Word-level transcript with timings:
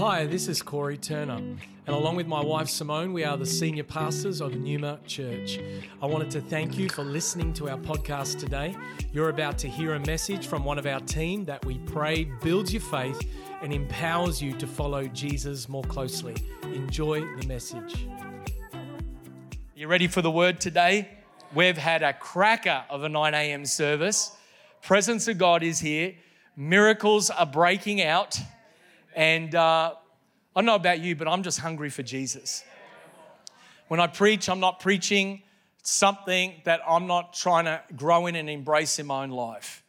Hi, 0.00 0.24
this 0.24 0.48
is 0.48 0.62
Corey 0.62 0.96
Turner, 0.96 1.34
and 1.34 1.58
along 1.86 2.16
with 2.16 2.26
my 2.26 2.42
wife 2.42 2.70
Simone, 2.70 3.12
we 3.12 3.22
are 3.22 3.36
the 3.36 3.44
senior 3.44 3.84
pastors 3.84 4.40
of 4.40 4.54
Numa 4.54 4.98
Church. 5.06 5.60
I 6.00 6.06
wanted 6.06 6.30
to 6.30 6.40
thank 6.40 6.78
you 6.78 6.88
for 6.88 7.04
listening 7.04 7.52
to 7.52 7.68
our 7.68 7.76
podcast 7.76 8.38
today. 8.38 8.74
You're 9.12 9.28
about 9.28 9.58
to 9.58 9.68
hear 9.68 9.96
a 9.96 10.00
message 10.00 10.46
from 10.46 10.64
one 10.64 10.78
of 10.78 10.86
our 10.86 11.00
team 11.00 11.44
that 11.44 11.62
we 11.66 11.76
pray 11.80 12.24
builds 12.24 12.72
your 12.72 12.80
faith 12.80 13.20
and 13.60 13.74
empowers 13.74 14.40
you 14.40 14.54
to 14.54 14.66
follow 14.66 15.06
Jesus 15.06 15.68
more 15.68 15.84
closely. 15.84 16.34
Enjoy 16.62 17.20
the 17.36 17.46
message. 17.46 18.06
You 19.76 19.86
ready 19.86 20.06
for 20.06 20.22
the 20.22 20.30
word 20.30 20.62
today? 20.62 21.10
We've 21.54 21.76
had 21.76 22.02
a 22.02 22.14
cracker 22.14 22.84
of 22.88 23.04
a 23.04 23.08
9 23.10 23.34
a.m. 23.34 23.66
service. 23.66 24.34
Presence 24.80 25.28
of 25.28 25.36
God 25.36 25.62
is 25.62 25.78
here. 25.78 26.14
Miracles 26.56 27.28
are 27.28 27.44
breaking 27.44 28.00
out. 28.00 28.40
And 29.14 29.54
uh, 29.54 29.94
I 30.54 30.60
don't 30.60 30.66
know 30.66 30.74
about 30.74 31.00
you, 31.00 31.16
but 31.16 31.28
I'm 31.28 31.42
just 31.42 31.58
hungry 31.60 31.90
for 31.90 32.02
Jesus. 32.02 32.64
When 33.88 34.00
I 34.00 34.06
preach, 34.06 34.48
I'm 34.48 34.60
not 34.60 34.80
preaching 34.80 35.42
something 35.82 36.54
that 36.64 36.80
I'm 36.86 37.06
not 37.06 37.34
trying 37.34 37.64
to 37.64 37.82
grow 37.96 38.26
in 38.26 38.36
and 38.36 38.48
embrace 38.48 38.98
in 38.98 39.06
my 39.06 39.24
own 39.24 39.30
life. 39.30 39.82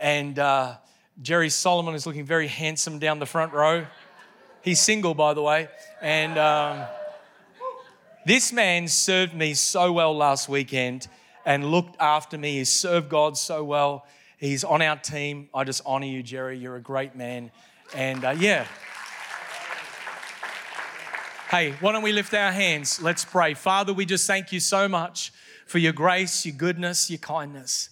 And 0.00 0.38
uh, 0.38 0.76
Jerry 1.22 1.50
Solomon 1.50 1.94
is 1.94 2.06
looking 2.06 2.24
very 2.24 2.48
handsome 2.48 2.98
down 2.98 3.18
the 3.18 3.26
front 3.26 3.52
row. 3.52 3.86
He's 4.62 4.80
single, 4.80 5.14
by 5.14 5.34
the 5.34 5.42
way. 5.42 5.68
And 6.00 6.38
um, 6.38 6.84
this 8.26 8.52
man 8.52 8.88
served 8.88 9.34
me 9.34 9.54
so 9.54 9.92
well 9.92 10.16
last 10.16 10.48
weekend 10.48 11.06
and 11.44 11.70
looked 11.70 11.96
after 12.00 12.38
me. 12.38 12.58
He 12.58 12.64
served 12.64 13.08
God 13.08 13.36
so 13.36 13.62
well. 13.62 14.06
He's 14.38 14.64
on 14.64 14.82
our 14.82 14.96
team. 14.96 15.48
I 15.54 15.64
just 15.64 15.82
honor 15.86 16.06
you, 16.06 16.22
Jerry. 16.22 16.58
You're 16.58 16.76
a 16.76 16.82
great 16.82 17.14
man. 17.14 17.52
And 17.94 18.24
uh, 18.24 18.30
yeah. 18.30 18.66
Hey, 21.48 21.74
why 21.78 21.92
don't 21.92 22.02
we 22.02 22.10
lift 22.10 22.34
our 22.34 22.50
hands? 22.50 23.00
Let's 23.00 23.24
pray. 23.24 23.54
Father, 23.54 23.92
we 23.92 24.04
just 24.04 24.26
thank 24.26 24.50
you 24.50 24.58
so 24.58 24.88
much 24.88 25.32
for 25.66 25.78
your 25.78 25.92
grace, 25.92 26.44
your 26.44 26.56
goodness, 26.56 27.08
your 27.08 27.20
kindness. 27.20 27.90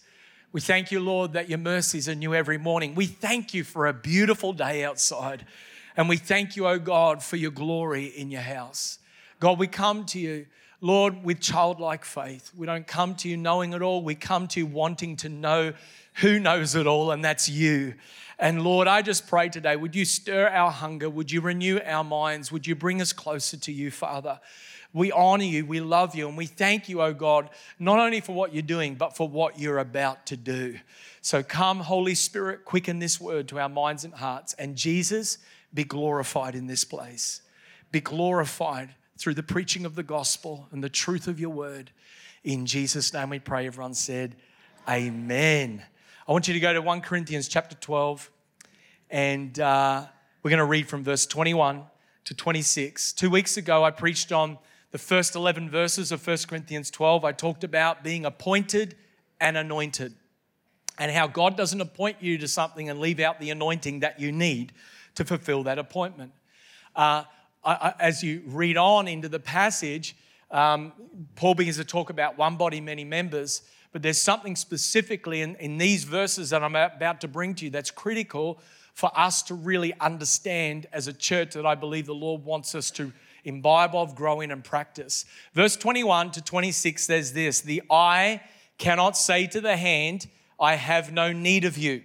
We 0.51 0.61
thank 0.61 0.91
you, 0.91 0.99
Lord, 0.99 1.35
that 1.35 1.49
your 1.49 1.59
mercies 1.59 2.09
are 2.09 2.17
new 2.17 2.35
every 2.35 2.59
morning. 2.59 2.97
We 2.97 3.07
thank 3.07 3.55
you 3.55 3.63
for 3.63 3.87
a 3.87 3.93
beautiful 3.93 4.53
day 4.53 4.83
outside. 4.83 5.47
And 5.97 6.09
we 6.09 6.17
thank 6.17 6.57
you, 6.57 6.67
oh 6.67 6.81
God, 6.81 7.23
for 7.23 7.37
your 7.37 7.53
glory 7.53 8.07
in 8.07 8.29
your 8.29 8.43
house. 8.43 8.98
God, 9.39 9.57
we 9.57 9.69
come 9.69 10.05
to 10.07 10.19
you, 10.19 10.47
Lord, 10.85 11.23
with 11.23 11.39
childlike 11.39 12.05
faith. 12.05 12.51
We 12.57 12.67
don't 12.67 12.89
come 12.89 13.15
to 13.15 13.29
you 13.29 13.37
knowing 13.37 13.73
it 13.73 13.83
all. 13.83 14.03
We 14.03 14.17
come 14.17 14.49
to 14.49 14.61
you 14.61 14.67
wanting 14.67 15.15
to 15.19 15.29
know 15.29 15.75
who 16.15 16.41
knows 16.41 16.75
it 16.75 16.89
all, 16.89 17.13
and 17.13 17.25
that's 17.25 17.49
you. 17.49 17.95
And 18.37 18.65
Lord, 18.65 18.89
I 18.89 19.01
just 19.01 19.29
pray 19.29 19.49
today, 19.49 19.77
would 19.77 19.95
you 19.95 20.05
stir 20.05 20.49
our 20.49 20.73
hunger? 20.73 21.09
Would 21.09 21.31
you 21.31 21.41
renew 21.41 21.79
our 21.87 22.03
minds? 22.03 22.51
Would 22.51 22.67
you 22.67 22.75
bring 22.75 23.01
us 23.01 23.13
closer 23.13 23.57
to 23.59 23.71
you, 23.71 23.93
Father? 23.93 24.41
We 24.93 25.13
honor 25.13 25.45
you, 25.45 25.65
we 25.65 25.81
love 25.81 26.17
you, 26.17 26.27
and 26.27 26.37
we 26.37 26.47
thank 26.47 26.89
you, 26.89 27.01
oh 27.01 27.15
God, 27.15 27.49
not 27.79 28.01
only 28.01 28.21
for 28.21 28.35
what 28.35 28.53
you're 28.53 28.63
doing, 28.63 28.97
but 28.97 29.17
for 29.17 29.29
what 29.29 29.61
you're 29.61 29.79
about 29.79 30.27
to 30.27 30.37
do. 30.37 30.81
So 31.21 31.45
come, 31.45 31.79
Holy 31.79 32.17
Spirit, 32.17 32.65
quicken 32.65 32.99
this 32.99 33.21
word 33.21 33.47
to 33.49 33.61
our 33.61 33.69
minds 33.69 34.03
and 34.03 34.13
hearts. 34.13 34.53
And 34.55 34.75
Jesus, 34.75 35.39
be 35.73 35.85
glorified 35.85 36.57
in 36.57 36.67
this 36.67 36.83
place. 36.83 37.41
Be 37.93 38.01
glorified 38.01 38.97
through 39.23 39.34
the 39.34 39.42
preaching 39.42 39.87
of 39.87 39.95
the 39.95 40.03
gospel 40.03 40.67
and 40.73 40.83
the 40.83 40.89
truth 40.89 41.28
of 41.28 41.39
your 41.39 41.51
word. 41.51 41.92
In 42.42 42.67
Jesus' 42.67 43.15
name 43.15 43.31
we 43.31 43.39
pray. 43.39 43.69
Everyone 43.69 43.95
said, 43.95 44.34
Amen. 44.89 45.81
I 46.27 46.33
want 46.33 46.48
you 46.48 46.55
to 46.55 46.59
go 46.59 46.73
to 46.73 46.83
1 46.83 47.03
Corinthians 47.03 47.47
chapter 47.47 47.77
12, 47.77 48.29
and 49.11 49.61
uh, 49.61 50.06
we're 50.42 50.51
going 50.51 50.59
to 50.59 50.64
read 50.64 50.89
from 50.89 51.05
verse 51.05 51.25
21 51.25 51.84
to 52.25 52.34
26. 52.34 53.12
Two 53.12 53.31
weeks 53.31 53.56
ago, 53.56 53.84
I 53.84 53.92
preached 53.92 54.33
on 54.33 54.59
the 54.91 54.98
first 54.98 55.36
11 55.36 55.70
verses 55.70 56.11
of 56.11 56.27
1 56.27 56.39
Corinthians 56.48 56.91
12. 56.91 57.25
I 57.25 57.31
talked 57.31 57.62
about 57.62 58.03
being 58.03 58.25
appointed 58.25 58.97
and 59.41 59.57
anointed, 59.57 60.17
and 60.98 61.13
how 61.13 61.29
God 61.29 61.57
doesn't 61.57 61.80
appoint 61.80 62.17
you 62.20 62.39
to 62.39 62.48
something 62.48 62.91
and 62.91 62.98
leave 62.98 63.20
out 63.20 63.39
the 63.39 63.51
anointing 63.51 64.01
that 64.01 64.18
you 64.18 64.33
need 64.33 64.73
to 65.14 65.24
fulfill 65.24 65.63
that 65.63 65.79
appointment. 65.79 66.33
Uh, 66.97 67.23
As 67.64 68.23
you 68.23 68.42
read 68.46 68.77
on 68.77 69.08
into 69.08 69.28
the 69.28 69.40
passage, 69.40 70.17
um, 70.50 70.92
Paul 71.36 71.55
begins 71.55 71.77
to 71.77 71.84
talk 71.84 72.11
about 72.11 72.36
one 72.36 72.56
body, 72.56 72.80
many 72.80 73.05
members. 73.05 73.62
But 73.92 74.02
there's 74.02 74.20
something 74.20 74.56
specifically 74.56 75.42
in, 75.42 75.55
in 75.56 75.78
these 75.78 76.05
verses 76.05 76.50
that 76.50 76.62
I'm 76.62 76.74
about 76.74 77.20
to 77.20 77.28
bring 77.28 77.55
to 77.56 77.67
you 77.67 77.70
that's 77.70 77.90
critical 77.90 78.58
for 78.95 79.11
us 79.18 79.42
to 79.45 79.55
really 79.55 79.92
understand 80.00 80.86
as 80.92 81.08
a 81.08 81.12
church 81.12 81.55
that 81.55 81.67
I 81.67 81.74
believe 81.74 82.06
the 82.06 82.14
Lord 82.14 82.45
wants 82.45 82.74
us 82.74 82.90
to 82.92 83.12
imbibe 83.45 83.94
of, 83.94 84.14
grow 84.14 84.40
in, 84.40 84.50
and 84.50 84.62
practice. 84.62 85.24
Verse 85.55 85.77
21 85.77 86.30
to 86.33 86.42
26 86.42 87.02
says 87.02 87.33
this 87.33 87.61
The 87.61 87.83
eye 87.90 88.42
cannot 88.79 89.17
say 89.17 89.46
to 89.48 89.61
the 89.61 89.77
hand, 89.77 90.29
I 90.58 90.77
have 90.77 91.12
no 91.12 91.33
need 91.33 91.64
of 91.64 91.77
you, 91.77 92.02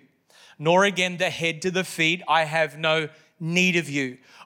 nor 0.60 0.84
again 0.86 1.18
the 1.18 1.30
head 1.30 1.62
to 1.64 1.72
the 1.72 1.84
feet, 1.84 2.22
I 2.28 2.44
have 2.44 2.78
no 2.78 3.10
need 3.40 3.76
of 3.76 3.90
you. 3.90 4.18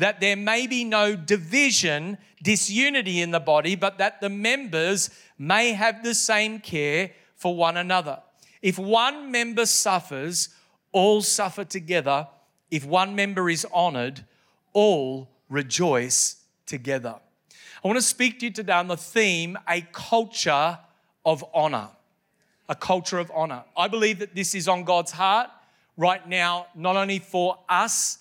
that 0.00 0.20
there 0.20 0.36
may 0.36 0.66
be 0.66 0.82
no 0.82 1.14
division, 1.14 2.16
disunity 2.42 3.20
in 3.20 3.30
the 3.30 3.40
body, 3.40 3.76
but 3.76 3.98
that 3.98 4.20
the 4.20 4.30
members 4.30 5.10
may 5.38 5.72
have 5.72 6.02
the 6.02 6.14
same 6.14 6.58
care 6.58 7.10
for 7.36 7.54
one 7.54 7.76
another. 7.76 8.18
If 8.62 8.78
one 8.78 9.30
member 9.30 9.66
suffers, 9.66 10.48
all 10.92 11.20
suffer 11.20 11.64
together. 11.64 12.28
If 12.70 12.84
one 12.84 13.14
member 13.14 13.50
is 13.50 13.66
honored, 13.72 14.24
all 14.72 15.28
rejoice 15.48 16.36
together. 16.66 17.16
I 17.84 17.88
want 17.88 17.98
to 17.98 18.02
speak 18.02 18.40
to 18.40 18.46
you 18.46 18.52
today 18.52 18.72
on 18.72 18.88
the 18.88 18.96
theme 18.96 19.58
a 19.68 19.82
culture 19.92 20.78
of 21.26 21.44
honor. 21.52 21.88
A 22.68 22.74
culture 22.74 23.18
of 23.18 23.30
honor. 23.34 23.64
I 23.76 23.88
believe 23.88 24.18
that 24.20 24.34
this 24.34 24.54
is 24.54 24.68
on 24.68 24.84
God's 24.84 25.10
heart 25.12 25.50
right 25.96 26.26
now, 26.26 26.68
not 26.74 26.96
only 26.96 27.18
for 27.18 27.58
us 27.68 28.18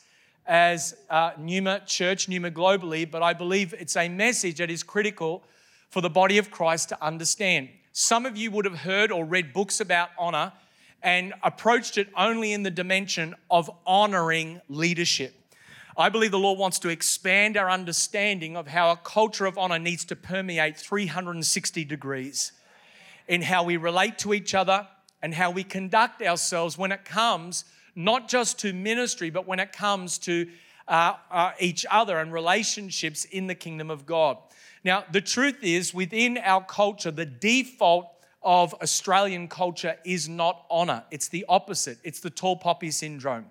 as 0.50 0.96
uh, 1.12 1.32
Numa 1.38 1.80
Church, 1.86 2.28
Numa 2.28 2.50
globally, 2.50 3.10
but 3.10 3.22
I 3.22 3.34
believe 3.34 3.76
it's 3.78 3.96
a 3.96 4.10
message 4.10 4.58
that 4.58 4.72
is 4.72 4.82
critical 4.82 5.44
for 5.90 6.02
the 6.02 6.10
body 6.10 6.40
of 6.40 6.50
Christ 6.50 6.90
to 6.90 7.04
understand. 7.04 7.70
Some 7.94 8.26
of 8.26 8.36
you 8.36 8.50
would 8.50 8.66
have 8.66 8.80
heard 8.80 9.12
or 9.12 9.24
read 9.24 9.54
books 9.54 9.80
about 9.80 10.10
honor 10.18 10.52
and 11.04 11.36
approached 11.44 12.00
it 12.00 12.10
only 12.18 12.52
in 12.52 12.64
the 12.64 12.72
dimension 12.72 13.36
of 13.52 13.70
honoring 13.86 14.60
leadership. 14.70 15.36
I 15.96 16.10
believe 16.10 16.32
the 16.32 16.40
Lord 16.40 16.58
wants 16.58 16.80
to 16.80 16.90
expand 16.90 17.56
our 17.56 17.70
understanding 17.70 18.58
of 18.58 18.68
how 18.68 18.90
a 18.90 18.98
culture 18.98 19.46
of 19.46 19.56
honor 19.56 19.78
needs 19.78 20.04
to 20.06 20.16
permeate 20.16 20.78
360 20.78 21.86
degrees 21.86 22.54
in 23.28 23.44
how 23.44 23.64
we 23.64 23.78
relate 23.78 24.18
to 24.20 24.34
each 24.34 24.56
other 24.56 24.88
and 25.22 25.36
how 25.36 25.52
we 25.52 25.64
conduct 25.64 26.24
ourselves 26.24 26.76
when 26.76 26.92
it 26.92 27.06
comes 27.06 27.66
not 28.00 28.30
just 28.30 28.58
to 28.60 28.72
ministry, 28.72 29.30
but 29.30 29.46
when 29.46 29.60
it 29.60 29.74
comes 29.74 30.18
to 30.20 30.48
uh, 30.88 31.16
uh, 31.30 31.52
each 31.60 31.86
other 31.92 32.18
and 32.18 32.32
relationships 32.32 33.26
in 33.26 33.48
the 33.48 33.54
kingdom 33.54 33.92
of 33.92 34.06
God. 34.06 34.38
Now, 34.86 35.04
the 35.12 35.20
truth 35.20 35.58
is, 35.62 35.94
within 35.94 36.38
our 36.38 36.64
culture, 36.64 37.12
the 37.12 37.26
default 37.26 38.08
of 38.42 38.74
Australian 38.76 39.50
culture 39.50 39.98
is 40.06 40.30
not 40.30 40.66
honor. 40.72 41.04
It's 41.12 41.28
the 41.28 41.46
opposite. 41.50 41.98
It's 42.06 42.22
the 42.22 42.30
tall 42.30 42.56
poppy 42.56 42.90
syndrome. 42.90 43.48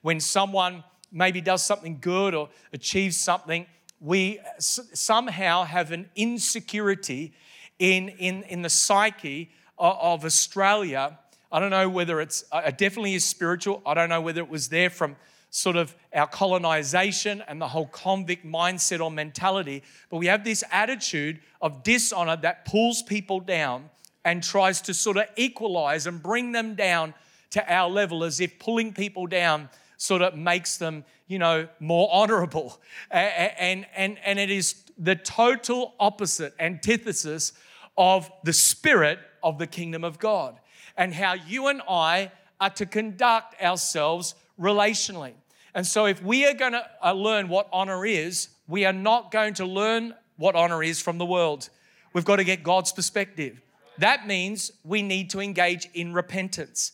When 0.00 0.18
someone 0.18 0.82
maybe 1.12 1.40
does 1.40 1.64
something 1.64 1.98
good 2.00 2.34
or 2.34 2.48
achieves 2.72 3.16
something, 3.16 3.66
we 4.00 4.40
somehow 4.58 5.62
have 5.62 5.92
an 5.92 6.10
insecurity 6.16 7.34
in, 7.78 8.08
in, 8.08 8.42
in 8.48 8.62
the 8.62 8.70
psyche 8.70 9.52
of, 9.78 9.96
of 10.00 10.24
Australia. 10.24 11.20
I 11.52 11.60
don't 11.60 11.70
know 11.70 11.88
whether 11.90 12.22
it's, 12.22 12.44
uh, 12.50 12.62
it 12.64 12.78
definitely 12.78 13.14
is 13.14 13.26
spiritual. 13.26 13.82
I 13.84 13.92
don't 13.92 14.08
know 14.08 14.22
whether 14.22 14.40
it 14.40 14.48
was 14.48 14.70
there 14.70 14.88
from 14.88 15.16
sort 15.50 15.76
of 15.76 15.94
our 16.14 16.26
colonization 16.26 17.44
and 17.46 17.60
the 17.60 17.68
whole 17.68 17.86
convict 17.86 18.46
mindset 18.46 19.04
or 19.04 19.10
mentality, 19.10 19.82
but 20.08 20.16
we 20.16 20.26
have 20.26 20.44
this 20.44 20.64
attitude 20.72 21.40
of 21.60 21.82
dishonor 21.82 22.36
that 22.36 22.64
pulls 22.64 23.02
people 23.02 23.38
down 23.38 23.90
and 24.24 24.42
tries 24.42 24.80
to 24.80 24.94
sort 24.94 25.18
of 25.18 25.26
equalize 25.36 26.06
and 26.06 26.22
bring 26.22 26.52
them 26.52 26.74
down 26.74 27.12
to 27.50 27.72
our 27.72 27.90
level 27.90 28.24
as 28.24 28.40
if 28.40 28.58
pulling 28.58 28.94
people 28.94 29.26
down 29.26 29.68
sort 29.98 30.22
of 30.22 30.34
makes 30.34 30.78
them, 30.78 31.04
you 31.26 31.38
know, 31.38 31.68
more 31.78 32.08
honorable. 32.10 32.80
And, 33.10 33.86
and, 33.94 34.16
and 34.24 34.38
it 34.38 34.50
is 34.50 34.74
the 34.96 35.16
total 35.16 35.92
opposite, 36.00 36.54
antithesis 36.58 37.52
of 37.98 38.32
the 38.42 38.54
spirit 38.54 39.18
of 39.42 39.58
the 39.58 39.66
kingdom 39.66 40.02
of 40.02 40.18
God 40.18 40.58
and 40.96 41.14
how 41.14 41.34
you 41.34 41.68
and 41.68 41.82
I 41.88 42.32
are 42.60 42.70
to 42.70 42.86
conduct 42.86 43.60
ourselves 43.62 44.34
relationally. 44.60 45.32
And 45.74 45.86
so, 45.86 46.06
if 46.06 46.22
we 46.22 46.46
are 46.46 46.54
going 46.54 46.72
to 46.72 46.86
uh, 47.02 47.12
learn 47.12 47.48
what 47.48 47.68
honor 47.72 48.04
is, 48.04 48.48
we 48.68 48.84
are 48.84 48.92
not 48.92 49.30
going 49.30 49.54
to 49.54 49.64
learn 49.64 50.14
what 50.36 50.54
honor 50.54 50.82
is 50.82 51.00
from 51.00 51.18
the 51.18 51.26
world. 51.26 51.70
We've 52.12 52.24
got 52.24 52.36
to 52.36 52.44
get 52.44 52.62
God's 52.62 52.92
perspective. 52.92 53.60
That 53.98 54.26
means 54.26 54.72
we 54.84 55.02
need 55.02 55.30
to 55.30 55.40
engage 55.40 55.88
in 55.94 56.12
repentance. 56.12 56.92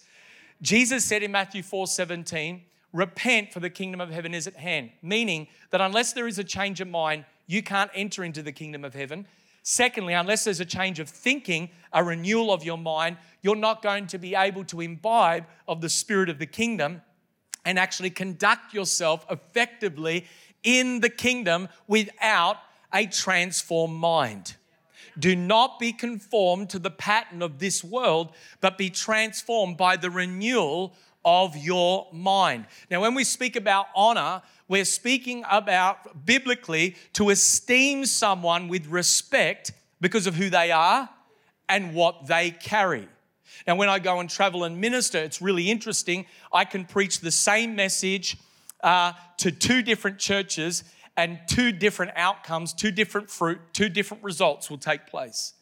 Jesus 0.63 1.05
said 1.05 1.23
in 1.23 1.33
Matthew 1.33 1.63
4 1.63 1.87
17, 1.87 2.63
repent 2.93 3.53
for 3.53 3.61
the 3.61 3.71
kingdom 3.71 4.01
of 4.01 4.11
heaven 4.11 4.35
is 4.35 4.47
at 4.47 4.57
hand, 4.57 4.91
meaning 5.03 5.49
that 5.71 5.81
unless 5.81 6.13
there 6.13 6.27
is 6.27 6.39
a 6.39 6.45
change 6.45 6.81
of 6.81 6.89
mind, 6.89 7.25
you 7.47 7.63
can't 7.63 7.91
enter 7.95 8.25
into 8.25 8.43
the 8.43 8.53
kingdom 8.53 8.85
of 8.85 8.95
heaven. 8.95 9.27
Secondly, 9.71 10.15
unless 10.15 10.45
there's 10.45 10.61
a 10.61 10.65
change 10.65 10.99
of 10.99 11.11
thinking, 11.11 11.69
a 11.93 12.03
renewal 12.03 12.55
of 12.55 12.65
your 12.65 12.79
mind, 12.79 13.19
you're 13.43 13.55
not 13.55 13.83
going 13.83 14.07
to 14.07 14.17
be 14.17 14.35
able 14.35 14.65
to 14.65 14.81
imbibe 14.81 15.45
of 15.69 15.83
the 15.83 15.91
spirit 15.91 16.31
of 16.31 16.39
the 16.39 16.47
kingdom 16.47 17.03
and 17.67 17.79
actually 17.79 18.09
conduct 18.09 18.73
yourself 18.73 19.27
effectively 19.31 20.25
in 20.63 21.01
the 21.01 21.11
kingdom 21.11 21.69
without 21.87 22.57
a 22.95 23.05
transformed 23.09 23.99
mind. 23.99 24.57
Do 25.19 25.37
not 25.37 25.79
be 25.79 25.93
conformed 25.93 26.71
to 26.71 26.79
the 26.79 26.91
pattern 26.91 27.43
of 27.43 27.59
this 27.59 27.85
world, 27.85 28.33
but 28.63 28.79
be 28.79 28.89
transformed 28.89 29.77
by 29.77 29.99
the 29.99 30.09
renewal 30.09 30.95
of 31.29 31.59
your 31.59 32.09
mind. 32.11 32.65
Now, 32.91 33.03
when 33.03 33.15
we 33.15 33.23
speak 33.23 33.55
about 33.55 33.89
honor, 33.95 34.41
we're 34.67 34.87
speaking 34.87 35.45
about 35.51 36.25
biblically 36.25 36.97
to 37.13 37.29
esteem 37.29 38.07
someone 38.07 38.67
with 38.69 38.87
respect 38.87 39.73
because 40.01 40.27
of 40.27 40.37
who 40.37 40.49
they 40.49 40.73
are 40.73 41.07
and 41.69 41.95
what 41.95 42.27
they 42.29 42.51
carry. 42.51 43.07
Now, 43.67 43.77
when 43.77 43.91
I 43.91 43.99
go 43.99 44.21
and 44.21 44.31
travel 44.31 44.65
and 44.65 44.81
minister, 44.81 45.19
it's 45.19 45.43
really 45.43 45.71
interesting. 45.71 46.25
I 46.51 46.65
can 46.65 46.87
preach 46.87 47.21
the 47.21 47.31
same 47.31 47.77
message 47.77 48.39
uh, 48.83 49.13
to 49.37 49.51
two 49.51 49.83
different 49.83 50.19
churches, 50.19 50.83
and 51.19 51.41
two 51.49 51.73
different 51.73 52.13
outcomes, 52.15 52.73
two 52.73 52.93
different 52.93 53.29
fruit, 53.29 53.59
two 53.75 53.91
different 53.91 54.23
results 54.23 54.71
will 54.71 54.79
take 54.79 55.09
place. 55.09 55.53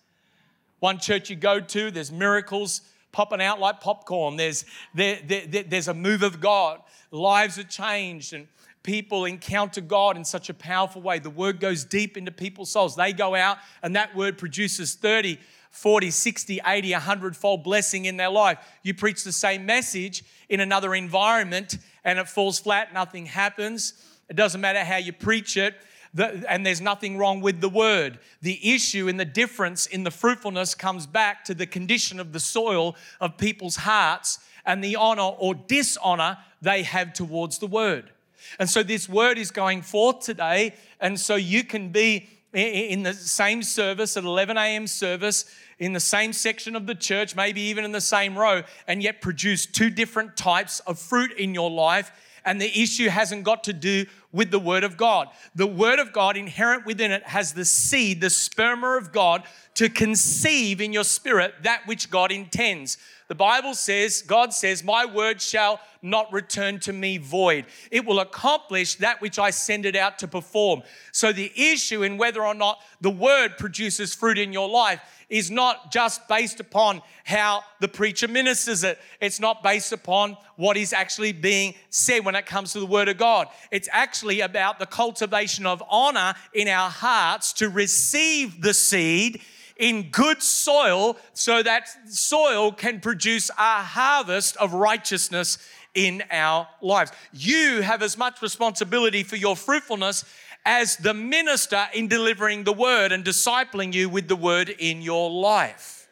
One 0.78 0.98
church 0.98 1.30
you 1.30 1.34
go 1.34 1.58
to, 1.58 1.90
there's 1.90 2.12
miracles 2.12 2.82
popping 3.16 3.40
out 3.40 3.58
like 3.58 3.80
popcorn. 3.80 4.36
There's, 4.36 4.66
there, 4.94 5.18
there, 5.24 5.62
there's 5.62 5.88
a 5.88 5.94
move 5.94 6.22
of 6.22 6.38
God. 6.38 6.82
Lives 7.10 7.58
are 7.58 7.64
changed, 7.64 8.34
and 8.34 8.46
people 8.82 9.24
encounter 9.24 9.80
God 9.80 10.18
in 10.18 10.24
such 10.26 10.50
a 10.50 10.54
powerful 10.54 11.00
way. 11.00 11.18
The 11.18 11.30
word 11.30 11.58
goes 11.58 11.82
deep 11.82 12.18
into 12.18 12.30
people's 12.30 12.70
souls. 12.70 12.94
They 12.94 13.14
go 13.14 13.34
out, 13.34 13.56
and 13.82 13.96
that 13.96 14.14
word 14.14 14.36
produces 14.36 14.96
30, 14.96 15.38
40, 15.70 16.10
60, 16.10 16.60
80, 16.66 16.92
100 16.92 17.34
fold 17.34 17.64
blessing 17.64 18.04
in 18.04 18.18
their 18.18 18.28
life. 18.28 18.58
You 18.82 18.92
preach 18.92 19.24
the 19.24 19.32
same 19.32 19.64
message 19.64 20.22
in 20.50 20.60
another 20.60 20.94
environment 20.94 21.78
and 22.04 22.18
it 22.18 22.28
falls 22.28 22.58
flat, 22.58 22.94
nothing 22.94 23.26
happens. 23.26 23.94
It 24.28 24.36
doesn't 24.36 24.60
matter 24.60 24.84
how 24.84 24.98
you 24.98 25.12
preach 25.12 25.56
it, 25.56 25.74
and 26.18 26.64
there's 26.64 26.80
nothing 26.80 27.18
wrong 27.18 27.40
with 27.40 27.60
the 27.60 27.68
word. 27.68 28.18
The 28.42 28.74
issue 28.74 29.08
and 29.08 29.18
the 29.18 29.24
difference 29.24 29.86
in 29.86 30.04
the 30.04 30.10
fruitfulness 30.10 30.74
comes 30.74 31.06
back 31.06 31.44
to 31.44 31.54
the 31.54 31.66
condition 31.66 32.20
of 32.20 32.32
the 32.32 32.40
soil 32.40 32.96
of 33.20 33.38
people's 33.38 33.76
hearts 33.76 34.38
and 34.64 34.82
the 34.82 34.96
honor 34.96 35.22
or 35.22 35.54
dishonor 35.54 36.38
they 36.60 36.82
have 36.82 37.12
towards 37.12 37.58
the 37.58 37.66
word. 37.66 38.10
And 38.58 38.68
so 38.68 38.82
this 38.82 39.08
word 39.08 39.38
is 39.38 39.50
going 39.50 39.82
forth 39.82 40.20
today, 40.20 40.74
and 41.00 41.18
so 41.18 41.36
you 41.36 41.64
can 41.64 41.90
be 41.90 42.28
in 42.52 43.02
the 43.02 43.12
same 43.12 43.62
service 43.62 44.16
at 44.16 44.24
11 44.24 44.56
a.m. 44.56 44.86
service 44.86 45.44
in 45.78 45.92
the 45.92 46.00
same 46.00 46.32
section 46.32 46.74
of 46.74 46.86
the 46.86 46.94
church, 46.94 47.36
maybe 47.36 47.60
even 47.60 47.84
in 47.84 47.92
the 47.92 48.00
same 48.00 48.38
row, 48.38 48.62
and 48.86 49.02
yet 49.02 49.20
produce 49.20 49.66
two 49.66 49.90
different 49.90 50.36
types 50.36 50.80
of 50.80 50.98
fruit 50.98 51.32
in 51.32 51.54
your 51.54 51.70
life. 51.70 52.10
And 52.44 52.60
the 52.60 52.80
issue 52.80 53.08
hasn't 53.08 53.44
got 53.44 53.64
to 53.64 53.72
do 53.72 54.06
with 54.32 54.50
the 54.50 54.58
Word 54.58 54.84
of 54.84 54.96
God. 54.96 55.28
The 55.54 55.66
Word 55.66 55.98
of 55.98 56.12
God, 56.12 56.36
inherent 56.36 56.86
within 56.86 57.10
it, 57.10 57.22
has 57.24 57.52
the 57.52 57.64
seed, 57.64 58.20
the 58.20 58.26
sperma 58.26 58.98
of 58.98 59.12
God, 59.12 59.44
to 59.74 59.88
conceive 59.88 60.80
in 60.80 60.92
your 60.92 61.04
spirit 61.04 61.54
that 61.62 61.86
which 61.86 62.10
God 62.10 62.32
intends. 62.32 62.98
The 63.28 63.34
Bible 63.34 63.74
says, 63.74 64.22
God 64.22 64.52
says, 64.52 64.84
My 64.84 65.04
word 65.04 65.40
shall 65.40 65.80
not 66.00 66.32
return 66.32 66.78
to 66.80 66.92
me 66.92 67.18
void. 67.18 67.66
It 67.90 68.04
will 68.04 68.20
accomplish 68.20 68.94
that 68.96 69.20
which 69.20 69.38
I 69.38 69.50
send 69.50 69.84
it 69.84 69.96
out 69.96 70.20
to 70.20 70.28
perform. 70.28 70.82
So 71.10 71.32
the 71.32 71.52
issue 71.56 72.04
in 72.04 72.18
whether 72.18 72.44
or 72.44 72.54
not 72.54 72.80
the 73.00 73.10
word 73.10 73.58
produces 73.58 74.14
fruit 74.14 74.38
in 74.38 74.52
your 74.52 74.68
life 74.68 75.00
is 75.28 75.50
not 75.50 75.90
just 75.90 76.28
based 76.28 76.60
upon 76.60 77.02
how 77.24 77.64
the 77.80 77.88
preacher 77.88 78.28
ministers 78.28 78.84
it. 78.84 78.98
It's 79.20 79.40
not 79.40 79.62
based 79.62 79.90
upon 79.90 80.36
what 80.54 80.76
is 80.76 80.92
actually 80.92 81.32
being 81.32 81.74
said 81.90 82.24
when 82.24 82.36
it 82.36 82.46
comes 82.46 82.72
to 82.72 82.80
the 82.80 82.86
Word 82.86 83.08
of 83.08 83.18
God. 83.18 83.48
It's 83.72 83.88
actually 83.90 84.15
about 84.22 84.78
the 84.78 84.86
cultivation 84.86 85.66
of 85.66 85.82
honor 85.88 86.34
in 86.52 86.68
our 86.68 86.90
hearts 86.90 87.52
to 87.54 87.68
receive 87.68 88.62
the 88.62 88.74
seed 88.74 89.40
in 89.76 90.10
good 90.10 90.42
soil 90.42 91.16
so 91.34 91.62
that 91.62 91.88
soil 92.08 92.72
can 92.72 93.00
produce 93.00 93.50
a 93.50 93.82
harvest 93.82 94.56
of 94.56 94.72
righteousness 94.72 95.58
in 95.94 96.22
our 96.30 96.68
lives. 96.80 97.12
You 97.32 97.82
have 97.82 98.02
as 98.02 98.16
much 98.16 98.42
responsibility 98.42 99.22
for 99.22 99.36
your 99.36 99.56
fruitfulness 99.56 100.24
as 100.64 100.96
the 100.96 101.14
minister 101.14 101.86
in 101.94 102.08
delivering 102.08 102.64
the 102.64 102.72
word 102.72 103.12
and 103.12 103.24
discipling 103.24 103.94
you 103.94 104.08
with 104.08 104.28
the 104.28 104.36
word 104.36 104.68
in 104.68 105.00
your 105.00 105.30
life. 105.30 106.05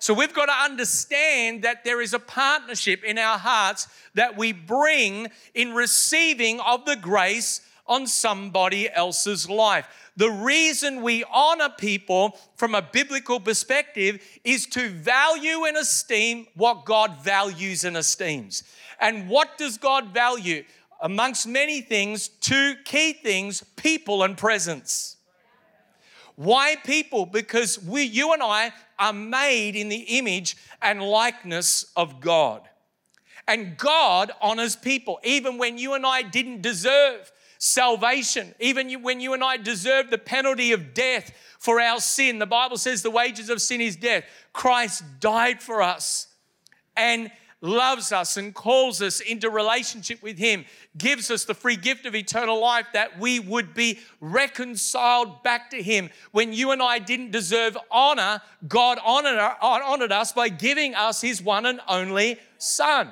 So 0.00 0.12
we've 0.14 0.34
got 0.34 0.46
to 0.46 0.52
understand 0.52 1.62
that 1.62 1.84
there 1.84 2.00
is 2.00 2.14
a 2.14 2.18
partnership 2.18 3.04
in 3.04 3.18
our 3.18 3.38
hearts 3.38 3.86
that 4.14 4.36
we 4.36 4.52
bring 4.52 5.28
in 5.54 5.74
receiving 5.74 6.58
of 6.60 6.84
the 6.84 6.96
grace 6.96 7.60
on 7.86 8.06
somebody 8.06 8.90
else's 8.90 9.48
life. 9.48 9.86
The 10.16 10.30
reason 10.30 11.02
we 11.02 11.24
honor 11.32 11.70
people 11.76 12.38
from 12.56 12.74
a 12.74 12.82
biblical 12.82 13.40
perspective 13.40 14.22
is 14.42 14.66
to 14.68 14.88
value 14.88 15.64
and 15.64 15.76
esteem 15.76 16.46
what 16.54 16.84
God 16.84 17.22
values 17.22 17.84
and 17.84 17.96
esteems. 17.96 18.64
And 19.00 19.28
what 19.28 19.56
does 19.56 19.78
God 19.78 20.08
value? 20.08 20.64
amongst 21.00 21.46
many 21.46 21.80
things, 21.80 22.28
two 22.28 22.74
key 22.84 23.12
things 23.12 23.64
people 23.76 24.22
and 24.22 24.36
presence. 24.36 25.16
Why 26.40 26.76
people? 26.76 27.26
Because 27.26 27.78
we, 27.84 28.02
you 28.04 28.32
and 28.32 28.42
I, 28.42 28.72
are 28.98 29.12
made 29.12 29.76
in 29.76 29.90
the 29.90 30.18
image 30.18 30.56
and 30.80 31.02
likeness 31.02 31.92
of 31.94 32.18
God. 32.18 32.62
And 33.46 33.76
God 33.76 34.32
honors 34.40 34.74
people, 34.74 35.20
even 35.22 35.58
when 35.58 35.76
you 35.76 35.92
and 35.92 36.06
I 36.06 36.22
didn't 36.22 36.62
deserve 36.62 37.30
salvation, 37.58 38.54
even 38.58 39.02
when 39.02 39.20
you 39.20 39.34
and 39.34 39.44
I 39.44 39.58
deserve 39.58 40.08
the 40.08 40.16
penalty 40.16 40.72
of 40.72 40.94
death 40.94 41.30
for 41.58 41.78
our 41.78 42.00
sin. 42.00 42.38
The 42.38 42.46
Bible 42.46 42.78
says 42.78 43.02
the 43.02 43.10
wages 43.10 43.50
of 43.50 43.60
sin 43.60 43.82
is 43.82 43.96
death. 43.96 44.24
Christ 44.54 45.04
died 45.20 45.62
for 45.62 45.82
us. 45.82 46.26
And 46.96 47.30
loves 47.60 48.12
us 48.12 48.36
and 48.36 48.54
calls 48.54 49.02
us 49.02 49.20
into 49.20 49.50
relationship 49.50 50.22
with 50.22 50.38
Him, 50.38 50.64
gives 50.96 51.30
us 51.30 51.44
the 51.44 51.54
free 51.54 51.76
gift 51.76 52.06
of 52.06 52.14
eternal 52.14 52.60
life 52.60 52.86
that 52.92 53.18
we 53.18 53.40
would 53.40 53.74
be 53.74 53.98
reconciled 54.20 55.42
back 55.42 55.70
to 55.70 55.82
Him. 55.82 56.10
When 56.32 56.52
you 56.52 56.70
and 56.70 56.82
I 56.82 56.98
didn't 56.98 57.30
deserve 57.30 57.76
honor, 57.90 58.40
God 58.66 58.98
honored, 59.04 59.38
honored 59.60 60.12
us 60.12 60.32
by 60.32 60.48
giving 60.48 60.94
us 60.94 61.20
His 61.20 61.42
one 61.42 61.66
and 61.66 61.80
only 61.88 62.38
Son. 62.58 63.10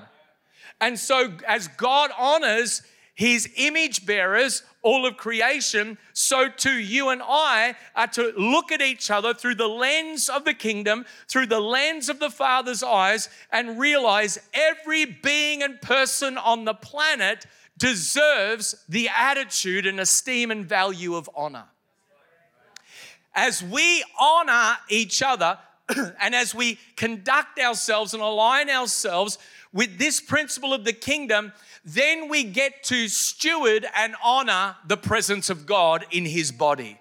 And 0.80 0.98
so, 0.98 1.32
as 1.46 1.68
God 1.68 2.10
honors 2.16 2.82
His 3.14 3.48
image 3.56 4.06
bearers, 4.06 4.62
all 4.82 5.06
of 5.06 5.16
creation, 5.16 5.98
so 6.12 6.48
too 6.48 6.78
you 6.78 7.08
and 7.08 7.22
I 7.22 7.74
are 7.96 8.06
to 8.08 8.32
look 8.36 8.70
at 8.70 8.80
each 8.80 9.10
other 9.10 9.34
through 9.34 9.56
the 9.56 9.68
lens 9.68 10.28
of 10.28 10.44
the 10.44 10.54
kingdom, 10.54 11.04
through 11.28 11.46
the 11.46 11.60
lens 11.60 12.08
of 12.08 12.20
the 12.20 12.30
Father's 12.30 12.82
eyes, 12.82 13.28
and 13.50 13.78
realize 13.78 14.38
every 14.54 15.04
being 15.04 15.62
and 15.62 15.80
person 15.80 16.38
on 16.38 16.64
the 16.64 16.74
planet 16.74 17.46
deserves 17.76 18.84
the 18.88 19.08
attitude 19.08 19.86
and 19.86 20.00
esteem 20.00 20.50
and 20.50 20.66
value 20.66 21.14
of 21.14 21.28
honor. 21.34 21.64
As 23.34 23.62
we 23.62 24.04
honor 24.18 24.76
each 24.88 25.22
other, 25.22 25.58
and 26.20 26.34
as 26.34 26.54
we 26.54 26.78
conduct 26.96 27.58
ourselves 27.58 28.14
and 28.14 28.22
align 28.22 28.68
ourselves 28.68 29.38
with 29.72 29.98
this 29.98 30.20
principle 30.20 30.72
of 30.74 30.84
the 30.84 30.92
kingdom, 30.92 31.52
then 31.94 32.28
we 32.28 32.44
get 32.44 32.82
to 32.84 33.08
steward 33.08 33.86
and 33.96 34.14
honor 34.22 34.76
the 34.86 34.96
presence 34.96 35.48
of 35.48 35.64
God 35.64 36.04
in 36.10 36.26
His 36.26 36.52
body. 36.52 36.98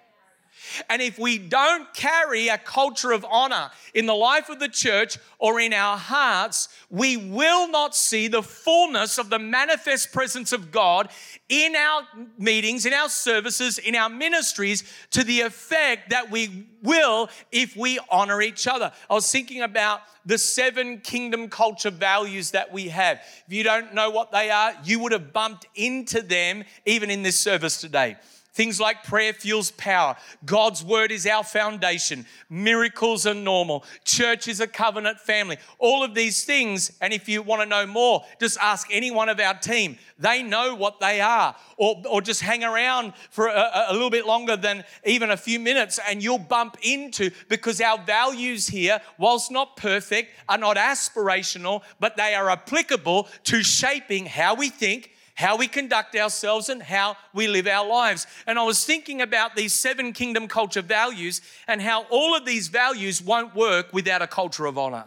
And 0.88 1.02
if 1.02 1.18
we 1.18 1.38
don't 1.38 1.92
carry 1.94 2.48
a 2.48 2.58
culture 2.58 3.12
of 3.12 3.24
honor 3.30 3.70
in 3.94 4.06
the 4.06 4.14
life 4.14 4.48
of 4.48 4.58
the 4.58 4.68
church 4.68 5.18
or 5.38 5.60
in 5.60 5.72
our 5.72 5.96
hearts, 5.96 6.68
we 6.90 7.16
will 7.16 7.68
not 7.68 7.94
see 7.94 8.28
the 8.28 8.42
fullness 8.42 9.18
of 9.18 9.30
the 9.30 9.38
manifest 9.38 10.12
presence 10.12 10.52
of 10.52 10.70
God 10.70 11.10
in 11.48 11.74
our 11.76 12.02
meetings, 12.38 12.86
in 12.86 12.92
our 12.92 13.08
services, 13.08 13.78
in 13.78 13.94
our 13.94 14.08
ministries 14.08 14.84
to 15.10 15.24
the 15.24 15.40
effect 15.40 16.10
that 16.10 16.30
we 16.30 16.66
will 16.82 17.28
if 17.52 17.76
we 17.76 17.98
honor 18.10 18.40
each 18.40 18.66
other. 18.66 18.92
I 19.08 19.14
was 19.14 19.30
thinking 19.30 19.62
about 19.62 20.02
the 20.26 20.38
seven 20.38 20.98
kingdom 21.00 21.48
culture 21.48 21.90
values 21.90 22.50
that 22.50 22.72
we 22.72 22.88
have. 22.88 23.20
If 23.46 23.52
you 23.52 23.64
don't 23.64 23.94
know 23.94 24.10
what 24.10 24.30
they 24.30 24.50
are, 24.50 24.72
you 24.84 25.00
would 25.00 25.12
have 25.12 25.32
bumped 25.32 25.66
into 25.74 26.20
them 26.20 26.64
even 26.84 27.10
in 27.10 27.22
this 27.22 27.38
service 27.38 27.80
today. 27.80 28.16
Things 28.58 28.80
like 28.80 29.04
prayer 29.04 29.32
fuels 29.32 29.70
power. 29.70 30.16
God's 30.44 30.82
word 30.82 31.12
is 31.12 31.28
our 31.28 31.44
foundation. 31.44 32.26
Miracles 32.50 33.24
are 33.24 33.32
normal. 33.32 33.84
Church 34.02 34.48
is 34.48 34.58
a 34.58 34.66
covenant 34.66 35.20
family. 35.20 35.58
All 35.78 36.02
of 36.02 36.12
these 36.12 36.44
things, 36.44 36.90
and 37.00 37.12
if 37.12 37.28
you 37.28 37.40
want 37.40 37.62
to 37.62 37.68
know 37.68 37.86
more, 37.86 38.24
just 38.40 38.58
ask 38.58 38.88
any 38.90 39.12
one 39.12 39.28
of 39.28 39.38
our 39.38 39.54
team. 39.54 39.96
They 40.18 40.42
know 40.42 40.74
what 40.74 40.98
they 40.98 41.20
are. 41.20 41.54
Or, 41.76 42.02
or 42.10 42.20
just 42.20 42.40
hang 42.40 42.64
around 42.64 43.12
for 43.30 43.46
a, 43.46 43.84
a 43.90 43.92
little 43.92 44.10
bit 44.10 44.26
longer 44.26 44.56
than 44.56 44.82
even 45.06 45.30
a 45.30 45.36
few 45.36 45.60
minutes, 45.60 46.00
and 46.08 46.20
you'll 46.20 46.40
bump 46.40 46.78
into 46.82 47.30
because 47.48 47.80
our 47.80 47.98
values 47.98 48.66
here, 48.66 49.00
whilst 49.18 49.52
not 49.52 49.76
perfect, 49.76 50.32
are 50.48 50.58
not 50.58 50.76
aspirational, 50.76 51.82
but 52.00 52.16
they 52.16 52.34
are 52.34 52.50
applicable 52.50 53.28
to 53.44 53.62
shaping 53.62 54.26
how 54.26 54.56
we 54.56 54.68
think 54.68 55.12
how 55.38 55.56
we 55.56 55.68
conduct 55.68 56.16
ourselves 56.16 56.68
and 56.68 56.82
how 56.82 57.16
we 57.32 57.46
live 57.46 57.68
our 57.68 57.86
lives. 57.86 58.26
And 58.48 58.58
I 58.58 58.64
was 58.64 58.84
thinking 58.84 59.22
about 59.22 59.54
these 59.54 59.72
seven 59.72 60.12
kingdom 60.12 60.48
culture 60.48 60.82
values 60.82 61.40
and 61.68 61.80
how 61.80 62.06
all 62.10 62.36
of 62.36 62.44
these 62.44 62.66
values 62.66 63.22
won't 63.22 63.54
work 63.54 63.92
without 63.92 64.20
a 64.20 64.26
culture 64.26 64.66
of 64.66 64.76
honor. 64.76 65.04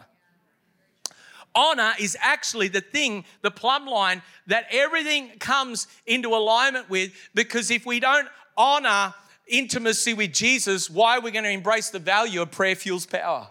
Honor 1.54 1.92
is 2.00 2.16
actually 2.18 2.68
the 2.68 2.80
thing, 2.80 3.26
the 3.42 3.50
plumb 3.50 3.86
line 3.86 4.22
that 4.46 4.64
everything 4.70 5.28
comes 5.38 5.86
into 6.06 6.30
alignment 6.30 6.88
with 6.88 7.12
because 7.34 7.70
if 7.70 7.84
we 7.84 8.00
don't 8.00 8.26
honor 8.56 9.12
intimacy 9.46 10.14
with 10.14 10.32
Jesus, 10.32 10.88
why 10.88 11.18
are 11.18 11.20
we 11.20 11.30
going 11.30 11.44
to 11.44 11.50
embrace 11.50 11.90
the 11.90 11.98
value 11.98 12.40
of 12.40 12.50
prayer 12.50 12.74
fuels 12.74 13.04
power? 13.04 13.48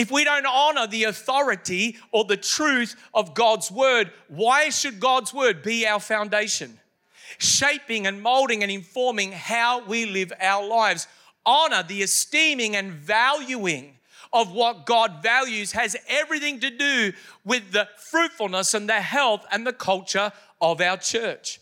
If 0.00 0.10
we 0.10 0.24
don't 0.24 0.46
honor 0.46 0.86
the 0.86 1.04
authority 1.04 1.98
or 2.10 2.24
the 2.24 2.38
truth 2.38 2.96
of 3.12 3.34
God's 3.34 3.70
word, 3.70 4.10
why 4.28 4.70
should 4.70 4.98
God's 4.98 5.34
word 5.34 5.62
be 5.62 5.86
our 5.86 6.00
foundation? 6.00 6.80
Shaping 7.36 8.06
and 8.06 8.22
molding 8.22 8.62
and 8.62 8.72
informing 8.72 9.32
how 9.32 9.84
we 9.84 10.06
live 10.06 10.32
our 10.40 10.66
lives. 10.66 11.06
Honor, 11.44 11.82
the 11.82 12.00
esteeming 12.00 12.76
and 12.76 12.92
valuing 12.92 13.98
of 14.32 14.54
what 14.54 14.86
God 14.86 15.22
values 15.22 15.72
has 15.72 15.94
everything 16.08 16.60
to 16.60 16.70
do 16.70 17.12
with 17.44 17.72
the 17.72 17.86
fruitfulness 17.98 18.72
and 18.72 18.88
the 18.88 19.02
health 19.02 19.44
and 19.52 19.66
the 19.66 19.72
culture 19.74 20.32
of 20.62 20.80
our 20.80 20.96
church. 20.96 21.60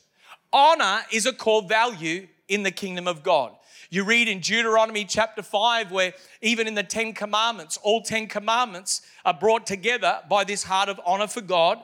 Honor 0.52 1.00
is 1.10 1.26
a 1.26 1.32
core 1.32 1.62
value 1.62 2.28
in 2.46 2.62
the 2.62 2.70
kingdom 2.70 3.08
of 3.08 3.24
God. 3.24 3.57
You 3.90 4.04
read 4.04 4.28
in 4.28 4.40
Deuteronomy 4.40 5.06
chapter 5.06 5.42
5, 5.42 5.90
where 5.90 6.12
even 6.42 6.66
in 6.66 6.74
the 6.74 6.82
Ten 6.82 7.14
Commandments, 7.14 7.78
all 7.82 8.02
Ten 8.02 8.26
Commandments 8.26 9.00
are 9.24 9.32
brought 9.32 9.66
together 9.66 10.20
by 10.28 10.44
this 10.44 10.64
heart 10.64 10.90
of 10.90 11.00
honor 11.06 11.26
for 11.26 11.40
God. 11.40 11.82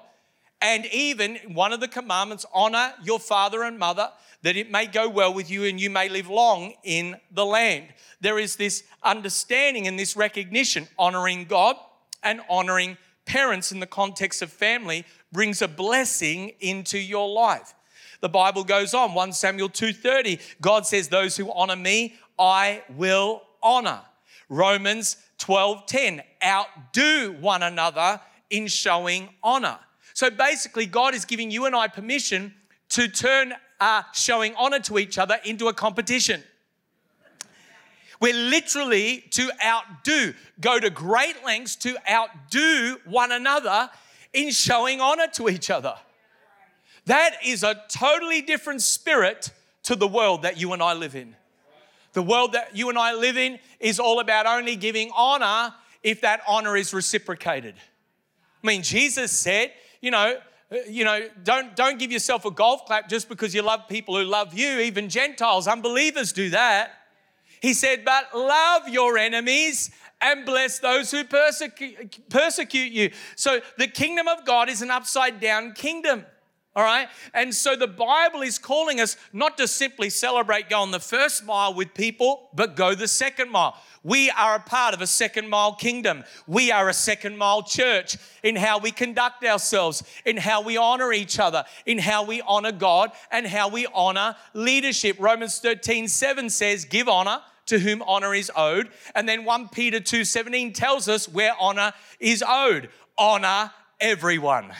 And 0.61 0.84
even 0.87 1.37
one 1.54 1.73
of 1.73 1.80
the 1.80 1.88
commandments, 1.88 2.44
honor 2.52 2.92
your 3.02 3.18
father 3.18 3.62
and 3.62 3.78
mother, 3.78 4.11
that 4.42 4.54
it 4.54 4.70
may 4.70 4.87
go 4.87 5.08
well 5.08 5.32
with 5.32 5.50
you 5.50 5.64
and 5.64 5.80
you 5.80 5.88
may 5.88 6.11
live 6.11 6.28
long 6.28 6.75
in 6.82 7.16
the 7.30 7.46
land. 7.46 7.87
There 8.20 8.38
is 8.38 8.56
this 8.56 8.84
understanding 9.02 9.87
and 9.87 9.99
this 9.99 10.14
recognition, 10.14 10.88
honoring 10.99 11.46
God 11.46 11.76
and 12.23 12.42
honoring 12.50 12.99
parents 13.25 13.73
in 13.73 13.80
the 13.80 13.87
context 13.87 14.42
of 14.42 14.52
family 14.52 15.06
brings 15.32 15.62
a 15.62 15.68
blessing 15.68 16.52
into 16.61 16.99
your 16.99 17.30
life. 17.30 17.75
The 18.24 18.30
Bible 18.30 18.64
goes 18.64 18.94
on, 18.94 19.12
1 19.12 19.34
Samuel 19.34 19.68
2:30, 19.68 20.40
God 20.58 20.86
says 20.86 21.08
those 21.08 21.36
who 21.36 21.52
honor 21.52 21.76
me, 21.76 22.16
I 22.38 22.82
will 22.88 23.42
honor. 23.62 24.00
Romans 24.48 25.18
12:10, 25.36 26.22
outdo 26.42 27.32
one 27.32 27.62
another 27.62 28.22
in 28.48 28.66
showing 28.66 29.28
honor. 29.42 29.78
So 30.14 30.30
basically 30.30 30.86
God 30.86 31.14
is 31.14 31.26
giving 31.26 31.50
you 31.50 31.66
and 31.66 31.76
I 31.76 31.86
permission 31.86 32.54
to 32.88 33.08
turn 33.08 33.52
uh, 33.78 34.04
showing 34.14 34.54
honor 34.54 34.80
to 34.80 34.98
each 34.98 35.18
other 35.18 35.38
into 35.44 35.68
a 35.68 35.74
competition. 35.74 36.42
We're 38.20 38.32
literally 38.32 39.20
to 39.32 39.50
outdo, 39.62 40.32
go 40.62 40.80
to 40.80 40.88
great 40.88 41.44
lengths 41.44 41.76
to 41.76 41.98
outdo 42.10 43.00
one 43.04 43.32
another 43.32 43.90
in 44.32 44.50
showing 44.50 45.02
honor 45.02 45.26
to 45.34 45.50
each 45.50 45.68
other. 45.68 45.98
That 47.06 47.37
is 47.44 47.62
a 47.62 47.82
totally 47.88 48.42
different 48.42 48.82
spirit 48.82 49.50
to 49.84 49.96
the 49.96 50.08
world 50.08 50.42
that 50.42 50.58
you 50.58 50.73
and 50.73 50.82
I 50.82 50.94
live 50.94 51.14
in. 51.14 51.37
The 52.14 52.23
world 52.23 52.52
that 52.52 52.76
you 52.76 52.88
and 52.88 52.99
I 52.99 53.12
live 53.12 53.37
in 53.37 53.58
is 53.80 53.99
all 53.99 54.20
about 54.20 54.46
only 54.46 54.76
giving 54.76 55.11
honor 55.14 55.75
if 56.02 56.20
that 56.20 56.40
honor 56.49 56.76
is 56.76 56.94
reciprocated. 56.94 57.75
I 58.62 58.66
mean, 58.66 58.82
Jesus 58.82 59.32
said, 59.32 59.73
you 60.00 60.11
know, 60.11 60.38
uh, 60.73 60.76
you 60.88 61.04
know, 61.04 61.28
don't, 61.42 61.76
don't 61.76 61.99
give 61.99 62.11
yourself 62.11 62.44
a 62.44 62.50
golf 62.50 62.87
clap 62.87 63.08
just 63.08 63.28
because 63.28 63.54
you 63.54 63.62
love 63.62 63.88
people 63.88 64.16
who 64.16 64.25
love 64.25 64.54
you. 64.54 64.78
Even 64.78 65.08
Gentiles, 65.08 65.68
unbelievers 65.68 66.32
do 66.32 66.50
that. 66.50 66.92
He 67.61 67.75
said, 67.75 68.04
but 68.04 68.34
love 68.34 68.88
your 68.88 69.18
enemies 69.18 69.90
and 70.20 70.46
bless 70.46 70.78
those 70.78 71.11
who 71.11 71.25
persecute, 71.25 72.28
persecute 72.30 72.92
you. 72.92 73.11
So 73.37 73.61
the 73.76 73.87
kingdom 73.87 74.28
of 74.28 74.44
God 74.46 74.68
is 74.68 74.82
an 74.82 74.90
upside 74.90 75.40
down 75.40 75.73
kingdom. 75.73 76.25
All 76.76 76.82
right? 76.82 77.08
And 77.32 77.54
so 77.54 77.76
the 77.76 77.86
Bible 77.86 78.42
is 78.42 78.58
calling 78.58 79.00
us 79.00 79.16
not 79.32 79.56
to 79.58 79.68
simply 79.68 80.10
celebrate 80.10 80.68
going 80.68 80.90
the 80.90 80.98
first 80.98 81.44
mile 81.44 81.72
with 81.72 81.94
people, 81.94 82.48
but 82.52 82.74
go 82.74 82.96
the 82.96 83.06
second 83.06 83.50
mile. 83.50 83.76
We 84.02 84.28
are 84.30 84.56
a 84.56 84.60
part 84.60 84.92
of 84.92 85.00
a 85.00 85.06
second 85.06 85.48
mile 85.48 85.74
kingdom. 85.74 86.24
We 86.46 86.72
are 86.72 86.88
a 86.88 86.94
second 86.94 87.38
mile 87.38 87.62
church 87.62 88.16
in 88.42 88.56
how 88.56 88.78
we 88.78 88.90
conduct 88.90 89.44
ourselves, 89.44 90.02
in 90.26 90.36
how 90.36 90.62
we 90.62 90.76
honor 90.76 91.12
each 91.12 91.38
other, 91.38 91.64
in 91.86 91.98
how 91.98 92.24
we 92.24 92.42
honor 92.42 92.72
God, 92.72 93.12
and 93.30 93.46
how 93.46 93.68
we 93.68 93.86
honor 93.94 94.34
leadership. 94.52 95.16
Romans 95.20 95.60
13 95.60 96.08
7 96.08 96.50
says, 96.50 96.84
Give 96.84 97.08
honor 97.08 97.40
to 97.66 97.78
whom 97.78 98.02
honor 98.02 98.34
is 98.34 98.50
owed. 98.56 98.90
And 99.14 99.28
then 99.28 99.44
1 99.44 99.68
Peter 99.68 100.00
2 100.00 100.24
17 100.24 100.72
tells 100.72 101.08
us 101.08 101.28
where 101.28 101.54
honor 101.58 101.92
is 102.18 102.44
owed. 102.46 102.90
Honor 103.16 103.70
everyone. 104.00 104.72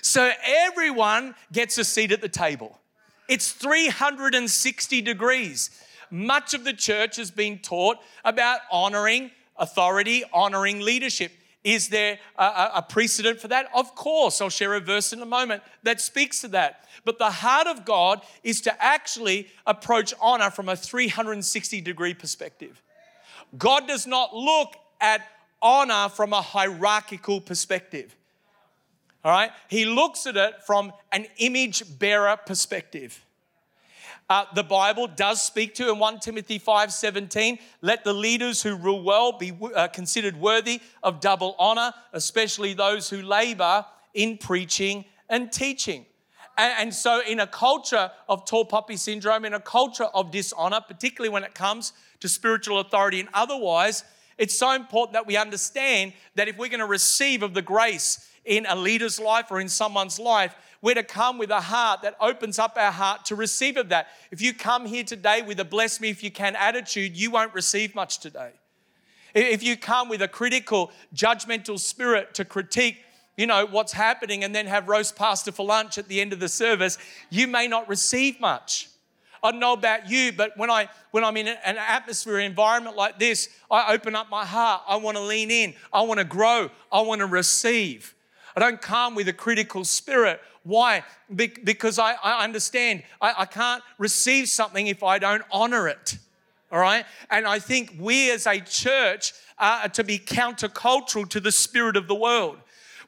So 0.00 0.30
everyone 0.44 1.34
gets 1.52 1.78
a 1.78 1.84
seat 1.84 2.12
at 2.12 2.20
the 2.20 2.28
table. 2.28 2.78
It's 3.28 3.52
360 3.52 5.00
degrees. 5.02 5.70
Much 6.10 6.54
of 6.54 6.64
the 6.64 6.72
church 6.72 7.16
has 7.16 7.30
been 7.30 7.58
taught 7.58 7.98
about 8.24 8.60
honoring 8.70 9.30
authority, 9.56 10.24
honoring 10.32 10.80
leadership. 10.80 11.32
Is 11.64 11.88
there 11.88 12.18
a, 12.36 12.70
a, 12.76 12.86
precedent 12.86 13.40
for 13.40 13.48
that? 13.48 13.68
Of 13.74 13.94
course. 13.94 14.40
I'll 14.40 14.50
share 14.50 14.74
a 14.74 14.80
verse 14.80 15.12
in 15.12 15.22
a 15.22 15.26
moment 15.26 15.62
that 15.84 16.00
speaks 16.00 16.40
to 16.40 16.48
that. 16.48 16.88
But 17.04 17.18
the 17.18 17.30
heart 17.30 17.68
of 17.68 17.84
God 17.84 18.20
is 18.42 18.60
to 18.62 18.82
actually 18.82 19.46
approach 19.66 20.12
honor 20.20 20.50
from 20.50 20.68
a 20.68 20.76
360 20.76 21.80
degree 21.80 22.14
perspective. 22.14 22.82
God 23.56 23.86
does 23.86 24.06
not 24.06 24.34
look 24.34 24.74
at 25.00 25.22
honor 25.60 26.08
from 26.08 26.32
a 26.32 26.42
hierarchical 26.42 27.40
perspective. 27.40 28.16
All 29.24 29.32
right? 29.32 29.50
He 29.68 29.84
looks 29.84 30.26
at 30.26 30.36
it 30.36 30.62
from 30.66 30.92
an 31.12 31.26
image 31.38 31.98
bearer 31.98 32.36
perspective. 32.36 33.24
Uh, 34.28 34.46
the 34.54 34.62
Bible 34.62 35.06
does 35.06 35.42
speak 35.42 35.74
to 35.74 35.90
in 35.90 35.98
1 35.98 36.20
Timothy 36.20 36.58
5:17, 36.58 37.58
let 37.82 38.02
the 38.02 38.12
leaders 38.14 38.62
who 38.62 38.76
rule 38.76 39.02
well 39.02 39.32
be 39.32 39.52
uh, 39.74 39.88
considered 39.88 40.36
worthy 40.36 40.80
of 41.02 41.20
double 41.20 41.54
honor, 41.58 41.92
especially 42.12 42.72
those 42.72 43.10
who 43.10 43.20
labor 43.20 43.84
in 44.14 44.38
preaching 44.38 45.04
and 45.28 45.52
teaching. 45.52 46.06
And, 46.56 46.74
and 46.78 46.94
so, 46.94 47.20
in 47.20 47.40
a 47.40 47.46
culture 47.46 48.10
of 48.28 48.44
tall 48.44 48.64
poppy 48.64 48.96
syndrome, 48.96 49.44
in 49.44 49.54
a 49.54 49.60
culture 49.60 50.04
of 50.04 50.30
dishonor, 50.30 50.80
particularly 50.80 51.28
when 51.28 51.44
it 51.44 51.54
comes 51.54 51.92
to 52.20 52.28
spiritual 52.28 52.80
authority 52.80 53.20
and 53.20 53.28
otherwise, 53.34 54.04
it's 54.38 54.56
so 54.56 54.72
important 54.72 55.12
that 55.12 55.26
we 55.26 55.36
understand 55.36 56.12
that 56.36 56.48
if 56.48 56.56
we're 56.56 56.68
going 56.68 56.80
to 56.80 56.86
receive 56.86 57.42
of 57.42 57.54
the 57.54 57.62
grace 57.62 58.31
in 58.44 58.66
a 58.66 58.74
leader's 58.74 59.20
life 59.20 59.50
or 59.50 59.60
in 59.60 59.68
someone's 59.68 60.18
life, 60.18 60.54
we're 60.80 60.94
to 60.94 61.02
come 61.04 61.38
with 61.38 61.50
a 61.50 61.60
heart 61.60 62.02
that 62.02 62.16
opens 62.20 62.58
up 62.58 62.76
our 62.76 62.90
heart 62.90 63.24
to 63.26 63.36
receive 63.36 63.76
of 63.76 63.90
that. 63.90 64.08
If 64.30 64.40
you 64.40 64.52
come 64.52 64.84
here 64.84 65.04
today 65.04 65.42
with 65.42 65.60
a 65.60 65.64
bless 65.64 66.00
me 66.00 66.10
if 66.10 66.24
you 66.24 66.30
can 66.30 66.56
attitude, 66.56 67.16
you 67.16 67.30
won't 67.30 67.54
receive 67.54 67.94
much 67.94 68.18
today. 68.18 68.50
If 69.34 69.62
you 69.62 69.76
come 69.76 70.08
with 70.08 70.20
a 70.22 70.28
critical, 70.28 70.90
judgmental 71.14 71.78
spirit 71.78 72.34
to 72.34 72.44
critique, 72.44 72.98
you 73.36 73.46
know, 73.46 73.66
what's 73.66 73.92
happening 73.92 74.44
and 74.44 74.54
then 74.54 74.66
have 74.66 74.88
roast 74.88 75.16
pastor 75.16 75.52
for 75.52 75.64
lunch 75.64 75.96
at 75.96 76.08
the 76.08 76.20
end 76.20 76.32
of 76.32 76.40
the 76.40 76.48
service, 76.48 76.98
you 77.30 77.46
may 77.46 77.66
not 77.66 77.88
receive 77.88 78.40
much. 78.40 78.88
I 79.42 79.50
don't 79.50 79.60
know 79.60 79.72
about 79.72 80.08
you, 80.08 80.32
but 80.32 80.56
when, 80.56 80.70
I, 80.70 80.88
when 81.10 81.24
I'm 81.24 81.36
in 81.36 81.48
an 81.48 81.76
atmosphere, 81.76 82.38
environment 82.40 82.96
like 82.96 83.18
this, 83.18 83.48
I 83.70 83.92
open 83.92 84.14
up 84.14 84.30
my 84.30 84.44
heart. 84.44 84.82
I 84.86 84.96
want 84.96 85.16
to 85.16 85.22
lean 85.22 85.50
in. 85.50 85.74
I 85.92 86.02
want 86.02 86.18
to 86.18 86.24
grow. 86.24 86.70
I 86.92 87.00
want 87.00 87.20
to 87.20 87.26
receive. 87.26 88.14
I 88.56 88.60
don't 88.60 88.80
come 88.80 89.14
with 89.14 89.28
a 89.28 89.32
critical 89.32 89.84
spirit. 89.84 90.40
Why? 90.64 91.04
because 91.34 91.98
I, 91.98 92.14
I 92.22 92.44
understand 92.44 93.02
I, 93.20 93.34
I 93.38 93.44
can't 93.46 93.82
receive 93.98 94.48
something 94.48 94.86
if 94.86 95.02
I 95.02 95.18
don't 95.18 95.42
honor 95.50 95.88
it. 95.88 96.18
All 96.70 96.78
right? 96.78 97.04
And 97.30 97.46
I 97.46 97.58
think 97.58 97.96
we 97.98 98.30
as 98.30 98.46
a 98.46 98.60
church 98.60 99.32
are 99.58 99.88
to 99.90 100.04
be 100.04 100.18
countercultural 100.18 101.28
to 101.30 101.40
the 101.40 101.52
spirit 101.52 101.96
of 101.96 102.08
the 102.08 102.14
world. 102.14 102.58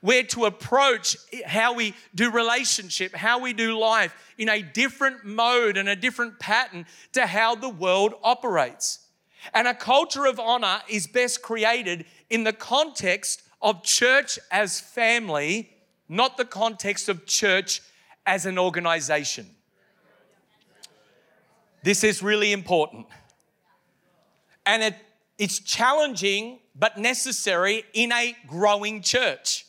We're 0.03 0.25
to 0.25 0.45
approach 0.45 1.17
how 1.47 1.73
we 1.73 1.95
do 2.15 2.31
relationship, 2.31 3.15
how 3.15 3.39
we 3.39 3.55
do 3.55 3.79
life 3.79 4.15
in 4.37 4.51
a 4.51 4.61
different 4.61 5.25
mode 5.25 5.79
and 5.79 5.89
a 5.89 5.97
different 5.97 6.39
pattern 6.39 6.85
to 7.13 7.27
how 7.27 7.55
the 7.55 7.71
world 7.71 8.13
operates. 8.23 8.99
And 9.55 9.67
a 9.67 9.73
culture 9.73 10.27
of 10.27 10.39
honor 10.39 10.81
is 10.91 11.07
best 11.07 11.41
created 11.41 12.05
in 12.29 12.45
the 12.45 12.53
context 12.53 13.44
of 13.65 13.83
church 13.83 14.39
as 14.51 14.79
family, 14.79 15.71
not 16.09 16.37
the 16.37 16.45
context 16.45 17.09
of 17.09 17.27
church 17.27 17.81
as 18.27 18.47
an 18.47 18.59
organization. 18.59 19.47
This 21.83 22.05
is 22.05 22.23
really 22.23 22.53
important. 22.53 23.07
And 24.67 24.83
it, 24.83 24.95
it's 25.39 25.59
challenging 25.59 26.61
but 26.77 26.99
necessary 26.99 27.85
in 27.93 28.13
a 28.13 28.37
growing 28.47 29.03
church 29.03 29.67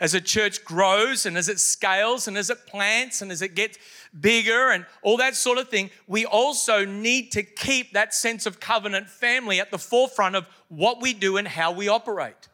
as 0.00 0.14
a 0.14 0.20
church 0.20 0.64
grows 0.64 1.26
and 1.26 1.36
as 1.36 1.48
it 1.48 1.58
scales 1.58 2.28
and 2.28 2.36
as 2.36 2.50
it 2.50 2.66
plants 2.66 3.22
and 3.22 3.32
as 3.32 3.42
it 3.42 3.54
gets 3.54 3.78
bigger 4.18 4.70
and 4.70 4.86
all 5.02 5.16
that 5.16 5.34
sort 5.34 5.58
of 5.58 5.68
thing, 5.68 5.90
we 6.06 6.24
also 6.24 6.84
need 6.84 7.30
to 7.32 7.42
keep 7.42 7.92
that 7.92 8.14
sense 8.14 8.46
of 8.46 8.60
covenant 8.60 9.08
family 9.08 9.60
at 9.60 9.70
the 9.70 9.78
forefront 9.78 10.36
of 10.36 10.46
what 10.68 11.02
we 11.02 11.12
do 11.12 11.36
and 11.36 11.48
how 11.48 11.72
we 11.72 11.88
operate. 11.88 12.49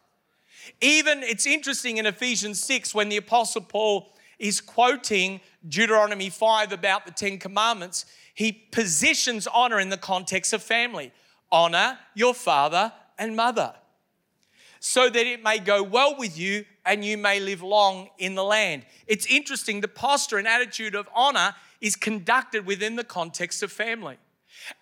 Even 0.81 1.23
it's 1.23 1.47
interesting 1.47 1.99
in 1.99 2.07
Ephesians 2.07 2.63
6 2.63 2.95
when 2.95 3.09
the 3.09 3.17
Apostle 3.17 3.63
Paul 3.63 4.13
is 4.39 4.61
quoting 4.61 5.41
Deuteronomy 5.67 6.31
5 6.31 6.73
about 6.73 7.07
the 7.07 7.13
Ten 7.13 7.39
Commandments, 7.39 8.07
he 8.35 8.53
positions 8.53 9.47
honor 9.47 9.81
in 9.81 9.89
the 9.89 9.97
context 9.97 10.53
of 10.53 10.63
family. 10.63 11.13
Honor 11.51 11.99
your 12.15 12.35
father 12.35 12.93
and 13.19 13.35
mother 13.35 13.75
so 14.81 15.09
that 15.09 15.27
it 15.27 15.43
may 15.43 15.59
go 15.59 15.83
well 15.83 16.17
with 16.17 16.39
you 16.39 16.65
and 16.85 17.05
you 17.05 17.19
may 17.19 17.41
live 17.41 17.63
long 17.63 18.09
in 18.19 18.35
the 18.35 18.45
land. 18.45 18.85
It's 19.07 19.27
interesting, 19.27 19.81
the 19.81 19.89
posture 19.89 20.39
and 20.39 20.47
attitude 20.47 20.95
of 20.95 21.09
honor 21.15 21.55
is 21.81 21.97
conducted 21.97 22.67
within 22.67 22.97
the 22.97 23.05
context 23.05 23.63
of 23.63 23.73
family. 23.73 24.17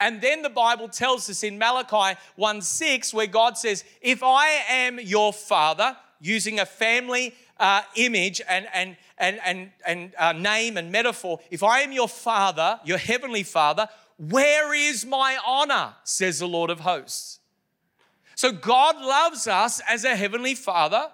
And 0.01 0.21
then 0.21 0.43
the 0.43 0.51
Bible 0.51 0.89
tells 0.89 1.29
us 1.29 1.43
in 1.43 1.59
Malachi 1.59 2.19
1 2.37 2.63
6, 2.63 3.15
where 3.15 3.27
God 3.27 3.59
says, 3.59 3.85
If 4.01 4.23
I 4.23 4.49
am 4.69 4.99
your 5.01 5.33
father, 5.33 5.97
using 6.21 6.59
a 6.59 6.67
family 6.67 7.35
uh, 7.59 7.83
image 7.97 8.41
and, 8.49 8.67
and, 8.73 8.97
and, 9.19 9.41
and, 9.45 9.71
and 9.87 10.15
uh, 10.19 10.33
name 10.33 10.77
and 10.77 10.91
metaphor, 10.91 11.41
if 11.51 11.63
I 11.63 11.81
am 11.81 11.93
your 11.93 12.09
father, 12.09 12.81
your 12.85 12.99
heavenly 12.99 13.43
father, 13.43 13.89
where 14.19 14.73
is 14.75 15.05
my 15.05 15.37
honor, 15.47 15.95
says 16.05 16.39
the 16.39 16.49
Lord 16.49 16.71
of 16.71 16.81
hosts? 16.81 17.41
So 18.37 18.53
God 18.53 18.97
loves 18.97 19.47
us 19.47 19.81
as 19.89 20.05
a 20.05 20.17
heavenly 20.17 20.55
father, 20.55 21.11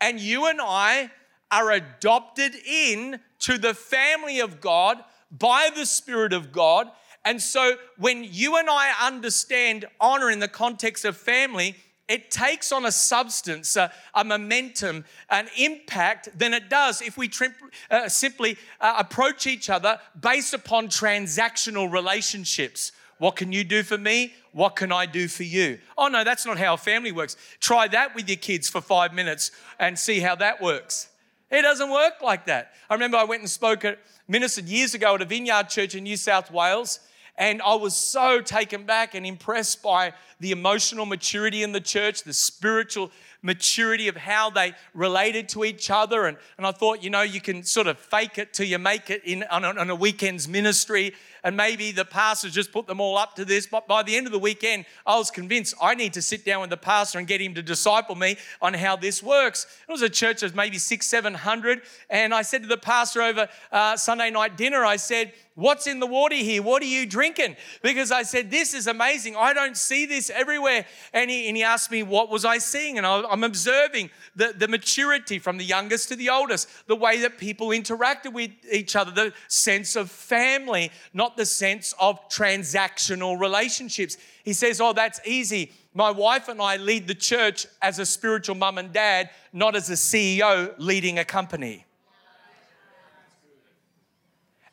and 0.00 0.20
you 0.20 0.46
and 0.46 0.60
I 0.60 1.10
are 1.50 1.70
adopted 1.70 2.54
in 2.66 3.20
to 3.40 3.58
the 3.58 3.74
family 3.74 4.40
of 4.40 4.60
God 4.60 5.02
by 5.30 5.70
the 5.74 5.86
Spirit 5.86 6.32
of 6.32 6.52
God. 6.52 6.90
And 7.24 7.40
so 7.40 7.74
when 7.98 8.24
you 8.24 8.56
and 8.56 8.68
I 8.68 8.92
understand 9.06 9.84
honor 10.00 10.30
in 10.30 10.40
the 10.40 10.48
context 10.48 11.04
of 11.04 11.16
family, 11.16 11.76
it 12.08 12.30
takes 12.30 12.72
on 12.72 12.84
a 12.84 12.92
substance, 12.92 13.76
a, 13.76 13.92
a 14.14 14.24
momentum, 14.24 15.04
an 15.30 15.48
impact 15.56 16.36
than 16.36 16.52
it 16.52 16.68
does 16.68 17.00
if 17.00 17.16
we 17.16 17.28
tri- 17.28 17.48
uh, 17.90 18.08
simply 18.08 18.56
uh, 18.80 18.94
approach 18.98 19.46
each 19.46 19.70
other 19.70 19.98
based 20.20 20.52
upon 20.52 20.88
transactional 20.88 21.90
relationships 21.90 22.92
what 23.22 23.36
can 23.36 23.52
you 23.52 23.62
do 23.62 23.84
for 23.84 23.96
me? 23.96 24.34
What 24.50 24.74
can 24.74 24.90
I 24.90 25.06
do 25.06 25.28
for 25.28 25.44
you? 25.44 25.78
Oh, 25.96 26.08
no, 26.08 26.24
that's 26.24 26.44
not 26.44 26.58
how 26.58 26.74
a 26.74 26.76
family 26.76 27.12
works. 27.12 27.36
Try 27.60 27.86
that 27.86 28.16
with 28.16 28.28
your 28.28 28.36
kids 28.36 28.68
for 28.68 28.80
five 28.80 29.14
minutes 29.14 29.52
and 29.78 29.96
see 29.96 30.18
how 30.18 30.34
that 30.34 30.60
works. 30.60 31.08
It 31.48 31.62
doesn't 31.62 31.88
work 31.88 32.14
like 32.20 32.46
that. 32.46 32.72
I 32.90 32.94
remember 32.94 33.18
I 33.18 33.22
went 33.22 33.42
and 33.42 33.48
spoke 33.48 33.84
at, 33.84 34.00
ministered 34.26 34.64
years 34.64 34.94
ago 34.94 35.14
at 35.14 35.22
a 35.22 35.24
vineyard 35.24 35.68
church 35.68 35.94
in 35.94 36.02
New 36.02 36.16
South 36.16 36.50
Wales, 36.50 36.98
and 37.38 37.62
I 37.62 37.74
was 37.74 37.96
so 37.96 38.40
taken 38.40 38.84
back 38.84 39.14
and 39.14 39.24
impressed 39.24 39.82
by 39.82 40.12
the 40.38 40.50
emotional 40.50 41.06
maturity 41.06 41.62
in 41.62 41.72
the 41.72 41.80
church, 41.80 42.24
the 42.24 42.34
spiritual 42.34 43.10
maturity 43.42 44.08
of 44.08 44.16
how 44.16 44.50
they 44.50 44.74
related 44.94 45.48
to 45.50 45.64
each 45.64 45.90
other. 45.90 46.26
And, 46.26 46.36
and 46.58 46.66
I 46.66 46.72
thought, 46.72 47.02
you 47.02 47.10
know, 47.10 47.22
you 47.22 47.40
can 47.40 47.64
sort 47.64 47.86
of 47.86 47.98
fake 47.98 48.38
it 48.38 48.52
till 48.52 48.66
you 48.66 48.78
make 48.78 49.08
it 49.10 49.24
in, 49.24 49.44
on, 49.44 49.64
on 49.64 49.90
a 49.90 49.94
weekend's 49.94 50.46
ministry 50.46 51.14
and 51.44 51.56
maybe 51.56 51.92
the 51.92 52.04
pastor 52.04 52.48
just 52.48 52.72
put 52.72 52.86
them 52.86 53.00
all 53.00 53.18
up 53.18 53.34
to 53.36 53.44
this. 53.44 53.66
But 53.66 53.88
by 53.88 54.02
the 54.02 54.16
end 54.16 54.26
of 54.26 54.32
the 54.32 54.38
weekend, 54.38 54.86
I 55.06 55.16
was 55.16 55.30
convinced 55.30 55.74
I 55.80 55.94
need 55.94 56.12
to 56.14 56.22
sit 56.22 56.44
down 56.44 56.60
with 56.60 56.70
the 56.70 56.76
pastor 56.76 57.18
and 57.18 57.26
get 57.26 57.40
him 57.40 57.54
to 57.54 57.62
disciple 57.62 58.14
me 58.14 58.36
on 58.60 58.74
how 58.74 58.96
this 58.96 59.22
works. 59.22 59.66
It 59.88 59.92
was 59.92 60.02
a 60.02 60.10
church 60.10 60.42
of 60.42 60.54
maybe 60.54 60.78
six, 60.78 61.06
seven 61.06 61.34
hundred. 61.34 61.82
And 62.10 62.32
I 62.32 62.42
said 62.42 62.62
to 62.62 62.68
the 62.68 62.76
pastor 62.76 63.22
over 63.22 63.48
uh, 63.70 63.96
Sunday 63.96 64.30
night 64.30 64.56
dinner, 64.56 64.84
I 64.84 64.96
said, 64.96 65.32
What's 65.54 65.86
in 65.86 66.00
the 66.00 66.06
water 66.06 66.34
here? 66.34 66.62
What 66.62 66.82
are 66.82 66.86
you 66.86 67.04
drinking? 67.04 67.56
Because 67.82 68.10
I 68.10 68.22
said, 68.22 68.50
This 68.50 68.72
is 68.72 68.86
amazing. 68.86 69.36
I 69.36 69.52
don't 69.52 69.76
see 69.76 70.06
this 70.06 70.30
everywhere. 70.30 70.86
And 71.12 71.30
he, 71.30 71.48
and 71.48 71.56
he 71.56 71.62
asked 71.62 71.90
me, 71.90 72.02
What 72.02 72.30
was 72.30 72.46
I 72.46 72.56
seeing? 72.58 72.96
And 72.96 73.06
I, 73.06 73.22
I'm 73.24 73.44
observing 73.44 74.10
the, 74.34 74.54
the 74.56 74.66
maturity 74.66 75.38
from 75.38 75.58
the 75.58 75.64
youngest 75.64 76.08
to 76.08 76.16
the 76.16 76.30
oldest, 76.30 76.68
the 76.86 76.96
way 76.96 77.20
that 77.20 77.36
people 77.36 77.68
interacted 77.68 78.32
with 78.32 78.50
each 78.70 78.96
other, 78.96 79.10
the 79.10 79.34
sense 79.48 79.94
of 79.94 80.10
family, 80.10 80.90
not 81.12 81.31
the 81.36 81.46
sense 81.46 81.94
of 82.00 82.28
transactional 82.28 83.38
relationships. 83.38 84.16
He 84.44 84.52
says, 84.52 84.80
Oh, 84.80 84.92
that's 84.92 85.20
easy. 85.26 85.72
My 85.94 86.10
wife 86.10 86.48
and 86.48 86.60
I 86.60 86.76
lead 86.76 87.06
the 87.06 87.14
church 87.14 87.66
as 87.80 87.98
a 87.98 88.06
spiritual 88.06 88.54
mum 88.54 88.78
and 88.78 88.92
dad, 88.92 89.30
not 89.52 89.76
as 89.76 89.90
a 89.90 89.94
CEO 89.94 90.74
leading 90.78 91.18
a 91.18 91.24
company. 91.24 91.84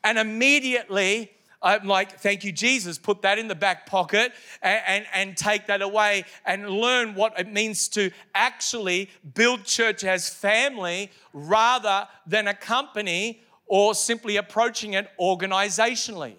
And 0.02 0.18
immediately, 0.18 1.30
I'm 1.62 1.86
like, 1.86 2.20
thank 2.20 2.42
you, 2.42 2.52
Jesus. 2.52 2.96
Put 2.96 3.20
that 3.22 3.38
in 3.38 3.48
the 3.48 3.54
back 3.54 3.84
pocket 3.84 4.32
and, 4.62 4.82
and, 4.86 5.06
and, 5.12 5.36
take 5.36 5.66
that 5.66 5.82
away 5.82 6.24
and 6.46 6.70
learn 6.70 7.14
what 7.14 7.38
it 7.38 7.52
means 7.52 7.86
to 7.88 8.10
actually 8.34 9.10
build 9.34 9.64
church 9.64 10.02
as 10.02 10.30
family 10.30 11.10
rather 11.34 12.08
than 12.26 12.48
a 12.48 12.54
company 12.54 13.42
or 13.66 13.94
simply 13.94 14.36
approaching 14.36 14.94
it 14.94 15.10
organizationally. 15.20 16.36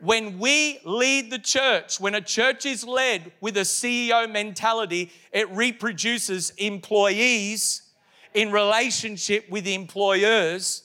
When 0.00 0.38
we 0.38 0.80
lead 0.84 1.30
the 1.30 1.38
church, 1.38 2.00
when 2.00 2.14
a 2.14 2.20
church 2.20 2.64
is 2.64 2.84
led 2.84 3.32
with 3.40 3.56
a 3.58 3.62
CEO 3.62 4.30
mentality, 4.30 5.10
it 5.30 5.50
reproduces 5.50 6.50
employees 6.56 7.82
in 8.32 8.50
relationship 8.50 9.50
with 9.50 9.66
employers 9.66 10.84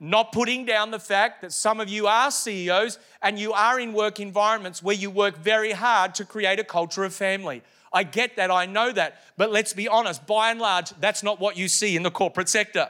not 0.00 0.32
putting 0.32 0.64
down 0.64 0.90
the 0.90 0.98
fact 0.98 1.42
that 1.42 1.52
some 1.52 1.80
of 1.80 1.88
you 1.88 2.06
are 2.06 2.30
CEOs 2.30 2.98
and 3.22 3.38
you 3.38 3.52
are 3.52 3.80
in 3.80 3.92
work 3.92 4.20
environments 4.20 4.82
where 4.82 4.94
you 4.94 5.10
work 5.10 5.36
very 5.38 5.72
hard 5.72 6.14
to 6.14 6.24
create 6.24 6.60
a 6.60 6.64
culture 6.64 7.04
of 7.04 7.12
family. 7.12 7.62
I 7.92 8.04
get 8.04 8.36
that, 8.36 8.50
I 8.50 8.66
know 8.66 8.92
that, 8.92 9.22
but 9.36 9.50
let's 9.50 9.72
be 9.72 9.88
honest, 9.88 10.26
by 10.26 10.50
and 10.50 10.60
large, 10.60 10.90
that's 11.00 11.22
not 11.22 11.40
what 11.40 11.56
you 11.56 11.68
see 11.68 11.96
in 11.96 12.02
the 12.02 12.10
corporate 12.10 12.48
sector. 12.48 12.88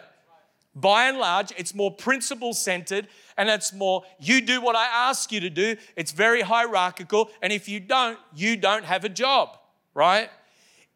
By 0.81 1.09
and 1.09 1.19
large, 1.19 1.53
it's 1.57 1.75
more 1.75 1.91
principle 1.91 2.55
centered 2.55 3.09
and 3.37 3.49
it's 3.49 3.73
more 3.73 4.05
you 4.19 4.41
do 4.41 4.61
what 4.61 4.77
I 4.77 4.85
ask 4.85 5.33
you 5.33 5.41
to 5.41 5.51
do. 5.51 5.77
It's 5.97 6.13
very 6.13 6.43
hierarchical, 6.43 7.31
and 7.41 7.53
if 7.53 7.69
you 7.69 7.81
don't, 7.81 8.19
you 8.35 8.57
don't 8.57 8.85
have 8.85 9.05
a 9.05 9.09
job, 9.09 9.57
right? 9.95 10.29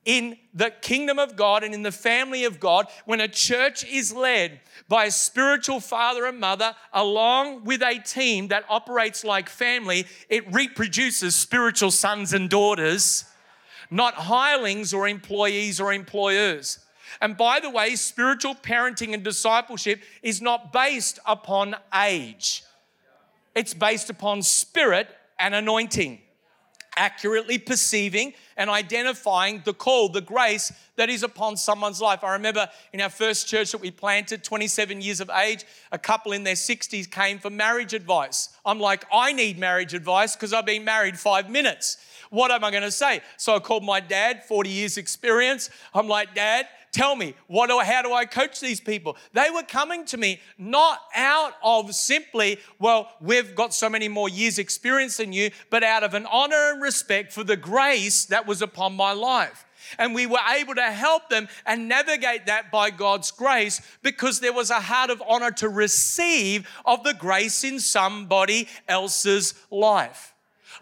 in 0.05 0.37
the 0.53 0.71
kingdom 0.71 1.19
of 1.19 1.37
God 1.37 1.63
and 1.63 1.73
in 1.75 1.83
the 1.83 1.93
family 1.93 2.45
of 2.45 2.59
God, 2.59 2.87
when 3.05 3.21
a 3.21 3.29
church 3.29 3.85
is 3.85 4.13
led 4.13 4.61
by 4.89 5.05
a 5.05 5.11
spiritual 5.11 5.81
father 5.81 6.27
and 6.27 6.41
mother, 6.41 6.75
along 6.93 7.65
with 7.65 7.83
a 7.83 8.01
team 8.01 8.49
that 8.49 8.65
operates 8.69 9.25
like 9.25 9.49
family, 9.49 10.07
it 10.29 10.53
reproduces 10.53 11.37
spiritual 11.37 11.91
sons 11.91 12.33
and 12.33 12.51
daughters, 12.51 13.25
not 13.91 14.15
hirelings 14.15 14.93
or 14.93 15.07
employees 15.07 15.81
or 15.81 15.93
employers. 15.93 16.81
And 17.21 17.37
by 17.37 17.61
the 17.61 17.71
way, 17.71 17.97
spiritual 17.97 18.55
parenting 18.55 19.15
and 19.15 19.23
discipleship 19.23 20.03
is 20.23 20.41
not 20.41 20.73
based 20.73 21.19
upon 21.27 21.77
age, 21.95 22.65
it's 23.55 23.75
based 23.75 24.11
upon 24.11 24.43
spirit 24.43 25.09
and 25.39 25.55
anointing. 25.55 26.21
accurately 26.97 27.59
perceiving 27.59 28.35
and 28.57 28.69
identifying 28.69 29.63
the 29.65 29.73
call, 29.73 30.09
the 30.09 30.21
grace 30.21 30.73
that 30.97 31.09
is 31.09 31.23
upon 31.23 31.57
someone's 31.57 32.01
life. 32.01 32.23
I 32.23 32.35
remember 32.35 32.69
in 32.93 33.01
our 33.01 33.09
first 33.09 33.49
church 33.49 33.73
that 33.73 33.81
we 33.81 33.91
planted, 33.91 34.45
27 34.45 35.01
years 35.01 35.21
of 35.21 35.31
age, 35.31 35.65
a 35.91 35.99
couple 35.99 36.33
in 36.33 36.45
their 36.45 36.55
60s 36.55 37.11
came 37.11 37.39
for 37.39 37.51
marriage 37.51 37.95
advice. 37.95 38.51
I'm 38.65 38.79
like, 38.79 39.05
I 39.13 39.33
need 39.33 39.59
marriage 39.59 39.95
advice 39.95 40.37
because 40.37 40.53
I've 40.53 40.67
been 40.67 40.85
married 40.85 41.19
five 41.19 41.49
minutes. 41.49 41.97
What 42.31 42.51
am 42.51 42.65
I 42.65 42.71
going 42.71 42.83
to 42.83 42.91
say? 42.91 43.21
So 43.37 43.55
I 43.55 43.59
called 43.59 43.85
my 43.85 44.01
dad, 44.01 44.45
40 44.45 44.71
years 44.71 44.97
experience. 44.97 45.71
I'm 45.95 46.09
like, 46.09 46.35
Dad, 46.35 46.67
tell 46.93 47.17
me, 47.17 47.35
what 47.47 47.69
do, 47.69 47.79
how 47.81 48.03
do 48.03 48.13
I 48.13 48.25
coach 48.25 48.61
these 48.61 48.81
people? 48.81 49.17
They 49.33 49.51
were 49.51 49.63
coming 49.63 50.05
to 50.07 50.17
me 50.17 50.41
not 50.59 51.01
out 51.17 51.55
of 51.63 51.95
simply, 51.95 52.59
well, 52.79 53.11
we've 53.21 53.55
got 53.55 53.75
so 53.75 53.89
many 53.89 54.09
more 54.09 54.29
years 54.29 54.59
experience 54.59 55.17
than 55.17 55.33
you, 55.33 55.51
but 55.71 55.83
out 55.83 56.05
of 56.05 56.15
an 56.15 56.27
honor 56.27 56.73
and 56.73 56.83
respect 56.83 57.33
for 57.33 57.45
the 57.45 57.57
grace 57.57 58.27
that 58.27 58.47
was 58.47 58.63
upon 58.63 58.95
my 58.95 59.13
life. 59.13 59.65
And 59.99 60.15
we 60.15 60.27
were 60.27 60.39
able 60.55 60.75
to 60.75 60.83
help 60.83 61.29
them 61.29 61.49
and 61.67 61.89
navigate 61.89 62.47
that 62.47 62.71
by 62.71 62.91
God's 62.91 63.31
grace 63.31 63.81
because 64.03 64.41
there 64.41 64.53
was 64.53 64.71
a 64.71 64.81
heart 64.81 65.11
of 65.11 65.23
honor 65.27 65.51
to 65.53 65.69
receive 65.69 66.69
of 66.85 67.03
the 67.05 67.15
grace 67.15 67.65
in 67.65 67.81
somebody 67.81 68.69
else's 68.89 69.55
life. 69.71 70.32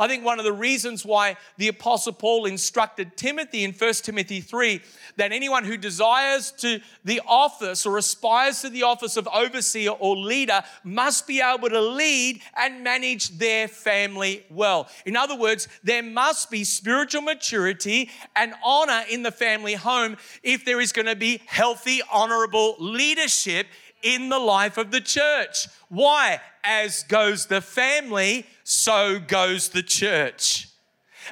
I 0.01 0.09
think 0.09 0.25
one 0.25 0.39
of 0.39 0.47
the 0.47 0.53
reasons 0.53 1.05
why 1.05 1.37
the 1.59 1.69
Apostle 1.69 2.15
Paul 2.15 2.47
instructed 2.47 3.19
Timothy 3.19 3.65
in 3.65 3.73
1 3.73 3.93
Timothy 4.03 4.41
3 4.41 4.81
that 5.17 5.31
anyone 5.31 5.63
who 5.63 5.77
desires 5.77 6.53
to 6.53 6.81
the 7.05 7.21
office 7.27 7.85
or 7.85 7.99
aspires 7.99 8.63
to 8.63 8.71
the 8.71 8.85
office 8.85 9.19
of 9.19 9.29
overseer 9.29 9.91
or 9.91 10.17
leader 10.17 10.63
must 10.85 11.27
be 11.27 11.43
able 11.43 11.69
to 11.69 11.81
lead 11.83 12.41
and 12.57 12.83
manage 12.83 13.29
their 13.37 13.69
family 13.69 14.47
well. 14.49 14.89
In 15.05 15.19
other 15.19 15.37
words, 15.37 15.69
there 15.85 16.03
must 16.03 16.51
be 16.51 16.65
spiritual 16.65 17.21
maturity 17.21 18.09
and 18.35 18.55
honor 18.65 19.03
in 19.11 19.23
the 19.23 19.31
family 19.31 19.75
home 19.75 20.17
if 20.43 20.65
there 20.65 20.81
is 20.81 20.93
going 20.93 21.09
to 21.09 21.17
be 21.17 21.43
healthy, 21.45 22.01
honorable 22.11 22.75
leadership 22.79 23.67
in 24.03 24.29
the 24.29 24.39
life 24.39 24.77
of 24.79 24.91
the 24.91 25.01
church. 25.01 25.69
Why? 25.89 26.41
As 26.63 27.03
goes 27.05 27.47
the 27.47 27.61
family, 27.61 28.47
so 28.65 29.19
goes 29.19 29.71
the 29.71 29.83
church. 29.83 30.69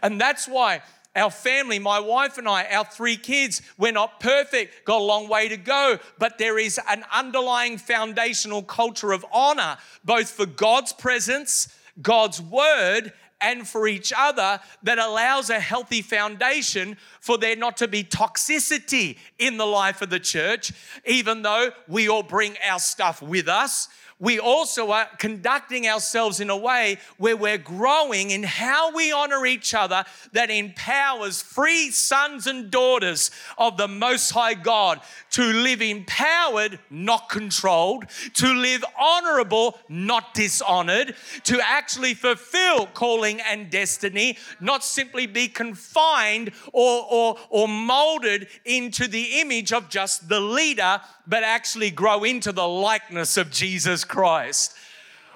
And 0.02 0.20
that's 0.20 0.46
why 0.46 0.82
our 1.16 1.30
family, 1.30 1.78
my 1.78 1.98
wife 1.98 2.38
and 2.38 2.48
I, 2.48 2.64
our 2.66 2.84
three 2.84 3.16
kids, 3.16 3.60
we're 3.76 3.92
not 3.92 4.20
perfect, 4.20 4.84
got 4.84 5.00
a 5.00 5.04
long 5.04 5.28
way 5.28 5.48
to 5.48 5.56
go, 5.56 5.98
but 6.18 6.38
there 6.38 6.58
is 6.58 6.80
an 6.88 7.04
underlying 7.12 7.78
foundational 7.78 8.62
culture 8.62 9.12
of 9.12 9.26
honor, 9.32 9.78
both 10.04 10.30
for 10.30 10.46
God's 10.46 10.92
presence, 10.92 11.68
God's 12.00 12.40
word, 12.40 13.12
and 13.40 13.66
for 13.66 13.86
each 13.86 14.12
other 14.16 14.60
that 14.82 14.98
allows 14.98 15.50
a 15.50 15.60
healthy 15.60 16.02
foundation 16.02 16.96
for 17.28 17.36
there 17.36 17.56
not 17.56 17.76
to 17.76 17.86
be 17.86 18.02
toxicity 18.02 19.18
in 19.38 19.58
the 19.58 19.66
life 19.66 20.00
of 20.00 20.08
the 20.08 20.18
church, 20.18 20.72
even 21.04 21.42
though 21.42 21.70
we 21.86 22.08
all 22.08 22.22
bring 22.22 22.56
our 22.66 22.78
stuff 22.78 23.20
with 23.20 23.48
us. 23.48 23.88
We 24.20 24.40
also 24.40 24.90
are 24.90 25.06
conducting 25.18 25.86
ourselves 25.86 26.40
in 26.40 26.50
a 26.50 26.56
way 26.56 26.98
where 27.18 27.36
we're 27.36 27.56
growing 27.58 28.30
in 28.30 28.42
how 28.42 28.92
we 28.92 29.12
honor 29.12 29.46
each 29.46 29.74
other 29.74 30.04
that 30.32 30.50
empowers 30.50 31.40
free 31.40 31.92
sons 31.92 32.48
and 32.48 32.68
daughters 32.68 33.30
of 33.58 33.76
the 33.76 33.86
Most 33.86 34.30
High 34.30 34.54
God 34.54 35.00
to 35.30 35.42
live 35.42 35.80
empowered, 35.80 36.80
not 36.90 37.28
controlled, 37.28 38.06
to 38.34 38.48
live 38.48 38.84
honorable, 38.98 39.78
not 39.88 40.34
dishonored, 40.34 41.14
to 41.44 41.60
actually 41.62 42.14
fulfill 42.14 42.86
calling 42.86 43.40
and 43.40 43.70
destiny, 43.70 44.36
not 44.60 44.82
simply 44.82 45.26
be 45.26 45.46
confined 45.46 46.50
or, 46.72 47.06
or, 47.18 47.36
or 47.50 47.68
molded 47.68 48.48
into 48.64 49.08
the 49.08 49.40
image 49.40 49.72
of 49.72 49.88
just 49.88 50.28
the 50.28 50.40
leader, 50.40 51.00
but 51.26 51.42
actually 51.42 51.90
grow 51.90 52.24
into 52.24 52.52
the 52.52 52.66
likeness 52.66 53.36
of 53.36 53.50
Jesus 53.50 54.04
Christ. 54.04 54.74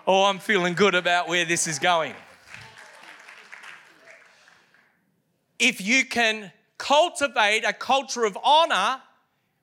Oh, 0.07 0.25
I'm 0.25 0.39
feeling 0.39 0.75
good 0.75 0.95
about 0.95 1.29
where 1.29 1.45
this 1.45 1.67
is 1.67 1.79
going. 1.79 2.15
If 5.59 5.81
you 5.81 6.05
can 6.05 6.53
cultivate 6.79 7.65
a 7.65 7.73
culture 7.73 8.25
of 8.25 8.37
honor 8.43 9.01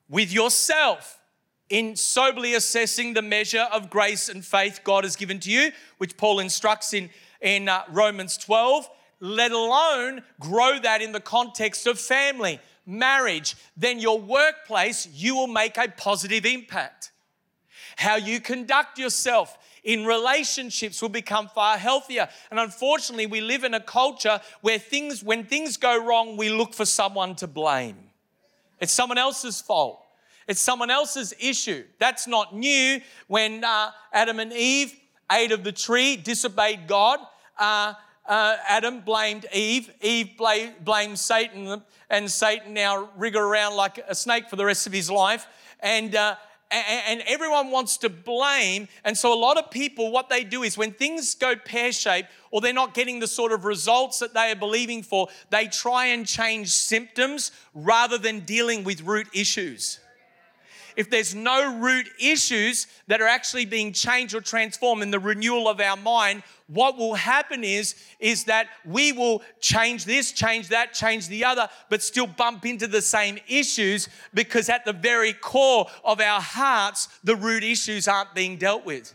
with 0.10 0.32
yourself 0.32 1.20
in 1.70 1.96
soberly 1.96 2.56
assessing 2.56 3.14
the 3.14 3.22
measure 3.22 3.68
of 3.72 3.90
grace 3.90 4.30
and 4.30 4.44
faith 4.44 4.82
God 4.84 5.04
has 5.04 5.16
given 5.16 5.40
to 5.42 5.52
you, 5.52 5.72
which 5.98 6.18
Paul 6.18 6.40
instructs 6.40 6.94
in, 6.94 7.10
in 7.42 7.70
uh, 7.70 7.84
Romans 7.92 8.38
12, 8.38 8.90
let 9.20 9.52
alone 9.52 10.24
grow 10.40 10.80
that 10.80 11.02
in 11.02 11.12
the 11.12 11.20
context 11.20 11.88
of 11.88 12.00
family, 12.00 12.60
marriage, 12.86 13.56
then 13.78 14.00
your 14.00 14.20
workplace, 14.20 15.08
you 15.14 15.36
will 15.36 15.48
make 15.48 15.78
a 15.78 15.88
positive 15.96 16.46
impact. 16.46 17.12
How 17.98 18.16
you 18.16 18.40
conduct 18.40 18.98
yourself 18.98 19.58
in 19.84 20.06
relationships 20.06 21.02
will 21.02 21.10
become 21.10 21.48
far 21.48 21.78
healthier. 21.78 22.30
And 22.50 22.60
unfortunately, 22.60 23.28
we 23.28 23.42
live 23.42 23.64
in 23.64 23.74
a 23.74 23.80
culture 23.80 24.40
where 24.62 24.80
things, 24.80 25.24
when 25.24 25.46
things 25.46 25.78
go 25.78 26.04
wrong, 26.04 26.38
we 26.38 26.50
look 26.50 26.74
for 26.74 26.86
someone 26.86 27.36
to 27.36 27.48
blame. 27.48 27.98
It's 28.80 28.94
someone 28.94 29.18
else's 29.18 29.62
fault. 29.62 30.06
It's 30.48 30.62
someone 30.62 30.90
else's 30.90 31.34
issue. 31.40 31.84
That's 32.00 32.28
not 32.28 32.56
new. 32.56 33.02
When 33.28 33.64
uh, 33.64 33.92
Adam 34.12 34.40
and 34.40 34.52
Eve 34.52 34.94
ate 35.32 35.52
of 35.52 35.64
the 35.64 35.72
tree, 35.72 36.16
disobeyed 36.16 36.88
God, 36.88 37.20
uh, 37.58 37.94
uh, 38.30 38.58
Adam 38.68 39.02
blamed 39.02 39.46
Eve. 39.52 39.92
Eve 40.02 40.38
blamed 40.38 41.20
Satan, 41.20 41.82
and 42.10 42.32
Satan 42.32 42.74
now 42.74 43.10
wriggle 43.18 43.42
around 43.42 43.76
like 43.76 44.00
a 44.08 44.16
snake 44.16 44.50
for 44.50 44.56
the 44.56 44.66
rest 44.66 44.88
of 44.88 44.94
his 44.94 45.10
life. 45.10 45.48
And 45.82 46.16
uh, 46.16 46.36
and 46.72 47.24
everyone 47.26 47.72
wants 47.72 47.98
to 47.98 48.10
blame. 48.10 48.88
And 49.04 49.18
so, 49.18 49.34
a 49.34 49.40
lot 49.40 49.58
of 49.58 49.72
people, 49.72 50.12
what 50.12 50.30
they 50.30 50.44
do 50.44 50.62
is 50.62 50.78
when 50.78 50.92
things 50.92 51.34
go 51.34 51.56
pear 51.56 51.92
shaped 51.92 52.30
or 52.52 52.62
they're 52.62 52.74
not 52.74 52.94
getting 52.94 53.20
the 53.20 53.28
sort 53.28 53.52
of 53.52 53.66
results 53.66 54.20
that 54.20 54.36
they 54.36 54.52
are 54.52 54.56
believing 54.56 55.02
for, 55.02 55.28
they 55.50 55.66
try 55.66 56.08
and 56.08 56.28
change 56.28 56.70
symptoms 56.70 57.52
rather 57.74 58.20
than 58.20 58.42
dealing 58.42 58.84
with 58.84 59.02
root 59.02 59.28
issues 59.34 60.00
if 61.00 61.10
there's 61.10 61.34
no 61.34 61.78
root 61.78 62.10
issues 62.20 62.86
that 63.08 63.22
are 63.22 63.28
actually 63.28 63.64
being 63.64 63.94
changed 63.94 64.36
or 64.36 64.42
transformed 64.42 65.02
in 65.02 65.12
the 65.12 65.18
renewal 65.18 65.70
of 65.70 65.80
our 65.80 65.96
mind, 65.96 66.44
what 66.68 66.98
will 66.98 67.14
happen 67.14 67.64
is, 67.64 67.96
is 68.20 68.44
that 68.44 68.68
we 68.86 69.14
will 69.14 69.42
change 69.62 70.04
this, 70.04 70.34
change 70.34 70.68
that, 70.68 70.94
change 70.94 71.30
the 71.30 71.46
other, 71.46 71.70
but 71.90 72.04
still 72.04 72.28
bump 72.28 72.66
into 72.66 72.86
the 72.86 73.02
same 73.02 73.40
issues 73.48 74.10
because 74.34 74.68
at 74.68 74.84
the 74.84 74.92
very 74.92 75.32
core 75.32 75.88
of 76.04 76.20
our 76.20 76.42
hearts, 76.42 77.08
the 77.24 77.38
root 77.38 77.64
issues 77.64 78.10
aren't 78.10 78.36
being 78.36 78.58
dealt 78.58 78.86
with. 78.86 79.14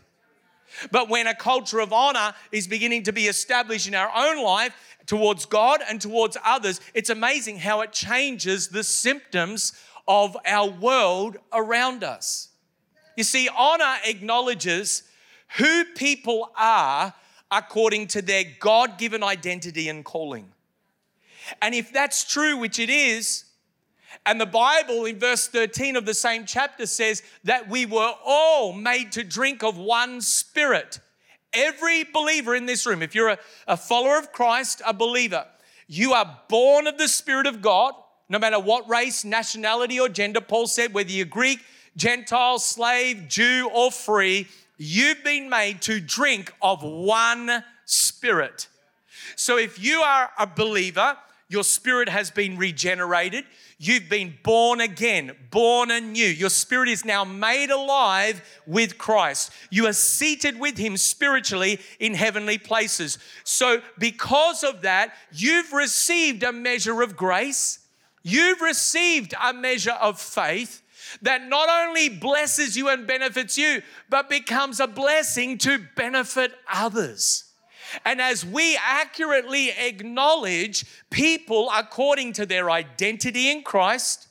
But 0.89 1.07
when 1.07 1.27
a 1.27 1.35
culture 1.35 1.81
of 1.81 1.93
honor 1.93 2.33
is 2.51 2.67
beginning 2.67 3.03
to 3.03 3.13
be 3.13 3.27
established 3.27 3.87
in 3.87 3.93
our 3.93 4.11
own 4.15 4.43
life 4.43 4.73
towards 5.05 5.45
God 5.45 5.81
and 5.87 6.01
towards 6.01 6.35
others, 6.43 6.81
it's 6.95 7.11
amazing 7.11 7.59
how 7.59 7.81
it 7.81 7.91
changes 7.91 8.69
the 8.69 8.83
symptoms 8.83 9.73
of 10.07 10.37
our 10.45 10.69
world 10.69 11.37
around 11.53 12.03
us. 12.03 12.49
You 13.15 13.23
see, 13.23 13.49
honor 13.55 13.95
acknowledges 14.05 15.03
who 15.57 15.85
people 15.95 16.51
are 16.57 17.13
according 17.51 18.07
to 18.07 18.21
their 18.21 18.43
God 18.59 18.97
given 18.97 19.23
identity 19.23 19.89
and 19.89 20.03
calling. 20.03 20.51
And 21.61 21.75
if 21.75 21.93
that's 21.93 22.23
true, 22.23 22.57
which 22.57 22.79
it 22.79 22.89
is, 22.89 23.45
and 24.25 24.39
the 24.39 24.45
Bible 24.45 25.05
in 25.05 25.19
verse 25.19 25.47
13 25.47 25.95
of 25.95 26.05
the 26.05 26.13
same 26.13 26.45
chapter 26.45 26.85
says 26.85 27.21
that 27.43 27.69
we 27.69 27.85
were 27.85 28.13
all 28.25 28.73
made 28.73 29.11
to 29.13 29.23
drink 29.23 29.63
of 29.63 29.77
one 29.77 30.21
spirit. 30.21 30.99
Every 31.53 32.03
believer 32.03 32.55
in 32.55 32.65
this 32.65 32.85
room, 32.85 33.01
if 33.01 33.13
you're 33.13 33.29
a, 33.29 33.37
a 33.67 33.77
follower 33.77 34.17
of 34.17 34.31
Christ, 34.31 34.81
a 34.85 34.93
believer, 34.93 35.45
you 35.87 36.13
are 36.13 36.39
born 36.49 36.87
of 36.87 36.97
the 36.97 37.07
Spirit 37.07 37.45
of 37.45 37.61
God 37.61 37.93
no 38.29 38.39
matter 38.39 38.59
what 38.59 38.89
race, 38.89 39.23
nationality, 39.23 39.99
or 39.99 40.09
gender, 40.09 40.41
Paul 40.41 40.67
said, 40.67 40.93
whether 40.93 41.11
you're 41.11 41.25
Greek, 41.25 41.59
Gentile, 41.95 42.59
slave, 42.59 43.27
Jew, 43.27 43.69
or 43.73 43.91
free, 43.91 44.47
you've 44.77 45.23
been 45.23 45.49
made 45.49 45.81
to 45.83 45.99
drink 45.99 46.53
of 46.61 46.83
one 46.83 47.63
spirit. 47.85 48.67
So 49.35 49.57
if 49.57 49.81
you 49.83 50.01
are 50.01 50.29
a 50.37 50.47
believer, 50.47 51.17
your 51.47 51.63
spirit 51.63 52.09
has 52.09 52.31
been 52.31 52.57
regenerated. 52.57 53.45
You've 53.77 54.09
been 54.09 54.33
born 54.41 54.81
again, 54.81 55.33
born 55.51 55.91
anew. 55.91 56.25
Your 56.25 56.49
spirit 56.49 56.89
is 56.89 57.05
now 57.05 57.23
made 57.23 57.69
alive 57.69 58.41
with 58.65 58.97
Christ. 58.97 59.51
You 59.69 59.85
are 59.87 59.93
seated 59.93 60.59
with 60.59 60.77
Him 60.77 60.97
spiritually 60.97 61.79
in 61.99 62.13
heavenly 62.13 62.57
places. 62.57 63.19
So, 63.43 63.81
because 63.99 64.63
of 64.63 64.81
that, 64.81 65.13
you've 65.31 65.71
received 65.71 66.43
a 66.43 66.51
measure 66.51 67.01
of 67.01 67.15
grace 67.15 67.79
You've 68.27 68.61
received 68.61 69.35
a 69.39 69.53
measure 69.53 69.91
of 70.01 70.19
faith 70.19 70.81
that 71.21 71.47
not 71.47 71.69
only 71.69 72.09
blesses 72.09 72.75
you 72.75 72.89
and 72.89 73.05
benefits 73.05 73.55
you, 73.55 73.83
but 74.09 74.31
becomes 74.31 74.79
a 74.79 74.87
blessing 74.87 75.59
to 75.59 75.79
benefit 75.95 76.51
others. 76.67 77.43
And 78.03 78.19
as 78.19 78.43
we 78.43 78.79
accurately 78.83 79.69
acknowledge 79.69 80.85
people 81.11 81.69
according 81.71 82.33
to 82.33 82.47
their 82.47 82.71
identity 82.71 83.51
in 83.51 83.61
Christ 83.61 84.27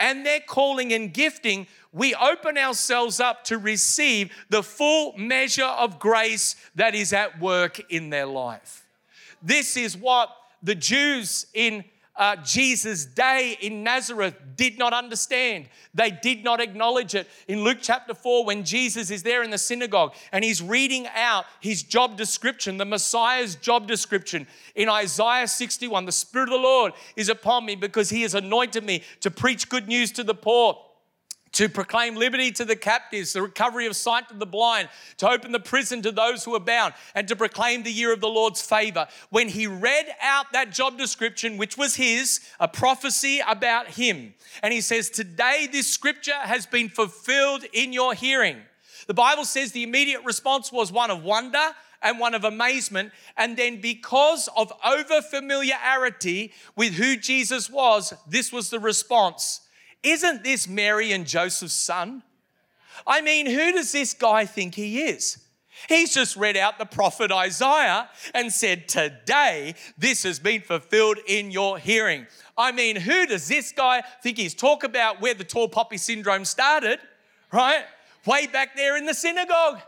and 0.00 0.26
their 0.26 0.40
calling 0.40 0.92
and 0.92 1.14
gifting, 1.14 1.68
we 1.92 2.16
open 2.16 2.58
ourselves 2.58 3.20
up 3.20 3.44
to 3.44 3.58
receive 3.58 4.32
the 4.48 4.64
full 4.64 5.16
measure 5.16 5.62
of 5.62 6.00
grace 6.00 6.56
that 6.74 6.96
is 6.96 7.12
at 7.12 7.40
work 7.40 7.78
in 7.92 8.10
their 8.10 8.26
life. 8.26 8.84
This 9.40 9.76
is 9.76 9.96
what 9.96 10.30
the 10.64 10.74
Jews 10.74 11.46
in 11.54 11.84
uh, 12.16 12.36
Jesus' 12.36 13.04
day 13.04 13.56
in 13.60 13.82
Nazareth 13.82 14.34
did 14.56 14.78
not 14.78 14.92
understand. 14.92 15.68
They 15.94 16.10
did 16.10 16.42
not 16.42 16.60
acknowledge 16.60 17.14
it. 17.14 17.28
In 17.46 17.62
Luke 17.62 17.78
chapter 17.80 18.14
4, 18.14 18.44
when 18.44 18.64
Jesus 18.64 19.10
is 19.10 19.22
there 19.22 19.42
in 19.42 19.50
the 19.50 19.58
synagogue 19.58 20.14
and 20.32 20.42
he's 20.44 20.62
reading 20.62 21.06
out 21.14 21.44
his 21.60 21.82
job 21.82 22.16
description, 22.16 22.78
the 22.78 22.84
Messiah's 22.84 23.56
job 23.56 23.86
description 23.86 24.46
in 24.74 24.88
Isaiah 24.88 25.48
61, 25.48 26.06
the 26.06 26.12
Spirit 26.12 26.48
of 26.48 26.54
the 26.54 26.66
Lord 26.66 26.92
is 27.16 27.28
upon 27.28 27.66
me 27.66 27.76
because 27.76 28.10
he 28.10 28.22
has 28.22 28.34
anointed 28.34 28.84
me 28.84 29.02
to 29.20 29.30
preach 29.30 29.68
good 29.68 29.88
news 29.88 30.10
to 30.12 30.24
the 30.24 30.34
poor 30.34 30.85
to 31.56 31.70
proclaim 31.70 32.16
liberty 32.16 32.50
to 32.52 32.66
the 32.66 32.76
captives, 32.76 33.32
the 33.32 33.40
recovery 33.40 33.86
of 33.86 33.96
sight 33.96 34.28
to 34.28 34.34
the 34.34 34.44
blind, 34.44 34.90
to 35.16 35.26
open 35.26 35.52
the 35.52 35.58
prison 35.58 36.02
to 36.02 36.12
those 36.12 36.44
who 36.44 36.54
are 36.54 36.60
bound, 36.60 36.92
and 37.14 37.26
to 37.26 37.34
proclaim 37.34 37.82
the 37.82 37.90
year 37.90 38.12
of 38.12 38.20
the 38.20 38.28
Lord's 38.28 38.60
favor. 38.60 39.08
When 39.30 39.48
he 39.48 39.66
read 39.66 40.04
out 40.20 40.52
that 40.52 40.70
job 40.70 40.98
description, 40.98 41.56
which 41.56 41.78
was 41.78 41.94
his, 41.94 42.40
a 42.60 42.68
prophecy 42.68 43.40
about 43.48 43.88
him, 43.88 44.34
and 44.62 44.70
he 44.70 44.82
says, 44.82 45.08
Today 45.08 45.66
this 45.72 45.86
scripture 45.86 46.34
has 46.34 46.66
been 46.66 46.90
fulfilled 46.90 47.64
in 47.72 47.94
your 47.94 48.12
hearing. 48.12 48.58
The 49.06 49.14
Bible 49.14 49.46
says 49.46 49.72
the 49.72 49.82
immediate 49.82 50.24
response 50.24 50.70
was 50.70 50.92
one 50.92 51.10
of 51.10 51.22
wonder 51.22 51.70
and 52.02 52.18
one 52.18 52.34
of 52.34 52.44
amazement. 52.44 53.12
And 53.38 53.56
then, 53.56 53.80
because 53.80 54.50
of 54.58 54.70
over 54.84 55.22
familiarity 55.22 56.52
with 56.76 56.92
who 56.92 57.16
Jesus 57.16 57.70
was, 57.70 58.12
this 58.28 58.52
was 58.52 58.68
the 58.68 58.78
response 58.78 59.62
isn't 60.06 60.44
this 60.44 60.68
Mary 60.68 61.12
and 61.12 61.26
Joseph's 61.26 61.74
son? 61.74 62.22
I 63.06 63.20
mean, 63.20 63.46
who 63.46 63.72
does 63.72 63.92
this 63.92 64.14
guy 64.14 64.46
think 64.46 64.74
he 64.74 65.02
is? 65.02 65.38
He's 65.88 66.14
just 66.14 66.36
read 66.36 66.56
out 66.56 66.78
the 66.78 66.86
prophet 66.86 67.30
Isaiah 67.30 68.08
and 68.32 68.52
said, 68.52 68.88
Today 68.88 69.74
this 69.98 70.22
has 70.22 70.38
been 70.38 70.62
fulfilled 70.62 71.18
in 71.26 71.50
your 71.50 71.76
hearing. 71.76 72.26
I 72.56 72.72
mean, 72.72 72.96
who 72.96 73.26
does 73.26 73.48
this 73.48 73.72
guy 73.72 74.02
think 74.22 74.38
he's 74.38 74.54
talk 74.54 74.84
about 74.84 75.20
where 75.20 75.34
the 75.34 75.44
tall 75.44 75.68
poppy 75.68 75.98
syndrome 75.98 76.44
started, 76.44 76.98
right? 77.52 77.84
Way 78.24 78.46
back 78.46 78.74
there 78.76 78.96
in 78.96 79.04
the 79.04 79.14
synagogue. 79.14 79.80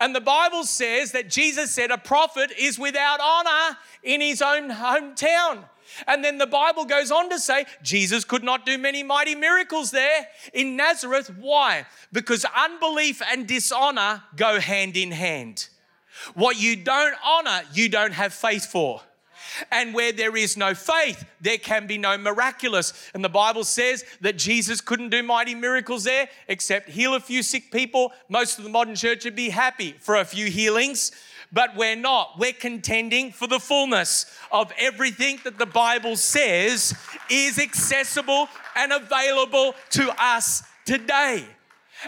And 0.00 0.14
the 0.14 0.20
Bible 0.20 0.64
says 0.64 1.12
that 1.12 1.30
Jesus 1.30 1.70
said 1.70 1.90
a 1.90 1.98
prophet 1.98 2.52
is 2.58 2.78
without 2.78 3.20
honor 3.20 3.76
in 4.02 4.20
his 4.20 4.42
own 4.42 4.70
hometown. 4.70 5.64
And 6.06 6.24
then 6.24 6.38
the 6.38 6.46
Bible 6.46 6.84
goes 6.84 7.10
on 7.10 7.30
to 7.30 7.38
say 7.38 7.66
Jesus 7.82 8.24
could 8.24 8.44
not 8.44 8.66
do 8.66 8.78
many 8.78 9.02
mighty 9.02 9.34
miracles 9.34 9.90
there 9.90 10.28
in 10.52 10.76
Nazareth. 10.76 11.30
Why? 11.38 11.86
Because 12.12 12.44
unbelief 12.56 13.22
and 13.30 13.46
dishonor 13.46 14.22
go 14.36 14.60
hand 14.60 14.96
in 14.96 15.10
hand. 15.10 15.68
What 16.34 16.60
you 16.60 16.76
don't 16.76 17.14
honor, 17.24 17.62
you 17.72 17.88
don't 17.88 18.12
have 18.12 18.32
faith 18.32 18.66
for. 18.66 19.02
And 19.72 19.94
where 19.94 20.12
there 20.12 20.36
is 20.36 20.56
no 20.56 20.74
faith, 20.74 21.24
there 21.40 21.58
can 21.58 21.86
be 21.86 21.98
no 21.98 22.18
miraculous. 22.18 22.92
And 23.14 23.24
the 23.24 23.28
Bible 23.28 23.64
says 23.64 24.04
that 24.20 24.36
Jesus 24.36 24.80
couldn't 24.80 25.10
do 25.10 25.22
mighty 25.22 25.54
miracles 25.54 26.04
there 26.04 26.28
except 26.48 26.90
heal 26.90 27.14
a 27.14 27.20
few 27.20 27.42
sick 27.42 27.72
people. 27.72 28.12
Most 28.28 28.58
of 28.58 28.64
the 28.64 28.70
modern 28.70 28.94
church 28.94 29.24
would 29.24 29.36
be 29.36 29.48
happy 29.48 29.92
for 30.00 30.16
a 30.16 30.24
few 30.24 30.46
healings 30.46 31.12
but 31.52 31.76
we're 31.76 31.96
not. 31.96 32.38
We're 32.38 32.52
contending 32.52 33.32
for 33.32 33.46
the 33.46 33.58
fullness 33.58 34.26
of 34.52 34.72
everything 34.78 35.40
that 35.44 35.58
the 35.58 35.66
Bible 35.66 36.16
says 36.16 36.94
is 37.30 37.58
accessible 37.58 38.48
and 38.76 38.92
available 38.92 39.74
to 39.90 40.14
us 40.18 40.62
today. 40.84 41.44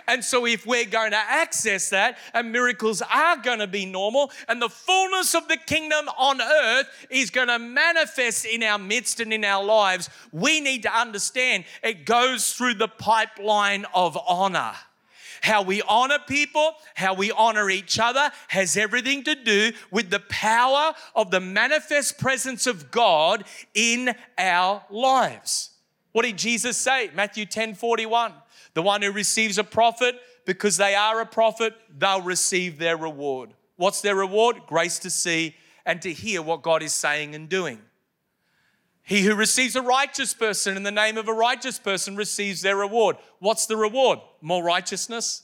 And 0.06 0.24
so, 0.24 0.46
if 0.46 0.66
we're 0.66 0.84
going 0.84 1.10
to 1.10 1.16
access 1.16 1.90
that, 1.90 2.18
and 2.32 2.52
miracles 2.52 3.02
are 3.02 3.36
going 3.38 3.58
to 3.58 3.66
be 3.66 3.86
normal, 3.86 4.30
and 4.48 4.62
the 4.62 4.68
fullness 4.68 5.34
of 5.34 5.48
the 5.48 5.56
kingdom 5.56 6.08
on 6.16 6.40
earth 6.40 6.86
is 7.10 7.30
going 7.30 7.48
to 7.48 7.58
manifest 7.58 8.44
in 8.44 8.62
our 8.62 8.78
midst 8.78 9.20
and 9.20 9.32
in 9.32 9.44
our 9.44 9.64
lives, 9.64 10.08
we 10.32 10.60
need 10.60 10.84
to 10.84 10.96
understand 10.96 11.64
it 11.82 12.06
goes 12.06 12.52
through 12.52 12.74
the 12.74 12.88
pipeline 12.88 13.84
of 13.92 14.16
honor. 14.28 14.74
How 15.42 15.62
we 15.62 15.82
honor 15.82 16.18
people, 16.26 16.74
how 16.94 17.14
we 17.14 17.30
honor 17.30 17.70
each 17.70 17.98
other 17.98 18.30
has 18.48 18.76
everything 18.76 19.24
to 19.24 19.34
do 19.34 19.72
with 19.90 20.10
the 20.10 20.20
power 20.20 20.92
of 21.14 21.30
the 21.30 21.40
manifest 21.40 22.18
presence 22.18 22.66
of 22.66 22.90
God 22.90 23.44
in 23.74 24.14
our 24.36 24.84
lives. 24.90 25.70
What 26.12 26.24
did 26.24 26.36
Jesus 26.36 26.76
say? 26.76 27.10
Matthew 27.14 27.46
10 27.46 27.74
41. 27.74 28.32
The 28.74 28.82
one 28.82 29.02
who 29.02 29.10
receives 29.10 29.58
a 29.58 29.64
prophet, 29.64 30.20
because 30.44 30.76
they 30.76 30.94
are 30.94 31.20
a 31.20 31.26
prophet, 31.26 31.74
they'll 31.98 32.22
receive 32.22 32.78
their 32.78 32.96
reward. 32.96 33.54
What's 33.76 34.00
their 34.00 34.14
reward? 34.14 34.62
Grace 34.66 34.98
to 35.00 35.10
see 35.10 35.56
and 35.86 36.02
to 36.02 36.12
hear 36.12 36.42
what 36.42 36.62
God 36.62 36.82
is 36.82 36.92
saying 36.92 37.34
and 37.34 37.48
doing. 37.48 37.80
He 39.10 39.22
who 39.22 39.34
receives 39.34 39.74
a 39.74 39.82
righteous 39.82 40.32
person 40.34 40.76
in 40.76 40.84
the 40.84 40.92
name 40.92 41.18
of 41.18 41.26
a 41.26 41.32
righteous 41.32 41.80
person 41.80 42.14
receives 42.14 42.62
their 42.62 42.76
reward. 42.76 43.16
What's 43.40 43.66
the 43.66 43.76
reward? 43.76 44.20
More 44.40 44.62
righteousness. 44.62 45.42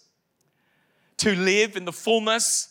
To 1.17 1.35
live 1.35 1.75
in 1.75 1.85
the 1.85 1.93
fullness 1.93 2.69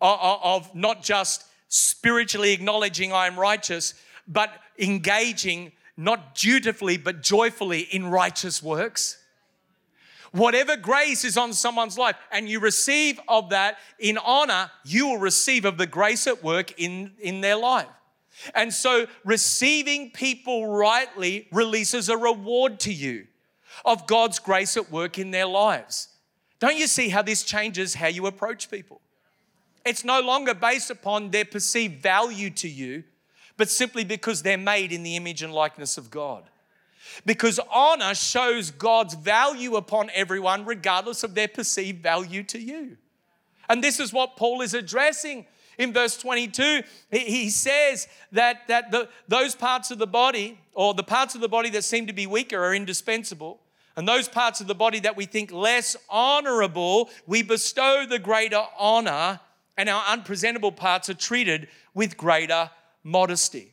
of 0.00 0.72
not 0.72 1.02
just 1.02 1.46
spiritually 1.66 2.52
acknowledging 2.52 3.12
I 3.12 3.26
am 3.26 3.36
righteous, 3.36 3.94
but 4.28 4.52
engaging 4.78 5.72
not 5.96 6.36
dutifully, 6.36 6.96
but 6.96 7.24
joyfully 7.24 7.80
in 7.80 8.06
righteous 8.06 8.62
works. 8.62 9.18
Whatever 10.30 10.76
grace 10.76 11.24
is 11.24 11.36
on 11.36 11.54
someone's 11.54 11.98
life 11.98 12.14
and 12.30 12.48
you 12.48 12.60
receive 12.60 13.18
of 13.26 13.50
that 13.50 13.78
in 13.98 14.16
honor, 14.16 14.70
you 14.84 15.08
will 15.08 15.18
receive 15.18 15.64
of 15.64 15.76
the 15.76 15.88
grace 15.88 16.28
at 16.28 16.44
work 16.44 16.72
in, 16.78 17.14
in 17.18 17.40
their 17.40 17.56
life. 17.56 17.88
And 18.54 18.72
so 18.72 19.06
receiving 19.24 20.10
people 20.10 20.66
rightly 20.66 21.48
releases 21.50 22.08
a 22.08 22.16
reward 22.16 22.80
to 22.80 22.92
you 22.92 23.26
of 23.84 24.06
God's 24.06 24.38
grace 24.38 24.76
at 24.76 24.90
work 24.90 25.18
in 25.18 25.30
their 25.30 25.46
lives. 25.46 26.08
Don't 26.58 26.76
you 26.76 26.86
see 26.86 27.08
how 27.08 27.22
this 27.22 27.42
changes 27.42 27.94
how 27.94 28.06
you 28.06 28.26
approach 28.26 28.70
people? 28.70 29.00
It's 29.84 30.04
no 30.04 30.20
longer 30.20 30.54
based 30.54 30.90
upon 30.90 31.30
their 31.30 31.44
perceived 31.44 32.02
value 32.02 32.50
to 32.50 32.68
you, 32.68 33.04
but 33.56 33.70
simply 33.70 34.04
because 34.04 34.42
they're 34.42 34.58
made 34.58 34.92
in 34.92 35.02
the 35.02 35.16
image 35.16 35.42
and 35.42 35.52
likeness 35.52 35.96
of 35.96 36.10
God. 36.10 36.44
Because 37.24 37.60
honor 37.70 38.14
shows 38.14 38.70
God's 38.70 39.14
value 39.14 39.76
upon 39.76 40.10
everyone, 40.12 40.64
regardless 40.64 41.22
of 41.22 41.34
their 41.34 41.48
perceived 41.48 42.02
value 42.02 42.42
to 42.44 42.58
you. 42.58 42.96
And 43.68 43.82
this 43.82 44.00
is 44.00 44.12
what 44.12 44.36
Paul 44.36 44.60
is 44.60 44.74
addressing 44.74 45.46
in 45.78 45.92
verse 45.92 46.16
22, 46.16 46.82
he 47.10 47.50
says 47.50 48.08
that, 48.32 48.66
that 48.68 48.90
the, 48.90 49.08
those 49.28 49.54
parts 49.54 49.90
of 49.90 49.98
the 49.98 50.06
body, 50.06 50.58
or 50.72 50.94
the 50.94 51.02
parts 51.02 51.34
of 51.34 51.40
the 51.40 51.48
body 51.48 51.70
that 51.70 51.84
seem 51.84 52.06
to 52.06 52.12
be 52.12 52.26
weaker, 52.26 52.62
are 52.62 52.74
indispensable. 52.74 53.60
And 53.96 54.06
those 54.06 54.28
parts 54.28 54.60
of 54.60 54.66
the 54.66 54.74
body 54.74 55.00
that 55.00 55.16
we 55.16 55.24
think 55.26 55.52
less 55.52 55.96
honorable, 56.08 57.10
we 57.26 57.42
bestow 57.42 58.04
the 58.08 58.18
greater 58.18 58.62
honor, 58.78 59.40
and 59.76 59.88
our 59.88 60.04
unpresentable 60.08 60.72
parts 60.72 61.08
are 61.08 61.14
treated 61.14 61.68
with 61.94 62.16
greater 62.16 62.70
modesty. 63.02 63.72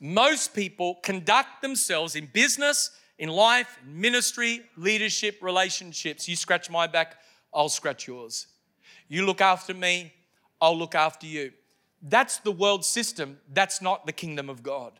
Most 0.00 0.54
people 0.54 0.96
conduct 0.96 1.62
themselves 1.62 2.16
in 2.16 2.26
business, 2.26 2.90
in 3.18 3.28
life, 3.28 3.78
in 3.86 4.00
ministry, 4.00 4.62
leadership, 4.76 5.38
relationships. 5.40 6.28
You 6.28 6.36
scratch 6.36 6.68
my 6.68 6.86
back, 6.86 7.18
I'll 7.54 7.68
scratch 7.68 8.06
yours. 8.06 8.48
You 9.08 9.24
look 9.24 9.40
after 9.40 9.74
me, 9.74 10.12
I'll 10.62 10.78
look 10.78 10.94
after 10.94 11.26
you. 11.26 11.52
That's 12.00 12.38
the 12.38 12.52
world 12.52 12.84
system. 12.84 13.40
That's 13.52 13.82
not 13.82 14.06
the 14.06 14.12
kingdom 14.12 14.48
of 14.48 14.62
God. 14.62 14.92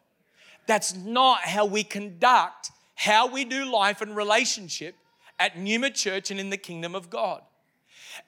That's 0.67 0.95
not 0.95 1.43
how 1.43 1.65
we 1.65 1.85
conduct 1.85 2.71
how 2.95 3.27
we 3.27 3.45
do 3.45 3.65
life 3.73 4.01
and 4.01 4.15
relationship 4.15 4.95
at 5.39 5.59
Numa 5.59 5.91
Church 5.91 6.31
and 6.31 6.39
in 6.39 6.51
the 6.51 6.57
kingdom 6.57 6.95
of 6.95 7.11
God. 7.11 7.43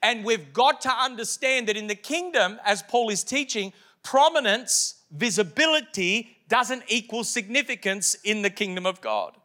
And 0.01 0.25
we've 0.25 0.51
got 0.51 0.81
to 0.81 0.91
understand 0.91 1.67
that 1.67 1.77
in 1.77 1.87
the 1.87 1.95
kingdom, 1.95 2.59
as 2.65 2.81
Paul 2.81 3.09
is 3.09 3.23
teaching, 3.23 3.71
prominence, 4.03 4.95
visibility 5.11 6.37
doesn't 6.49 6.83
equal 6.87 7.23
significance 7.23 8.15
in 8.23 8.41
the 8.41 8.49
kingdom 8.49 8.85
of 8.85 9.01
God. 9.01 9.35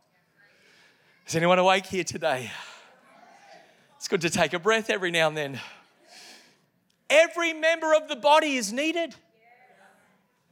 Is 1.27 1.37
anyone 1.37 1.59
awake 1.59 1.87
here 1.87 2.05
today? 2.05 2.51
It's 3.97 4.09
good 4.09 4.23
to 4.23 4.31
take 4.31 4.53
a 4.53 4.59
breath 4.59 4.91
every 4.91 5.11
now 5.11 5.29
and 5.29 5.37
then. 5.37 5.61
Every 7.11 7.53
member 7.53 7.93
of 7.93 8.09
the 8.09 8.17
body 8.17 8.55
is 8.55 8.73
needed. 8.73 9.15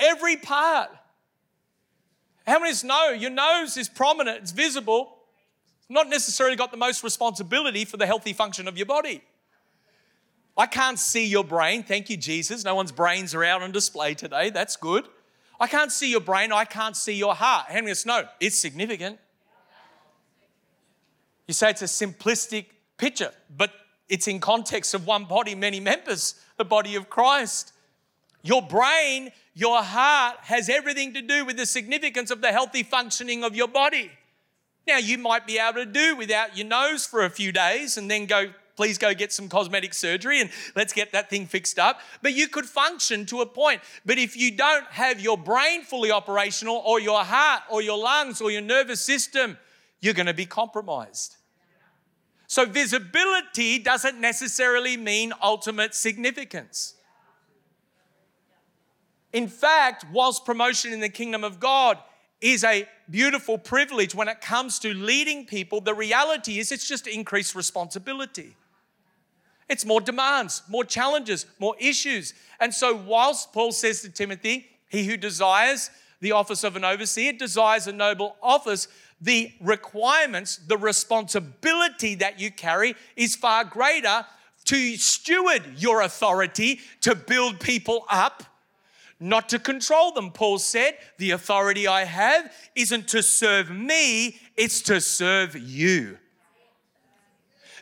Every 0.01 0.37
part. 0.37 0.91
How 2.47 2.59
many 2.59 2.75
know 2.85 3.11
your 3.11 3.31
nose 3.31 3.77
is 3.77 3.89
prominent, 3.89 4.39
it's 4.39 4.53
visible, 4.53 5.19
it's 5.79 5.91
not 5.91 6.09
necessarily 6.09 6.57
got 6.57 6.71
the 6.71 6.77
most 6.77 7.05
responsibility 7.05 7.85
for 7.85 7.97
the 7.97 8.07
healthy 8.07 8.33
function 8.33 8.67
of 8.69 8.77
your 8.77 8.87
body. 8.87 9.23
I 10.57 10.67
can't 10.67 10.99
see 10.99 11.27
your 11.27 11.45
brain. 11.45 11.85
Thank 11.85 12.11
you, 12.11 12.17
Jesus. 12.17 12.65
No 12.65 12.75
one's 12.75 12.91
brains 12.91 13.35
are 13.35 13.45
out 13.45 13.63
on 13.63 13.71
display 13.71 14.15
today. 14.15 14.51
That's 14.51 14.75
good. 14.77 15.07
I 15.61 15.69
can't 15.69 15.93
see 15.93 16.11
your 16.11 16.21
brain. 16.21 16.51
I 16.53 16.65
can't 16.65 16.97
see 16.97 17.15
your 17.15 17.35
heart. 17.35 17.67
Henry 17.69 17.95
Snow, 17.95 18.25
it's 18.41 18.59
significant. 18.59 19.19
You 21.47 21.55
say 21.55 21.71
it's 21.71 21.83
a 21.83 21.85
simplistic 21.85 22.67
picture, 22.97 23.33
but 23.57 23.73
it's 24.09 24.27
in 24.27 24.41
context 24.41 24.95
of 24.95 25.07
one 25.07 25.25
body, 25.25 25.55
many 25.55 25.81
members, 25.81 26.35
the 26.59 26.65
body 26.65 26.95
of 26.95 27.09
Christ. 27.09 27.73
Your 28.43 28.63
brain, 28.63 29.31
your 29.55 29.83
heart 29.83 30.37
has 30.43 30.69
everything 30.69 31.15
to 31.15 31.23
do 31.23 31.45
with 31.45 31.57
the 31.57 31.67
significance 31.67 32.31
of 32.31 32.41
the 32.41 32.53
healthy 32.53 32.83
functioning 32.83 33.43
of 33.43 33.57
your 33.57 33.69
body. 33.69 34.11
Now, 34.87 34.99
you 34.99 35.19
might 35.19 35.47
be 35.47 35.59
able 35.59 35.85
to 35.85 35.87
do 35.87 36.17
without 36.17 36.57
your 36.57 36.67
nose 36.67 37.05
for 37.05 37.25
a 37.25 37.31
few 37.31 37.53
days 37.53 37.99
and 37.99 38.11
then 38.11 38.27
go, 38.27 38.53
please 38.75 38.97
go 38.97 39.13
get 39.13 39.33
some 39.33 39.49
cosmetic 39.49 39.93
surgery 39.93 40.41
and 40.41 40.51
let's 40.77 40.93
get 40.93 41.13
that 41.13 41.29
thing 41.29 41.47
fixed 41.47 41.79
up. 41.79 42.01
But 42.23 42.33
you 42.33 42.49
could 42.49 42.65
function 42.65 43.27
to 43.27 43.41
a 43.41 43.47
point. 43.47 43.83
But 44.07 44.19
if 44.19 44.37
you 44.37 44.57
don't 44.57 44.87
have 44.87 45.21
your 45.21 45.37
brain 45.37 45.83
fully 45.83 46.11
operational, 46.11 46.77
or 46.87 47.01
your 47.01 47.25
heart, 47.25 47.65
or 47.69 47.83
your 47.83 47.99
lungs, 47.99 48.41
or 48.41 48.51
your 48.51 48.63
nervous 48.63 49.05
system, 49.05 49.59
you're 50.01 50.15
going 50.15 50.27
to 50.27 50.33
be 50.33 50.47
compromised. 50.47 51.38
So, 52.49 52.65
visibility 52.65 53.79
doesn't 53.79 54.19
necessarily 54.19 54.97
mean 54.97 55.35
ultimate 55.43 55.95
significance. 55.95 56.95
In 59.35 59.49
fact, 59.49 60.07
whilst 60.11 60.47
promotion 60.47 60.95
in 60.95 61.01
the 61.01 61.11
kingdom 61.11 61.45
of 61.45 61.61
God 61.61 61.99
is 62.41 62.65
a 62.65 62.89
beautiful 63.11 63.59
privilege 63.59 64.15
when 64.15 64.29
it 64.29 64.41
comes 64.41 64.79
to 64.79 64.95
leading 64.95 65.45
people, 65.45 65.83
the 65.83 65.93
reality 65.93 66.59
is 66.59 66.73
it's 66.73 66.89
just 66.89 67.07
increased 67.07 67.55
responsibility. 67.55 68.57
It's 69.69 69.85
more 69.85 70.01
demands, 70.01 70.63
more 70.71 70.85
challenges, 70.85 71.45
more 71.59 71.75
issues. 71.79 72.33
And 72.61 72.73
so, 72.73 72.97
whilst 72.97 73.53
Paul 73.53 73.73
says 73.73 74.01
to 74.01 74.09
Timothy, 74.09 74.67
he 74.89 75.05
who 75.05 75.19
desires 75.19 75.91
the 76.21 76.33
office 76.33 76.65
of 76.65 76.77
an 76.77 76.85
overseer 76.85 77.33
desires 77.33 77.87
a 77.87 77.93
noble 77.93 78.37
office, 78.43 78.89
the 79.21 79.53
requirements, 79.61 80.57
the 80.57 80.77
responsibility 80.77 82.15
that 82.17 82.39
you 82.39 82.51
carry 82.51 82.95
is 83.17 83.35
far 83.35 83.65
greater 83.65 84.25
to 84.67 84.97
steward 84.97 85.63
your 85.77 86.03
authority, 86.03 86.81
to 87.01 87.15
build 87.15 87.59
people 87.59 88.05
up, 88.11 88.45
not 89.19 89.49
to 89.49 89.59
control 89.59 90.13
them. 90.13 90.31
Paul 90.31 90.59
said, 90.59 90.99
The 91.17 91.33
authority 91.33 91.89
I 91.89 92.05
have 92.05 92.53
isn't 92.77 93.09
to 93.09 93.23
serve 93.23 93.71
me, 93.71 94.39
it's 94.57 94.83
to 94.83 95.01
serve 95.01 95.57
you. 95.57 96.19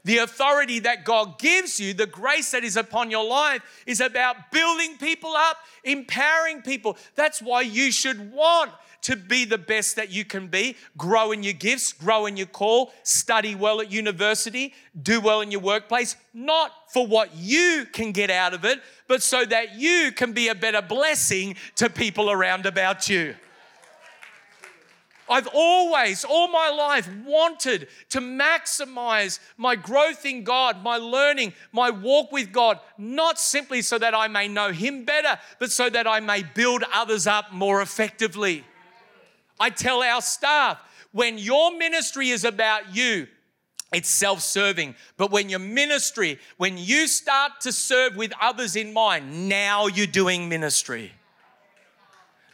The 0.04 0.18
authority 0.18 0.78
that 0.78 1.04
God 1.04 1.36
gives 1.40 1.80
you, 1.80 1.92
the 1.92 2.06
grace 2.06 2.52
that 2.52 2.62
is 2.62 2.76
upon 2.76 3.10
your 3.10 3.24
life, 3.24 3.60
is 3.86 4.00
about 4.00 4.52
building 4.52 4.96
people 4.98 5.34
up, 5.34 5.56
empowering 5.82 6.62
people. 6.62 6.96
That's 7.16 7.42
why 7.42 7.62
you 7.62 7.90
should 7.90 8.32
want 8.32 8.70
to 9.06 9.14
be 9.14 9.44
the 9.44 9.56
best 9.56 9.94
that 9.94 10.10
you 10.10 10.24
can 10.24 10.48
be, 10.48 10.74
grow 10.98 11.30
in 11.30 11.44
your 11.44 11.52
gifts, 11.52 11.92
grow 11.92 12.26
in 12.26 12.36
your 12.36 12.48
call, 12.48 12.92
study 13.04 13.54
well 13.54 13.80
at 13.80 13.88
university, 13.88 14.74
do 15.00 15.20
well 15.20 15.42
in 15.42 15.52
your 15.52 15.60
workplace, 15.60 16.16
not 16.34 16.72
for 16.88 17.06
what 17.06 17.32
you 17.36 17.86
can 17.92 18.10
get 18.10 18.30
out 18.30 18.52
of 18.52 18.64
it, 18.64 18.80
but 19.06 19.22
so 19.22 19.44
that 19.44 19.76
you 19.76 20.10
can 20.10 20.32
be 20.32 20.48
a 20.48 20.56
better 20.56 20.82
blessing 20.82 21.54
to 21.76 21.88
people 21.88 22.32
around 22.32 22.66
about 22.66 23.08
you. 23.08 23.36
I've 25.30 25.48
always, 25.54 26.24
all 26.24 26.48
my 26.48 26.70
life, 26.70 27.08
wanted 27.24 27.86
to 28.08 28.18
maximize 28.18 29.38
my 29.56 29.76
growth 29.76 30.26
in 30.26 30.42
God, 30.42 30.82
my 30.82 30.96
learning, 30.96 31.52
my 31.70 31.90
walk 31.90 32.32
with 32.32 32.50
God, 32.50 32.80
not 32.98 33.38
simply 33.38 33.82
so 33.82 33.98
that 33.98 34.16
I 34.16 34.26
may 34.26 34.48
know 34.48 34.72
Him 34.72 35.04
better, 35.04 35.38
but 35.60 35.70
so 35.70 35.88
that 35.90 36.08
I 36.08 36.18
may 36.18 36.42
build 36.42 36.82
others 36.92 37.28
up 37.28 37.52
more 37.52 37.82
effectively. 37.82 38.64
I 39.58 39.70
tell 39.70 40.02
our 40.02 40.20
staff 40.20 40.78
when 41.12 41.38
your 41.38 41.76
ministry 41.76 42.30
is 42.30 42.44
about 42.44 42.94
you, 42.94 43.26
it's 43.92 44.08
self 44.08 44.40
serving. 44.40 44.94
But 45.16 45.30
when 45.30 45.48
your 45.48 45.60
ministry, 45.60 46.38
when 46.56 46.76
you 46.76 47.06
start 47.06 47.60
to 47.62 47.72
serve 47.72 48.16
with 48.16 48.32
others 48.40 48.76
in 48.76 48.92
mind, 48.92 49.48
now 49.48 49.86
you're 49.86 50.06
doing 50.06 50.48
ministry. 50.48 51.12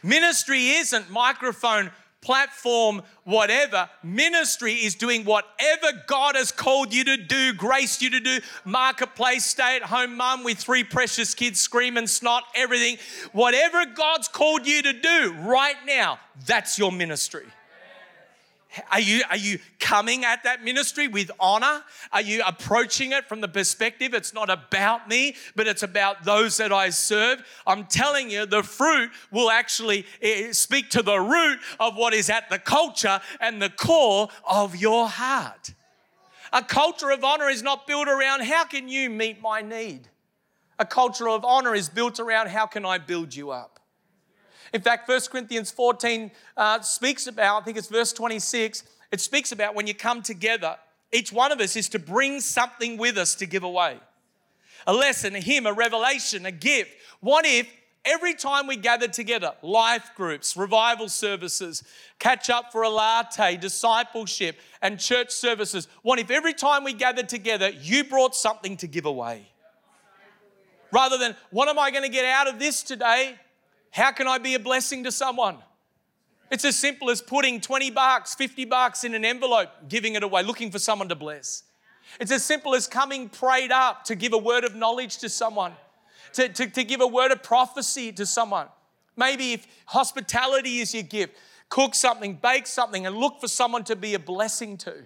Ministry 0.03 0.69
isn't 0.69 1.09
microphone, 1.09 1.91
platform, 2.23 3.03
whatever. 3.25 3.89
Ministry 4.01 4.73
is 4.73 4.95
doing 4.95 5.25
whatever 5.25 5.87
God 6.07 6.35
has 6.35 6.51
called 6.51 6.93
you 6.93 7.03
to 7.03 7.17
do, 7.17 7.53
graced 7.53 8.01
you 8.01 8.09
to 8.11 8.19
do. 8.19 8.39
Marketplace, 8.65 9.45
stay 9.45 9.75
at 9.75 9.83
home 9.83 10.15
mum 10.17 10.43
with 10.43 10.57
three 10.57 10.83
precious 10.83 11.35
kids, 11.35 11.59
screaming 11.59 12.07
snot, 12.07 12.43
everything. 12.55 12.97
Whatever 13.33 13.85
God's 13.85 14.27
called 14.27 14.65
you 14.65 14.81
to 14.81 14.93
do 14.93 15.35
right 15.41 15.75
now, 15.85 16.19
that's 16.45 16.79
your 16.79 16.91
ministry. 16.91 17.45
Are 18.91 18.99
you, 18.99 19.23
are 19.29 19.37
you 19.37 19.59
coming 19.79 20.25
at 20.25 20.43
that 20.43 20.63
ministry 20.63 21.07
with 21.07 21.29
honor? 21.39 21.83
Are 22.11 22.21
you 22.21 22.41
approaching 22.45 23.11
it 23.11 23.27
from 23.29 23.41
the 23.41 23.47
perspective 23.47 24.13
it's 24.13 24.33
not 24.33 24.49
about 24.49 25.07
me, 25.07 25.35
but 25.55 25.67
it's 25.67 25.83
about 25.83 26.23
those 26.23 26.57
that 26.57 26.71
I 26.71 26.89
serve? 26.89 27.43
I'm 27.67 27.85
telling 27.85 28.31
you, 28.31 28.45
the 28.45 28.63
fruit 28.63 29.11
will 29.31 29.51
actually 29.51 30.05
eh, 30.21 30.51
speak 30.53 30.89
to 30.91 31.03
the 31.03 31.19
root 31.19 31.59
of 31.79 31.95
what 31.95 32.13
is 32.13 32.29
at 32.29 32.49
the 32.49 32.57
culture 32.57 33.21
and 33.39 33.61
the 33.61 33.69
core 33.69 34.29
of 34.49 34.75
your 34.75 35.07
heart. 35.07 35.73
A 36.51 36.63
culture 36.63 37.11
of 37.11 37.23
honor 37.23 37.49
is 37.49 37.61
not 37.61 37.85
built 37.85 38.07
around 38.07 38.41
how 38.43 38.63
can 38.65 38.87
you 38.87 39.09
meet 39.09 39.41
my 39.41 39.61
need? 39.61 40.07
A 40.79 40.85
culture 40.85 41.29
of 41.29 41.45
honor 41.45 41.75
is 41.75 41.89
built 41.89 42.19
around 42.19 42.47
how 42.49 42.65
can 42.65 42.85
I 42.85 42.97
build 42.97 43.35
you 43.35 43.51
up? 43.51 43.79
In 44.71 44.81
fact, 44.81 45.07
1 45.09 45.21
Corinthians 45.31 45.71
14 45.71 46.31
uh, 46.55 46.81
speaks 46.81 47.27
about, 47.27 47.61
I 47.61 47.65
think 47.65 47.77
it's 47.77 47.87
verse 47.87 48.13
26, 48.13 48.83
it 49.11 49.21
speaks 49.21 49.51
about 49.51 49.75
when 49.75 49.87
you 49.87 49.93
come 49.93 50.21
together, 50.21 50.77
each 51.11 51.31
one 51.31 51.51
of 51.51 51.59
us 51.59 51.75
is 51.75 51.89
to 51.89 51.99
bring 51.99 52.39
something 52.39 52.97
with 52.97 53.17
us 53.17 53.35
to 53.35 53.45
give 53.45 53.63
away 53.63 53.99
a 54.87 54.93
lesson, 54.93 55.35
a 55.35 55.39
hymn, 55.39 55.65
a 55.65 55.73
revelation, 55.73 56.45
a 56.45 56.51
gift. 56.51 56.91
What 57.19 57.45
if 57.45 57.67
every 58.05 58.33
time 58.33 58.67
we 58.67 58.75
gather 58.75 59.07
together, 59.07 59.53
life 59.61 60.11
groups, 60.15 60.57
revival 60.57 61.09
services, 61.09 61.83
catch 62.19 62.49
up 62.49 62.71
for 62.71 62.83
a 62.83 62.89
latte, 62.89 63.57
discipleship, 63.57 64.57
and 64.81 64.99
church 64.99 65.31
services, 65.31 65.87
what 66.01 66.19
if 66.19 66.29
every 66.29 66.53
time 66.53 66.83
we 66.83 66.93
gathered 66.93 67.29
together, 67.29 67.69
you 67.69 68.03
brought 68.03 68.35
something 68.35 68.77
to 68.77 68.87
give 68.87 69.05
away? 69.05 69.47
Rather 70.91 71.17
than, 71.17 71.35
what 71.49 71.69
am 71.69 71.79
I 71.79 71.89
going 71.89 72.03
to 72.03 72.09
get 72.09 72.25
out 72.25 72.47
of 72.47 72.59
this 72.59 72.83
today? 72.83 73.35
How 73.93 74.11
can 74.11 74.27
I 74.27 74.39
be 74.39 74.55
a 74.55 74.59
blessing 74.59 75.03
to 75.03 75.11
someone? 75.11 75.57
It's 76.49 76.65
as 76.65 76.75
simple 76.75 77.11
as 77.11 77.21
putting 77.21 77.61
20 77.61 77.91
bucks, 77.91 78.33
50 78.33 78.65
bucks 78.65 79.03
in 79.03 79.13
an 79.13 79.23
envelope, 79.23 79.69
giving 79.87 80.15
it 80.15 80.23
away, 80.23 80.41
looking 80.41 80.71
for 80.71 80.79
someone 80.79 81.09
to 81.09 81.15
bless. 81.15 81.61
It's 82.19 82.31
as 82.31 82.43
simple 82.43 82.73
as 82.73 82.87
coming 82.87 83.29
prayed 83.29 83.71
up 83.71 84.03
to 84.05 84.15
give 84.15 84.33
a 84.33 84.37
word 84.37 84.63
of 84.63 84.75
knowledge 84.75 85.19
to 85.19 85.29
someone, 85.29 85.73
to, 86.33 86.49
to, 86.49 86.67
to 86.71 86.83
give 86.83 87.01
a 87.01 87.07
word 87.07 87.31
of 87.31 87.43
prophecy 87.43 88.11
to 88.13 88.25
someone. 88.25 88.67
Maybe 89.15 89.53
if 89.53 89.67
hospitality 89.85 90.79
is 90.79 90.95
your 90.95 91.03
gift, 91.03 91.35
cook 91.69 91.93
something, 91.93 92.33
bake 92.33 92.65
something, 92.65 93.05
and 93.05 93.15
look 93.15 93.39
for 93.39 93.47
someone 93.47 93.83
to 93.83 93.95
be 93.95 94.15
a 94.15 94.19
blessing 94.19 94.75
to. 94.77 95.05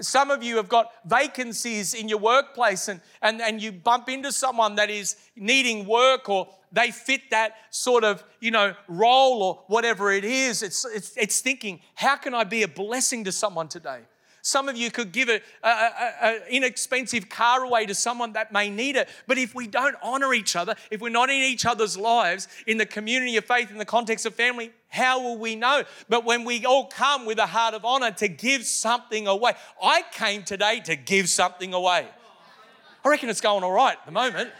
Some 0.00 0.30
of 0.30 0.44
you 0.44 0.56
have 0.56 0.68
got 0.68 0.92
vacancies 1.04 1.94
in 1.94 2.08
your 2.08 2.18
workplace 2.18 2.86
and, 2.86 3.00
and, 3.20 3.42
and 3.42 3.60
you 3.60 3.72
bump 3.72 4.08
into 4.08 4.30
someone 4.30 4.76
that 4.76 4.88
is 4.88 5.16
needing 5.34 5.84
work 5.84 6.28
or 6.28 6.48
they 6.72 6.90
fit 6.90 7.30
that 7.30 7.54
sort 7.70 8.04
of, 8.04 8.24
you 8.40 8.50
know, 8.50 8.74
role 8.88 9.42
or 9.42 9.62
whatever 9.66 10.10
it 10.10 10.24
is. 10.24 10.62
It's, 10.62 10.84
it's, 10.84 11.16
it's 11.16 11.40
thinking, 11.40 11.80
how 11.94 12.16
can 12.16 12.34
I 12.34 12.44
be 12.44 12.62
a 12.62 12.68
blessing 12.68 13.24
to 13.24 13.32
someone 13.32 13.68
today? 13.68 14.00
Some 14.44 14.68
of 14.68 14.76
you 14.76 14.90
could 14.90 15.12
give 15.12 15.28
an 15.28 16.40
inexpensive 16.50 17.28
car 17.28 17.62
away 17.62 17.86
to 17.86 17.94
someone 17.94 18.32
that 18.32 18.52
may 18.52 18.70
need 18.70 18.96
it. 18.96 19.08
But 19.28 19.38
if 19.38 19.54
we 19.54 19.68
don't 19.68 19.94
honor 20.02 20.34
each 20.34 20.56
other, 20.56 20.74
if 20.90 21.00
we're 21.00 21.10
not 21.10 21.30
in 21.30 21.36
each 21.36 21.64
other's 21.64 21.96
lives, 21.96 22.48
in 22.66 22.76
the 22.76 22.84
community 22.84 23.36
of 23.36 23.44
faith, 23.44 23.70
in 23.70 23.78
the 23.78 23.84
context 23.84 24.26
of 24.26 24.34
family, 24.34 24.72
how 24.88 25.22
will 25.22 25.38
we 25.38 25.54
know? 25.54 25.84
But 26.08 26.24
when 26.24 26.44
we 26.44 26.66
all 26.66 26.86
come 26.86 27.24
with 27.24 27.38
a 27.38 27.46
heart 27.46 27.74
of 27.74 27.84
honor 27.84 28.10
to 28.10 28.26
give 28.26 28.64
something 28.64 29.28
away, 29.28 29.52
I 29.80 30.02
came 30.10 30.42
today 30.42 30.80
to 30.86 30.96
give 30.96 31.28
something 31.28 31.72
away. 31.72 32.08
I 33.04 33.08
reckon 33.08 33.28
it's 33.28 33.40
going 33.40 33.62
all 33.62 33.72
right 33.72 33.96
at 33.96 34.06
the 34.06 34.12
moment. 34.12 34.50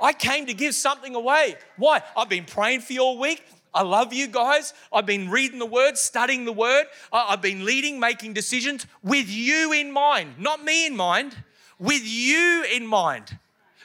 I 0.00 0.12
came 0.12 0.46
to 0.46 0.54
give 0.54 0.74
something 0.74 1.14
away. 1.14 1.56
Why? 1.76 2.02
I've 2.16 2.28
been 2.28 2.44
praying 2.44 2.80
for 2.80 2.92
you 2.92 3.00
all 3.00 3.18
week. 3.18 3.44
I 3.74 3.82
love 3.82 4.12
you 4.12 4.28
guys. 4.28 4.72
I've 4.92 5.06
been 5.06 5.30
reading 5.30 5.58
the 5.58 5.66
word, 5.66 5.98
studying 5.98 6.44
the 6.44 6.52
word. 6.52 6.84
I've 7.12 7.42
been 7.42 7.64
leading, 7.64 7.98
making 7.98 8.32
decisions 8.32 8.86
with 9.02 9.28
you 9.28 9.72
in 9.72 9.92
mind, 9.92 10.38
not 10.38 10.62
me 10.62 10.86
in 10.86 10.96
mind, 10.96 11.36
with 11.78 12.02
you 12.04 12.64
in 12.72 12.86
mind. 12.86 13.38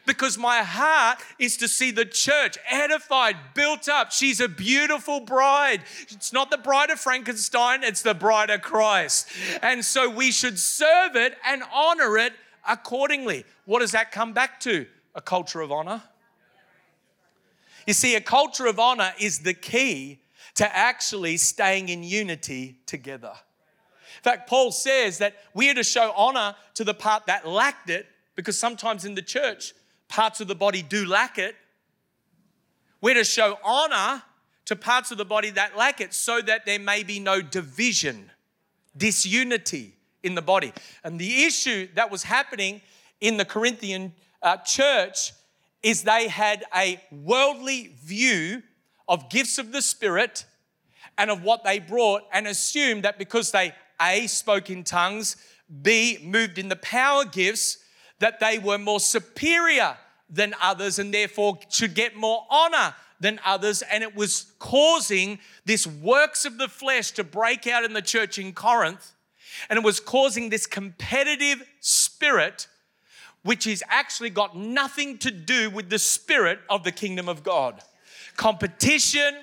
Because 0.06 0.38
my 0.38 0.60
heart 0.60 1.20
is 1.38 1.58
to 1.58 1.68
see 1.68 1.92
the 1.92 2.06
church 2.06 2.58
edified, 2.70 3.36
built 3.54 3.88
up. 3.90 4.12
She's 4.12 4.40
a 4.40 4.48
beautiful 4.48 5.20
bride. 5.20 5.82
It's 6.10 6.34
not 6.34 6.50
the 6.50 6.58
bride 6.58 6.90
of 6.90 7.00
Frankenstein, 7.00 7.84
it's 7.84 8.02
the 8.02 8.16
bride 8.16 8.50
of 8.50 8.62
Christ. 8.62 9.28
And 9.62 9.84
so 9.84 10.10
we 10.10 10.32
should 10.32 10.58
serve 10.58 11.16
it 11.16 11.38
and 11.46 11.64
honor 11.74 12.18
it 12.18 12.34
accordingly. 12.68 13.46
What 13.66 13.80
does 13.80 13.92
that 13.92 14.12
come 14.12 14.34
back 14.34 14.60
to? 14.62 14.88
A 15.20 15.22
culture 15.22 15.60
of 15.60 15.70
honor. 15.70 16.02
You 17.86 17.92
see, 17.92 18.16
a 18.16 18.22
culture 18.22 18.68
of 18.68 18.80
honor 18.80 19.12
is 19.20 19.40
the 19.40 19.54
key 19.54 20.22
to 20.56 20.74
actually 20.74 21.36
staying 21.36 21.90
in 21.90 22.04
unity 22.04 22.78
together. 22.86 23.34
In 24.16 24.24
fact, 24.24 24.50
Paul 24.50 24.72
says 24.72 25.18
that 25.18 25.36
we 25.54 25.70
are 25.70 25.74
to 25.74 25.84
show 25.84 26.14
honor 26.16 26.56
to 26.76 26.86
the 26.86 26.94
part 26.94 27.26
that 27.26 27.46
lacked 27.46 27.90
it, 27.90 28.08
because 28.38 28.58
sometimes 28.58 29.04
in 29.04 29.14
the 29.14 29.22
church, 29.22 29.74
parts 30.08 30.40
of 30.40 30.48
the 30.48 30.56
body 30.56 30.82
do 30.82 31.06
lack 31.06 31.38
it. 31.38 31.58
We're 33.02 33.16
to 33.16 33.26
show 33.26 33.58
honor 33.62 34.24
to 34.68 34.76
parts 34.78 35.12
of 35.12 35.18
the 35.18 35.26
body 35.26 35.50
that 35.50 35.76
lack 35.76 36.00
it 36.00 36.14
so 36.14 36.40
that 36.44 36.66
there 36.66 36.80
may 36.80 37.04
be 37.04 37.20
no 37.20 37.42
division, 37.42 38.32
disunity 38.96 39.96
in 40.24 40.36
the 40.36 40.42
body. 40.42 40.72
And 41.04 41.20
the 41.20 41.44
issue 41.44 41.90
that 41.96 42.10
was 42.10 42.24
happening 42.24 42.80
in 43.20 43.36
the 43.36 43.44
Corinthian 43.44 44.14
uh, 44.42 44.58
church 44.58 45.34
is 45.82 46.04
they 46.04 46.28
had 46.28 46.66
a 46.76 47.02
worldly 47.12 47.96
view 48.04 48.64
of 49.08 49.30
gifts 49.30 49.58
of 49.58 49.72
the 49.72 49.82
Spirit 49.82 50.46
and 51.18 51.30
of 51.30 51.44
what 51.44 51.64
they 51.64 51.80
brought 51.80 52.24
and 52.32 52.48
assumed 52.48 53.04
that 53.04 53.18
because 53.18 53.52
they 53.52 53.74
A, 54.02 54.28
spoke 54.28 54.70
in 54.70 54.84
tongues, 54.84 55.36
B, 55.82 56.18
moved 56.24 56.58
in 56.58 56.70
the 56.70 56.76
power 56.78 57.26
gifts, 57.26 57.78
that 58.20 58.40
they 58.40 58.60
were 58.60 58.78
more 58.78 59.00
superior 59.00 59.98
than 60.30 60.54
others 60.62 61.00
and 61.00 61.14
therefore 61.14 61.60
should 61.70 61.94
get 61.96 62.16
more 62.16 62.46
honor 62.50 62.94
than 63.20 63.40
others. 63.46 63.82
And 63.82 64.04
it 64.04 64.16
was 64.16 64.54
causing 64.60 65.40
this 65.66 65.88
works 65.88 66.46
of 66.46 66.58
the 66.58 66.68
flesh 66.68 67.12
to 67.12 67.24
break 67.24 67.68
out 67.68 67.84
in 67.84 67.94
the 67.94 68.02
church 68.02 68.38
in 68.38 68.54
Corinth. 68.54 69.14
And 69.70 69.78
it 69.78 69.84
was 69.84 70.00
causing 70.00 70.50
this 70.50 70.68
competitive 70.68 71.64
spirit, 71.80 72.68
which 73.44 73.66
has 73.66 73.84
actually 73.88 74.30
got 74.30 74.56
nothing 74.58 75.18
to 75.20 75.32
do 75.32 75.70
with 75.70 75.90
the 75.90 76.00
spirit 76.00 76.60
of 76.70 76.84
the 76.84 76.92
kingdom 76.92 77.30
of 77.30 77.44
God. 77.44 77.82
Competition, 78.36 79.36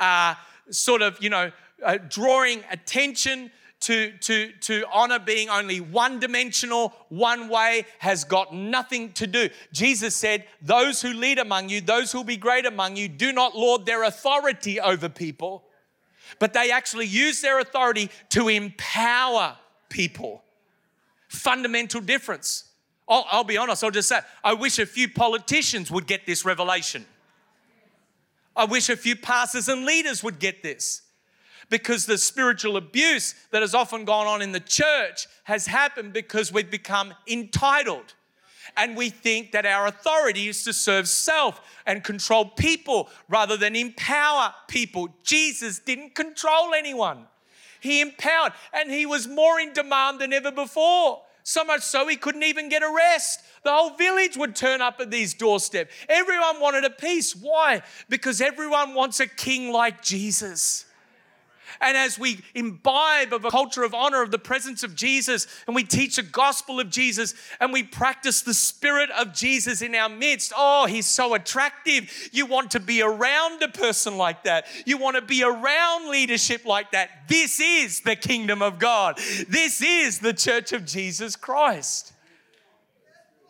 uh, 0.00 0.34
sort 0.70 1.02
of, 1.02 1.22
you 1.22 1.30
know, 1.30 1.50
uh, 1.84 1.98
drawing 2.08 2.62
attention 2.70 3.50
to, 3.80 4.12
to, 4.18 4.52
to 4.60 4.84
honor 4.92 5.18
being 5.18 5.48
only 5.48 5.80
one 5.80 6.18
dimensional, 6.18 6.92
one 7.08 7.48
way, 7.48 7.86
has 7.98 8.24
got 8.24 8.52
nothing 8.52 9.12
to 9.12 9.26
do. 9.26 9.48
Jesus 9.72 10.16
said, 10.16 10.44
Those 10.60 11.00
who 11.00 11.12
lead 11.12 11.38
among 11.38 11.68
you, 11.68 11.80
those 11.80 12.10
who 12.10 12.18
will 12.18 12.24
be 12.24 12.36
great 12.36 12.66
among 12.66 12.96
you, 12.96 13.08
do 13.08 13.32
not 13.32 13.56
lord 13.56 13.86
their 13.86 14.02
authority 14.02 14.80
over 14.80 15.08
people, 15.08 15.64
but 16.38 16.52
they 16.52 16.70
actually 16.70 17.06
use 17.06 17.40
their 17.40 17.60
authority 17.60 18.10
to 18.30 18.48
empower 18.48 19.56
people. 19.88 20.42
Fundamental 21.28 22.00
difference. 22.00 22.64
I'll, 23.08 23.26
I'll 23.30 23.44
be 23.44 23.56
honest, 23.56 23.82
I'll 23.82 23.90
just 23.90 24.08
say, 24.08 24.20
I 24.44 24.54
wish 24.54 24.78
a 24.78 24.86
few 24.86 25.08
politicians 25.08 25.90
would 25.90 26.06
get 26.06 26.26
this 26.26 26.44
revelation. 26.44 27.06
I 28.54 28.64
wish 28.64 28.88
a 28.88 28.96
few 28.96 29.16
pastors 29.16 29.68
and 29.68 29.84
leaders 29.84 30.22
would 30.22 30.38
get 30.38 30.62
this 30.62 31.02
because 31.70 32.06
the 32.06 32.18
spiritual 32.18 32.76
abuse 32.76 33.34
that 33.50 33.62
has 33.62 33.74
often 33.74 34.04
gone 34.04 34.26
on 34.26 34.42
in 34.42 34.52
the 34.52 34.60
church 34.60 35.26
has 35.44 35.66
happened 35.66 36.12
because 36.12 36.52
we've 36.52 36.70
become 36.70 37.14
entitled. 37.26 38.14
And 38.76 38.96
we 38.96 39.10
think 39.10 39.52
that 39.52 39.64
our 39.64 39.86
authority 39.86 40.48
is 40.48 40.62
to 40.64 40.72
serve 40.72 41.08
self 41.08 41.60
and 41.86 42.04
control 42.04 42.44
people 42.44 43.08
rather 43.28 43.56
than 43.56 43.74
empower 43.74 44.54
people. 44.66 45.08
Jesus 45.22 45.78
didn't 45.78 46.14
control 46.14 46.74
anyone, 46.74 47.26
He 47.80 48.00
empowered, 48.00 48.52
and 48.72 48.90
He 48.90 49.06
was 49.06 49.26
more 49.26 49.58
in 49.58 49.72
demand 49.72 50.20
than 50.20 50.32
ever 50.32 50.50
before. 50.50 51.22
So 51.48 51.64
much 51.64 51.80
so, 51.80 52.06
He 52.06 52.16
couldn't 52.16 52.42
even 52.42 52.68
get 52.68 52.82
a 52.82 52.94
rest. 52.94 53.40
The 53.64 53.70
whole 53.70 53.96
village 53.96 54.36
would 54.36 54.54
turn 54.54 54.82
up 54.82 55.00
at 55.00 55.10
these 55.10 55.32
doorsteps. 55.32 55.90
Everyone 56.06 56.60
wanted 56.60 56.84
a 56.84 56.90
piece. 56.90 57.34
Why? 57.34 57.80
Because 58.10 58.42
everyone 58.42 58.92
wants 58.92 59.18
a 59.20 59.26
king 59.26 59.72
like 59.72 60.02
Jesus. 60.02 60.84
And 61.80 61.96
as 61.96 62.18
we 62.18 62.40
imbibe 62.54 63.32
of 63.32 63.44
a 63.44 63.50
culture 63.50 63.82
of 63.84 63.94
honor 63.94 64.22
of 64.22 64.30
the 64.30 64.38
presence 64.38 64.82
of 64.82 64.94
Jesus, 64.94 65.46
and 65.66 65.76
we 65.76 65.84
teach 65.84 66.16
the 66.16 66.22
gospel 66.22 66.80
of 66.80 66.90
Jesus, 66.90 67.34
and 67.60 67.72
we 67.72 67.82
practice 67.82 68.42
the 68.42 68.54
spirit 68.54 69.10
of 69.10 69.32
Jesus 69.32 69.82
in 69.82 69.94
our 69.94 70.08
midst, 70.08 70.52
oh, 70.56 70.86
he's 70.86 71.06
so 71.06 71.34
attractive. 71.34 72.30
You 72.32 72.46
want 72.46 72.72
to 72.72 72.80
be 72.80 73.02
around 73.02 73.62
a 73.62 73.68
person 73.68 74.16
like 74.16 74.44
that. 74.44 74.66
You 74.86 74.98
want 74.98 75.16
to 75.16 75.22
be 75.22 75.42
around 75.42 76.10
leadership 76.10 76.64
like 76.64 76.92
that. 76.92 77.28
This 77.28 77.60
is 77.60 78.00
the 78.00 78.16
kingdom 78.16 78.62
of 78.62 78.78
God. 78.78 79.18
This 79.48 79.82
is 79.82 80.18
the 80.18 80.32
church 80.32 80.72
of 80.72 80.84
Jesus 80.84 81.36
Christ. 81.36 82.12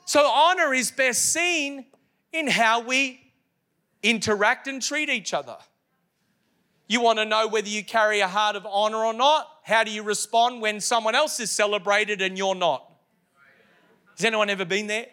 So, 0.07 0.26
honor 0.26 0.72
is 0.72 0.91
best 0.91 1.33
seen 1.33 1.85
in 2.33 2.47
how 2.47 2.81
we 2.81 3.20
interact 4.03 4.66
and 4.66 4.81
treat 4.81 5.09
each 5.09 5.35
other. 5.35 5.57
You 6.89 7.03
want 7.03 7.18
to 7.18 7.26
know 7.26 7.47
whether 7.47 7.68
you 7.68 7.84
carry 7.84 8.20
a 8.20 8.26
heart 8.26 8.57
of 8.57 8.66
honor 8.66 9.05
or 9.05 9.12
not? 9.12 9.47
How 9.62 9.84
do 9.84 9.91
you 9.91 10.03
respond 10.03 10.62
when 10.62 10.80
someone 10.80 11.14
else 11.14 11.39
is 11.39 11.51
celebrated 11.51 12.22
and 12.22 12.36
you're 12.36 12.55
not? 12.55 12.91
Has 14.16 14.24
anyone 14.24 14.49
ever 14.49 14.64
been 14.64 14.86
there? 14.86 15.07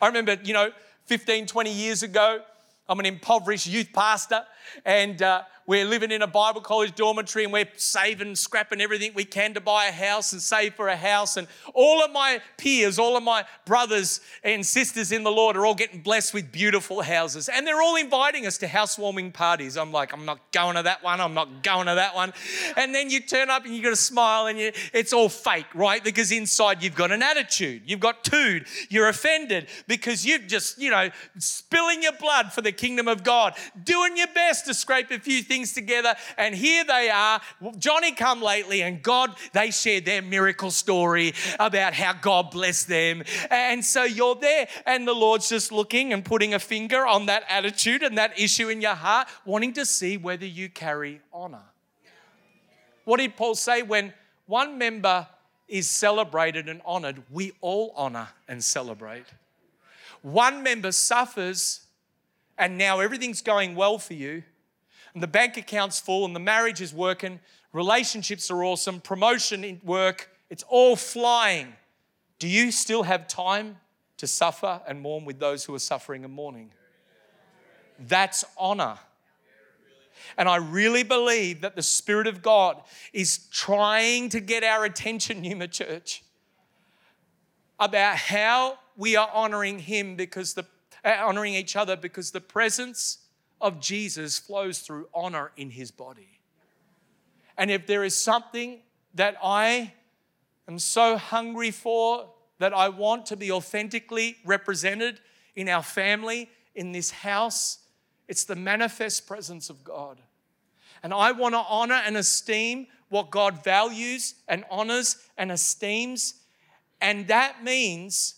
I 0.00 0.06
remember, 0.06 0.38
you 0.42 0.54
know, 0.54 0.70
15, 1.04 1.46
20 1.46 1.70
years 1.70 2.02
ago, 2.02 2.40
I'm 2.88 2.98
an 2.98 3.06
impoverished 3.06 3.66
youth 3.66 3.90
pastor, 3.92 4.44
and 4.84 5.20
uh, 5.22 5.42
we're 5.66 5.84
living 5.84 6.12
in 6.12 6.22
a 6.22 6.28
Bible 6.28 6.60
college 6.60 6.94
dormitory 6.94 7.42
and 7.42 7.52
we're 7.52 7.66
saving, 7.76 8.36
scrapping 8.36 8.80
everything 8.80 9.10
we 9.14 9.24
can 9.24 9.52
to 9.54 9.60
buy 9.60 9.86
a 9.86 9.92
house 9.92 10.32
and 10.32 10.40
save 10.40 10.74
for 10.74 10.86
a 10.86 10.96
house. 10.96 11.36
And 11.36 11.48
all 11.74 12.04
of 12.04 12.12
my 12.12 12.40
peers, 12.56 13.00
all 13.00 13.16
of 13.16 13.24
my 13.24 13.44
brothers 13.64 14.20
and 14.44 14.64
sisters 14.64 15.10
in 15.10 15.24
the 15.24 15.30
Lord 15.30 15.56
are 15.56 15.66
all 15.66 15.74
getting 15.74 16.02
blessed 16.02 16.34
with 16.34 16.52
beautiful 16.52 17.02
houses. 17.02 17.48
And 17.48 17.66
they're 17.66 17.82
all 17.82 17.96
inviting 17.96 18.46
us 18.46 18.58
to 18.58 18.68
housewarming 18.68 19.32
parties. 19.32 19.76
I'm 19.76 19.90
like, 19.90 20.12
I'm 20.12 20.24
not 20.24 20.52
going 20.52 20.76
to 20.76 20.84
that 20.84 21.02
one. 21.02 21.20
I'm 21.20 21.34
not 21.34 21.64
going 21.64 21.86
to 21.86 21.96
that 21.96 22.14
one. 22.14 22.32
And 22.76 22.94
then 22.94 23.10
you 23.10 23.18
turn 23.18 23.50
up 23.50 23.64
and 23.64 23.74
you 23.74 23.82
got 23.82 23.92
a 23.92 23.96
smile 23.96 24.46
and 24.46 24.60
you, 24.60 24.70
it's 24.92 25.12
all 25.12 25.28
fake, 25.28 25.66
right? 25.74 26.02
Because 26.02 26.30
inside 26.30 26.80
you've 26.80 26.94
got 26.94 27.10
an 27.10 27.24
attitude. 27.24 27.82
You've 27.86 27.98
got 27.98 28.22
tood. 28.22 28.66
You're 28.88 29.08
offended 29.08 29.66
because 29.88 30.24
you've 30.24 30.46
just, 30.46 30.78
you 30.80 30.92
know, 30.92 31.10
spilling 31.38 32.04
your 32.04 32.12
blood 32.12 32.52
for 32.52 32.62
the 32.62 32.70
kingdom 32.70 33.08
of 33.08 33.24
God, 33.24 33.54
doing 33.82 34.16
your 34.16 34.28
best 34.28 34.55
to 34.62 34.74
scrape 34.74 35.10
a 35.10 35.18
few 35.18 35.42
things 35.42 35.56
things 35.56 35.72
together. 35.72 36.14
And 36.36 36.54
here 36.54 36.84
they 36.84 37.10
are, 37.10 37.40
Johnny 37.78 38.12
come 38.12 38.42
lately, 38.42 38.82
and 38.82 39.02
God, 39.02 39.34
they 39.52 39.70
shared 39.70 40.04
their 40.04 40.22
miracle 40.22 40.70
story 40.70 41.34
about 41.58 41.94
how 41.94 42.12
God 42.12 42.50
blessed 42.50 42.88
them. 42.88 43.22
And 43.50 43.84
so 43.84 44.04
you're 44.04 44.34
there, 44.34 44.68
and 44.84 45.06
the 45.06 45.14
Lord's 45.14 45.48
just 45.48 45.72
looking 45.72 46.12
and 46.12 46.24
putting 46.24 46.54
a 46.54 46.58
finger 46.58 47.06
on 47.06 47.26
that 47.26 47.44
attitude 47.48 48.02
and 48.02 48.18
that 48.18 48.38
issue 48.38 48.68
in 48.68 48.80
your 48.80 48.94
heart, 48.94 49.28
wanting 49.44 49.72
to 49.74 49.86
see 49.86 50.16
whether 50.16 50.46
you 50.46 50.68
carry 50.68 51.20
honor. 51.32 51.64
What 53.04 53.18
did 53.18 53.36
Paul 53.36 53.54
say 53.54 53.82
when 53.82 54.12
one 54.46 54.78
member 54.78 55.26
is 55.68 55.88
celebrated 55.88 56.68
and 56.68 56.80
honored? 56.84 57.22
We 57.30 57.52
all 57.60 57.92
honor 57.96 58.28
and 58.48 58.62
celebrate. 58.62 59.26
One 60.22 60.62
member 60.62 60.90
suffers, 60.90 61.85
and 62.58 62.78
now 62.78 63.00
everything's 63.00 63.42
going 63.42 63.74
well 63.74 63.98
for 63.98 64.14
you 64.14 64.42
and 65.16 65.22
the 65.22 65.26
bank 65.26 65.56
account's 65.56 65.98
full 65.98 66.26
and 66.26 66.36
the 66.36 66.40
marriage 66.40 66.82
is 66.82 66.92
working, 66.92 67.40
relationships 67.72 68.50
are 68.50 68.62
awesome, 68.62 69.00
promotion 69.00 69.80
work, 69.82 70.28
it's 70.50 70.62
all 70.68 70.94
flying. 70.94 71.72
Do 72.38 72.46
you 72.46 72.70
still 72.70 73.02
have 73.02 73.26
time 73.26 73.78
to 74.18 74.26
suffer 74.26 74.82
and 74.86 75.00
mourn 75.00 75.24
with 75.24 75.38
those 75.38 75.64
who 75.64 75.74
are 75.74 75.78
suffering 75.78 76.22
and 76.22 76.34
mourning? 76.34 76.70
That's 77.98 78.44
honor. 78.58 78.98
And 80.36 80.50
I 80.50 80.56
really 80.56 81.02
believe 81.02 81.62
that 81.62 81.76
the 81.76 81.82
Spirit 81.82 82.26
of 82.26 82.42
God 82.42 82.82
is 83.14 83.38
trying 83.50 84.28
to 84.28 84.40
get 84.40 84.64
our 84.64 84.84
attention, 84.84 85.40
Numa 85.40 85.68
Church, 85.68 86.24
about 87.80 88.18
how 88.18 88.76
we 88.98 89.16
are 89.16 89.30
honoring 89.32 89.78
Him 89.78 90.14
because 90.14 90.52
the 90.52 90.66
honoring 91.06 91.54
each 91.54 91.76
other 91.76 91.96
because 91.96 92.30
the 92.30 92.40
presence 92.40 93.18
of 93.60 93.80
Jesus 93.80 94.38
flows 94.38 94.80
through 94.80 95.08
honor 95.14 95.52
in 95.56 95.70
his 95.70 95.90
body. 95.90 96.40
And 97.56 97.70
if 97.70 97.86
there 97.86 98.04
is 98.04 98.16
something 98.16 98.80
that 99.14 99.36
I 99.42 99.94
am 100.68 100.78
so 100.78 101.16
hungry 101.16 101.70
for, 101.70 102.28
that 102.58 102.74
I 102.74 102.88
want 102.88 103.26
to 103.26 103.36
be 103.36 103.50
authentically 103.50 104.36
represented 104.44 105.20
in 105.54 105.68
our 105.68 105.82
family, 105.82 106.50
in 106.74 106.92
this 106.92 107.10
house, 107.10 107.78
it's 108.28 108.44
the 108.44 108.56
manifest 108.56 109.26
presence 109.26 109.70
of 109.70 109.84
God. 109.84 110.20
And 111.02 111.14
I 111.14 111.32
want 111.32 111.54
to 111.54 111.64
honor 111.68 112.02
and 112.04 112.16
esteem 112.16 112.86
what 113.08 113.30
God 113.30 113.62
values 113.62 114.34
and 114.48 114.64
honors 114.70 115.16
and 115.38 115.52
esteems. 115.52 116.34
And 117.00 117.28
that 117.28 117.62
means 117.62 118.35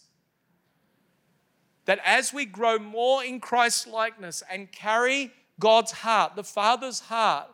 that 1.89 2.01
as 2.05 2.35
we 2.35 2.45
grow 2.45 2.79
more 2.79 3.25
in 3.25 3.41
Christ's 3.41 3.87
likeness 3.87 4.43
and 4.51 4.71
carry 4.71 5.33
God's 5.59 5.91
heart, 5.91 6.37
the 6.37 6.45
Father's 6.45 7.01
heart, 7.01 7.49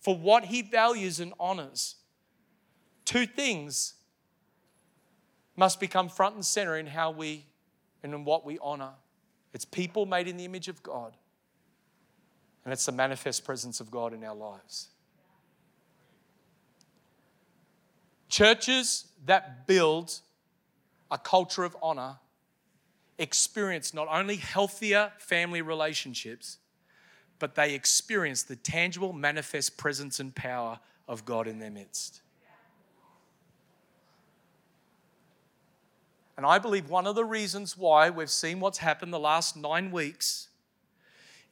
for 0.00 0.16
what 0.16 0.46
He 0.46 0.62
values 0.62 1.20
and 1.20 1.34
honors, 1.38 1.96
two 3.04 3.26
things 3.26 3.92
must 5.54 5.80
become 5.80 6.08
front 6.08 6.34
and 6.34 6.42
center 6.42 6.78
in 6.78 6.86
how 6.86 7.10
we 7.10 7.44
and 8.02 8.14
in 8.14 8.24
what 8.24 8.46
we 8.46 8.58
honor. 8.62 8.92
It's 9.52 9.66
people 9.66 10.06
made 10.06 10.28
in 10.28 10.38
the 10.38 10.46
image 10.46 10.68
of 10.68 10.82
God, 10.82 11.14
and 12.64 12.72
it's 12.72 12.86
the 12.86 12.92
manifest 12.92 13.44
presence 13.44 13.80
of 13.80 13.90
God 13.90 14.14
in 14.14 14.24
our 14.24 14.34
lives. 14.34 14.88
Churches 18.30 19.08
that 19.26 19.66
build 19.66 20.20
a 21.10 21.18
culture 21.18 21.64
of 21.64 21.76
honor 21.82 22.16
experience 23.18 23.94
not 23.94 24.08
only 24.10 24.36
healthier 24.36 25.12
family 25.18 25.62
relationships, 25.62 26.58
but 27.38 27.54
they 27.54 27.74
experience 27.74 28.42
the 28.42 28.56
tangible, 28.56 29.12
manifest 29.12 29.76
presence 29.76 30.20
and 30.20 30.34
power 30.34 30.80
of 31.06 31.24
God 31.24 31.46
in 31.46 31.58
their 31.58 31.70
midst. 31.70 32.22
And 36.36 36.44
I 36.44 36.58
believe 36.58 36.90
one 36.90 37.06
of 37.06 37.14
the 37.14 37.24
reasons 37.24 37.78
why 37.78 38.10
we've 38.10 38.30
seen 38.30 38.58
what's 38.58 38.78
happened 38.78 39.12
the 39.12 39.20
last 39.20 39.56
nine 39.56 39.92
weeks 39.92 40.48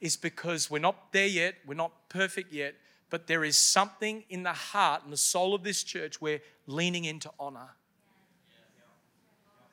is 0.01 0.17
because 0.17 0.69
we're 0.69 0.79
not 0.79 1.13
there 1.13 1.27
yet, 1.27 1.55
we're 1.65 1.73
not 1.73 2.09
perfect 2.09 2.51
yet, 2.51 2.75
but 3.09 3.27
there 3.27 3.45
is 3.45 3.57
something 3.57 4.25
in 4.29 4.43
the 4.43 4.51
heart 4.51 5.03
and 5.03 5.13
the 5.13 5.17
soul 5.17 5.55
of 5.55 5.63
this 5.63 5.83
church 5.83 6.19
we're 6.19 6.41
leaning 6.67 7.05
into 7.05 7.31
honor. 7.39 7.69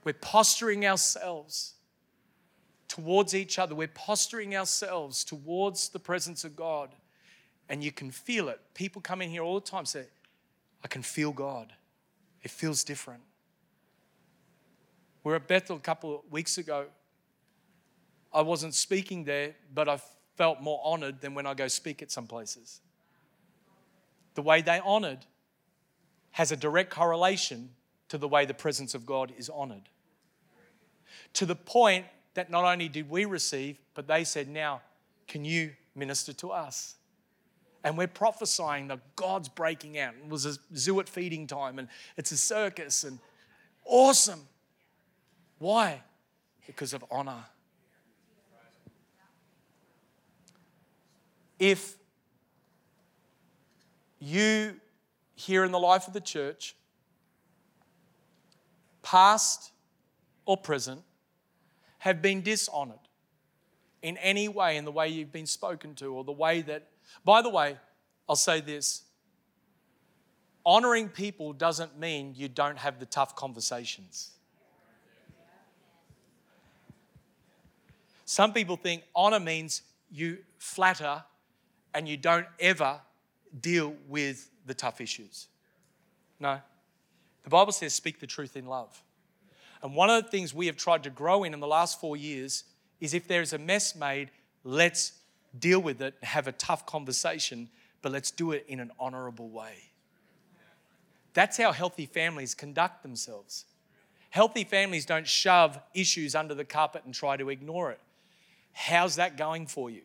We're 0.05 0.13
posturing 0.13 0.87
ourselves 0.87 1.75
towards 2.91 3.37
each 3.37 3.57
other. 3.57 3.73
We're 3.77 3.87
posturing 3.87 4.57
ourselves 4.57 5.23
towards 5.23 5.91
the 5.91 6.01
presence 6.01 6.43
of 6.43 6.57
God. 6.57 6.91
And 7.69 7.85
you 7.85 7.93
can 7.93 8.11
feel 8.11 8.49
it. 8.49 8.61
People 8.75 9.01
come 9.01 9.23
in 9.23 9.31
here 9.31 9.43
all 9.43 9.55
the 9.55 9.67
time 9.67 9.87
say, 9.87 10.07
I 10.83 10.89
can 10.89 11.03
feel 11.03 11.31
God. 11.31 11.73
It 12.43 12.51
feels 12.51 12.83
different. 12.83 13.23
We 15.23 15.33
are 15.33 15.37
at 15.37 15.47
Bethel 15.47 15.77
a 15.77 15.81
couple 15.81 16.17
of 16.17 16.33
weeks 16.33 16.59
ago. 16.59 16.87
I 18.35 18.43
wasn't 18.43 18.75
speaking 18.75 19.23
there, 19.23 19.55
but 19.73 19.89
I 19.89 20.01
felt 20.37 20.61
more 20.61 20.81
honored 20.83 21.21
than 21.21 21.35
when 21.35 21.47
I 21.47 21.55
go 21.55 21.69
speak 21.69 22.03
at 22.03 22.11
some 22.11 22.27
places. 22.27 22.81
The 24.35 24.43
way 24.43 24.63
they 24.63 24.81
honored 24.81 25.27
has 26.33 26.51
a 26.51 26.57
direct 26.57 26.91
correlation 26.91 27.71
to 28.09 28.19
the 28.19 28.27
way 28.27 28.47
the 28.47 28.55
presence 28.55 28.97
of 28.97 29.07
God 29.07 29.33
is 29.39 29.49
honored. 29.49 29.89
To 31.35 31.47
the 31.47 31.55
point 31.55 32.07
that 32.35 32.51
not 32.51 32.65
only 32.65 32.89
did 32.89 33.11
we 33.11 33.25
receive, 33.25 33.79
but 33.95 34.07
they 34.07 34.25
said, 34.25 34.49
Now, 34.49 34.83
can 35.27 35.45
you 35.45 35.73
minister 35.95 36.33
to 36.35 36.51
us? 36.51 36.97
And 37.83 37.97
we're 37.97 38.09
prophesying 38.09 38.89
that 38.89 39.01
God's 39.17 39.49
breaking 39.49 39.99
out. 39.99 40.15
It 40.15 40.29
was 40.29 40.45
a 40.45 40.55
zoo 40.77 41.01
at 41.01 41.09
feeding 41.09 41.47
time, 41.47 41.79
and 41.79 41.89
it's 42.17 42.31
a 42.31 42.37
circus, 42.37 43.05
and 43.05 43.19
awesome. 43.85 44.47
Why? 45.59 46.03
Because 46.67 46.93
of 46.93 47.05
honor. 47.11 47.45
If 51.59 51.97
you 54.19 54.77
here 55.35 55.65
in 55.65 55.73
the 55.73 55.79
life 55.79 56.07
of 56.07 56.13
the 56.13 56.21
church, 56.21 56.77
past 59.03 59.73
or 60.45 60.57
present, 60.57 61.03
have 62.01 62.21
been 62.21 62.43
dishonored 62.43 62.99
in 64.03 64.17
any 64.19 64.49
way, 64.49 64.77
in 64.77 64.85
the 64.85 64.93
way 64.93 65.09
you've 65.09 65.33
been 65.33 65.47
spoken 65.47 65.95
to, 65.95 66.07
or 66.15 66.25
the 66.25 66.33
way 66.33 66.63
that, 66.63 66.89
by 67.25 67.43
the 67.43 67.51
way, 67.51 67.77
I'll 68.29 68.37
say 68.37 68.61
this 68.61 69.03
honoring 70.65 71.09
people 71.09 71.53
doesn't 71.53 71.99
mean 71.99 72.35
you 72.37 72.49
don't 72.49 72.79
have 72.79 72.99
the 72.99 73.07
tough 73.07 73.37
conversations. 73.37 74.33
Some 78.25 78.53
people 78.53 78.77
think 78.77 79.03
honor 79.15 79.41
means 79.41 79.83
you 80.11 80.39
flatter 80.59 81.25
and 81.95 82.09
you 82.09 82.17
don't 82.17 82.47
ever 82.61 83.01
deal 83.61 83.95
with 84.09 84.49
the 84.67 84.75
tough 84.75 85.01
issues. 85.01 85.49
No. 86.39 86.61
The 87.43 87.51
Bible 87.51 87.73
says, 87.73 87.93
speak 87.93 88.21
the 88.21 88.27
truth 88.27 88.57
in 88.57 88.67
love. 88.67 89.03
And 89.83 89.95
one 89.95 90.11
of 90.11 90.23
the 90.23 90.31
things 90.31 90.53
we 90.53 90.67
have 90.67 90.77
tried 90.77 91.03
to 91.05 91.11
grow 91.11 91.45
in 91.45 91.55
in 91.55 91.61
the 91.61 91.67
last 91.67 92.01
four 92.01 92.17
years 92.17 92.65
is 93.01 93.15
if 93.15 93.27
there's 93.27 93.53
a 93.53 93.59
mess 93.59 93.97
made, 93.97 94.31
let's 94.63 95.13
deal 95.59 95.81
with 95.81 96.03
it, 96.03 96.15
have 96.23 96.47
a 96.47 96.53
tough 96.53 96.87
conversation, 96.87 97.69
but 98.03 98.13
let's 98.13 98.31
do 98.31 98.53
it 98.53 98.65
in 98.69 98.81
an 98.81 98.91
honorable 98.99 99.49
way. 99.49 99.75
That's 101.33 101.57
how 101.57 101.73
healthy 101.73 102.07
families 102.07 102.55
conduct 102.55 103.03
themselves. 103.03 103.65
Healthy 104.31 104.65
families 104.65 105.07
don't 105.07 105.27
shove 105.27 105.79
issues 105.95 106.35
under 106.35 106.55
the 106.55 106.65
carpet 106.65 107.03
and 107.05 107.15
try 107.15 107.37
to 107.37 107.49
ignore 107.51 107.91
it. 107.91 108.01
How's 108.73 109.17
that 109.17 109.37
going 109.37 109.67
for 109.67 109.91
you? 109.91 110.03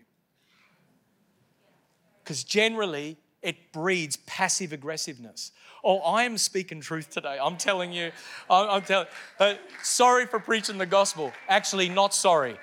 Because 2.23 2.43
generally, 2.43 3.17
it 3.45 3.71
breeds 3.71 4.17
passive 4.17 4.73
aggressiveness. 4.73 5.51
Oh, 5.83 5.99
I 5.99 6.23
am 6.23 6.37
speaking 6.37 6.81
truth 6.81 7.09
today. 7.09 7.37
I'm 7.41 7.57
telling 7.57 7.93
you, 7.93 8.11
I'm, 8.49 8.69
I'm 8.69 8.81
telling. 8.81 9.07
Uh, 9.39 9.53
sorry 9.83 10.25
for 10.25 10.39
preaching 10.39 10.77
the 10.77 10.85
gospel. 10.85 11.31
Actually, 11.47 11.89
not 11.89 12.13
sorry. 12.13 12.57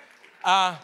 Uh, 0.45 0.76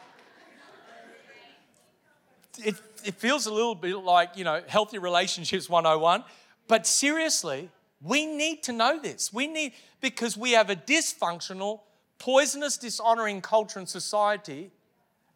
it, 2.59 2.77
it 3.05 3.15
feels 3.17 3.47
a 3.47 3.53
little 3.53 3.75
bit 3.75 3.97
like, 3.97 4.37
you 4.37 4.45
know, 4.45 4.63
healthy 4.69 4.99
relationships 4.99 5.69
101. 5.69 6.25
But 6.69 6.87
seriously, 6.87 7.71
we 8.01 8.25
need 8.25 8.63
to 8.65 8.73
know 8.73 9.01
this. 9.01 9.33
We 9.33 9.49
need, 9.49 9.73
because 10.01 10.37
we 10.37 10.53
have 10.53 10.71
a 10.71 10.77
dysfunctional, 10.77 11.81
poisonous, 12.19 12.77
dishonoring 12.79 13.41
culture 13.41 13.81
and 13.81 13.89
society 13.89 14.71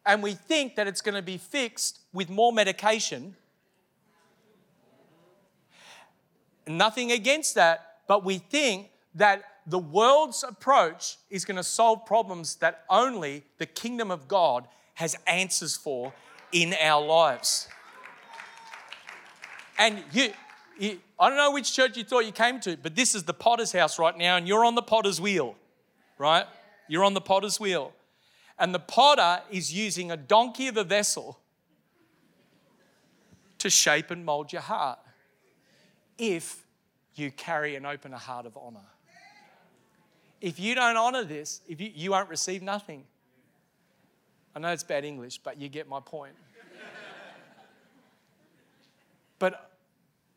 and 0.05 0.21
we 0.21 0.33
think 0.33 0.75
that 0.75 0.87
it's 0.87 1.01
going 1.01 1.15
to 1.15 1.21
be 1.21 1.37
fixed 1.37 1.99
with 2.11 2.29
more 2.29 2.51
medication. 2.51 3.35
Nothing 6.67 7.11
against 7.11 7.55
that, 7.55 7.97
but 8.07 8.23
we 8.23 8.37
think 8.37 8.89
that 9.15 9.43
the 9.65 9.79
world's 9.79 10.43
approach 10.43 11.17
is 11.29 11.45
going 11.45 11.57
to 11.57 11.63
solve 11.63 12.05
problems 12.05 12.55
that 12.57 12.83
only 12.89 13.43
the 13.57 13.65
kingdom 13.65 14.11
of 14.11 14.27
God 14.27 14.67
has 14.95 15.15
answers 15.27 15.75
for 15.75 16.13
in 16.51 16.73
our 16.81 17.03
lives. 17.03 17.67
And 19.77 20.03
you, 20.11 20.31
you, 20.77 20.99
I 21.19 21.29
don't 21.29 21.37
know 21.37 21.51
which 21.51 21.73
church 21.73 21.97
you 21.97 22.03
thought 22.03 22.25
you 22.25 22.31
came 22.31 22.59
to, 22.61 22.77
but 22.77 22.95
this 22.95 23.15
is 23.15 23.23
the 23.23 23.33
potter's 23.33 23.71
house 23.71 23.97
right 23.97 24.17
now, 24.17 24.37
and 24.37 24.47
you're 24.47 24.65
on 24.65 24.75
the 24.75 24.81
potter's 24.81 25.19
wheel, 25.19 25.55
right? 26.17 26.45
You're 26.87 27.03
on 27.03 27.13
the 27.13 27.21
potter's 27.21 27.59
wheel. 27.59 27.93
And 28.59 28.73
the 28.73 28.79
potter 28.79 29.41
is 29.49 29.73
using 29.73 30.11
a 30.11 30.17
donkey 30.17 30.67
of 30.67 30.77
a 30.77 30.83
vessel 30.83 31.39
to 33.57 33.69
shape 33.69 34.11
and 34.11 34.25
mold 34.25 34.53
your 34.53 34.61
heart 34.61 34.99
if 36.31 36.63
you 37.15 37.31
carry 37.31 37.75
and 37.75 37.85
open 37.85 38.13
a 38.13 38.17
heart 38.17 38.45
of 38.45 38.57
honor. 38.57 38.79
If 40.39 40.59
you 40.59 40.73
don't 40.73 40.97
honor 40.97 41.23
this, 41.23 41.61
if 41.67 41.81
you, 41.81 41.91
you 41.93 42.11
won't 42.11 42.29
receive 42.29 42.61
nothing. 42.61 43.03
I 44.55 44.59
know 44.59 44.69
it's 44.69 44.83
bad 44.83 45.03
English, 45.03 45.39
but 45.39 45.59
you 45.59 45.67
get 45.67 45.87
my 45.87 45.99
point. 45.99 46.35
but 49.39 49.71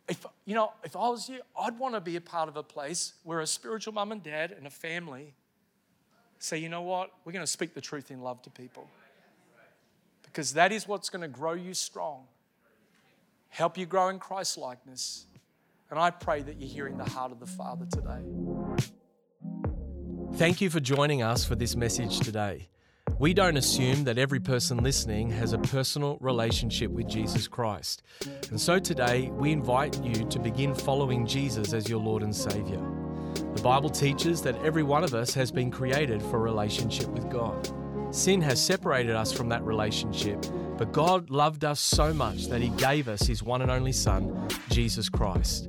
if 0.09 0.24
you 0.45 0.55
know, 0.55 0.72
if 0.84 0.97
I 0.97 1.09
was 1.09 1.28
you, 1.28 1.41
I'd 1.59 1.78
want 1.78 1.95
to 1.95 2.01
be 2.01 2.16
a 2.16 2.20
part 2.20 2.49
of 2.49 2.57
a 2.57 2.62
place 2.62 3.14
where 3.24 3.41
a 3.41 3.47
spiritual 3.47 3.95
mum 3.95 4.12
and 4.12 4.22
dad 4.22 4.53
and 4.53 4.66
a 4.66 4.70
family 4.70 5.34
say, 6.39 6.59
you 6.59 6.68
know 6.68 6.82
what? 6.82 7.11
We're 7.24 7.32
going 7.32 7.45
to 7.45 7.51
speak 7.51 7.74
the 7.74 7.80
truth 7.80 8.11
in 8.11 8.20
love 8.20 8.43
to 8.43 8.51
people. 8.51 8.89
Because 10.22 10.55
that 10.55 10.72
is 10.72 10.87
what's 10.87 11.09
going 11.09 11.22
to 11.22 11.28
grow 11.28 11.55
you 11.55 11.74
strong, 11.74 12.24
help 13.49 13.78
you 13.78 13.87
grow 13.87 14.09
in 14.09 14.18
Christ 14.18 14.59
likeness. 14.59 15.26
And 15.91 15.99
I 15.99 16.11
pray 16.11 16.43
that 16.43 16.61
you're 16.61 16.68
hearing 16.68 16.97
the 16.97 17.09
heart 17.09 17.32
of 17.32 17.39
the 17.39 17.47
Father 17.47 17.87
today. 17.87 18.22
Thank 20.34 20.61
you 20.61 20.68
for 20.68 20.80
joining 20.80 21.22
us 21.22 21.45
for 21.45 21.55
this 21.55 21.76
message 21.76 22.20
today. 22.20 22.68
We 23.18 23.32
don't 23.32 23.57
assume 23.57 24.05
that 24.05 24.18
every 24.18 24.41
person 24.41 24.82
listening 24.82 25.30
has 25.30 25.53
a 25.53 25.59
personal 25.59 26.18
relationship 26.20 26.91
with 26.91 27.09
Jesus 27.09 27.49
Christ. 27.49 28.03
And 28.51 28.61
so 28.61 28.78
today, 28.78 29.30
we 29.30 29.53
invite 29.53 30.03
you 30.05 30.26
to 30.26 30.39
begin 30.39 30.74
following 30.74 31.26
Jesus 31.26 31.72
as 31.72 31.89
your 31.89 32.01
Lord 32.01 32.22
and 32.22 32.34
Savior. 32.34 32.82
The 33.55 33.62
Bible 33.62 33.89
teaches 33.89 34.43
that 34.43 34.62
every 34.62 34.82
one 34.82 35.05
of 35.05 35.14
us 35.14 35.32
has 35.34 35.51
been 35.51 35.70
created 35.70 36.20
for 36.20 36.37
a 36.37 36.41
relationship 36.41 37.09
with 37.09 37.30
God. 37.30 37.70
Sin 38.11 38.43
has 38.43 38.62
separated 38.62 39.14
us 39.14 39.32
from 39.32 39.49
that 39.49 39.62
relationship, 39.62 40.45
but 40.76 40.93
God 40.93 41.30
loved 41.30 41.64
us 41.64 41.80
so 41.80 42.12
much 42.12 42.49
that 42.49 42.61
He 42.61 42.68
gave 42.70 43.09
us 43.09 43.22
His 43.22 43.43
one 43.43 43.62
and 43.62 43.70
only 43.70 43.93
Son, 43.93 44.49
Jesus 44.68 45.09
Christ. 45.09 45.68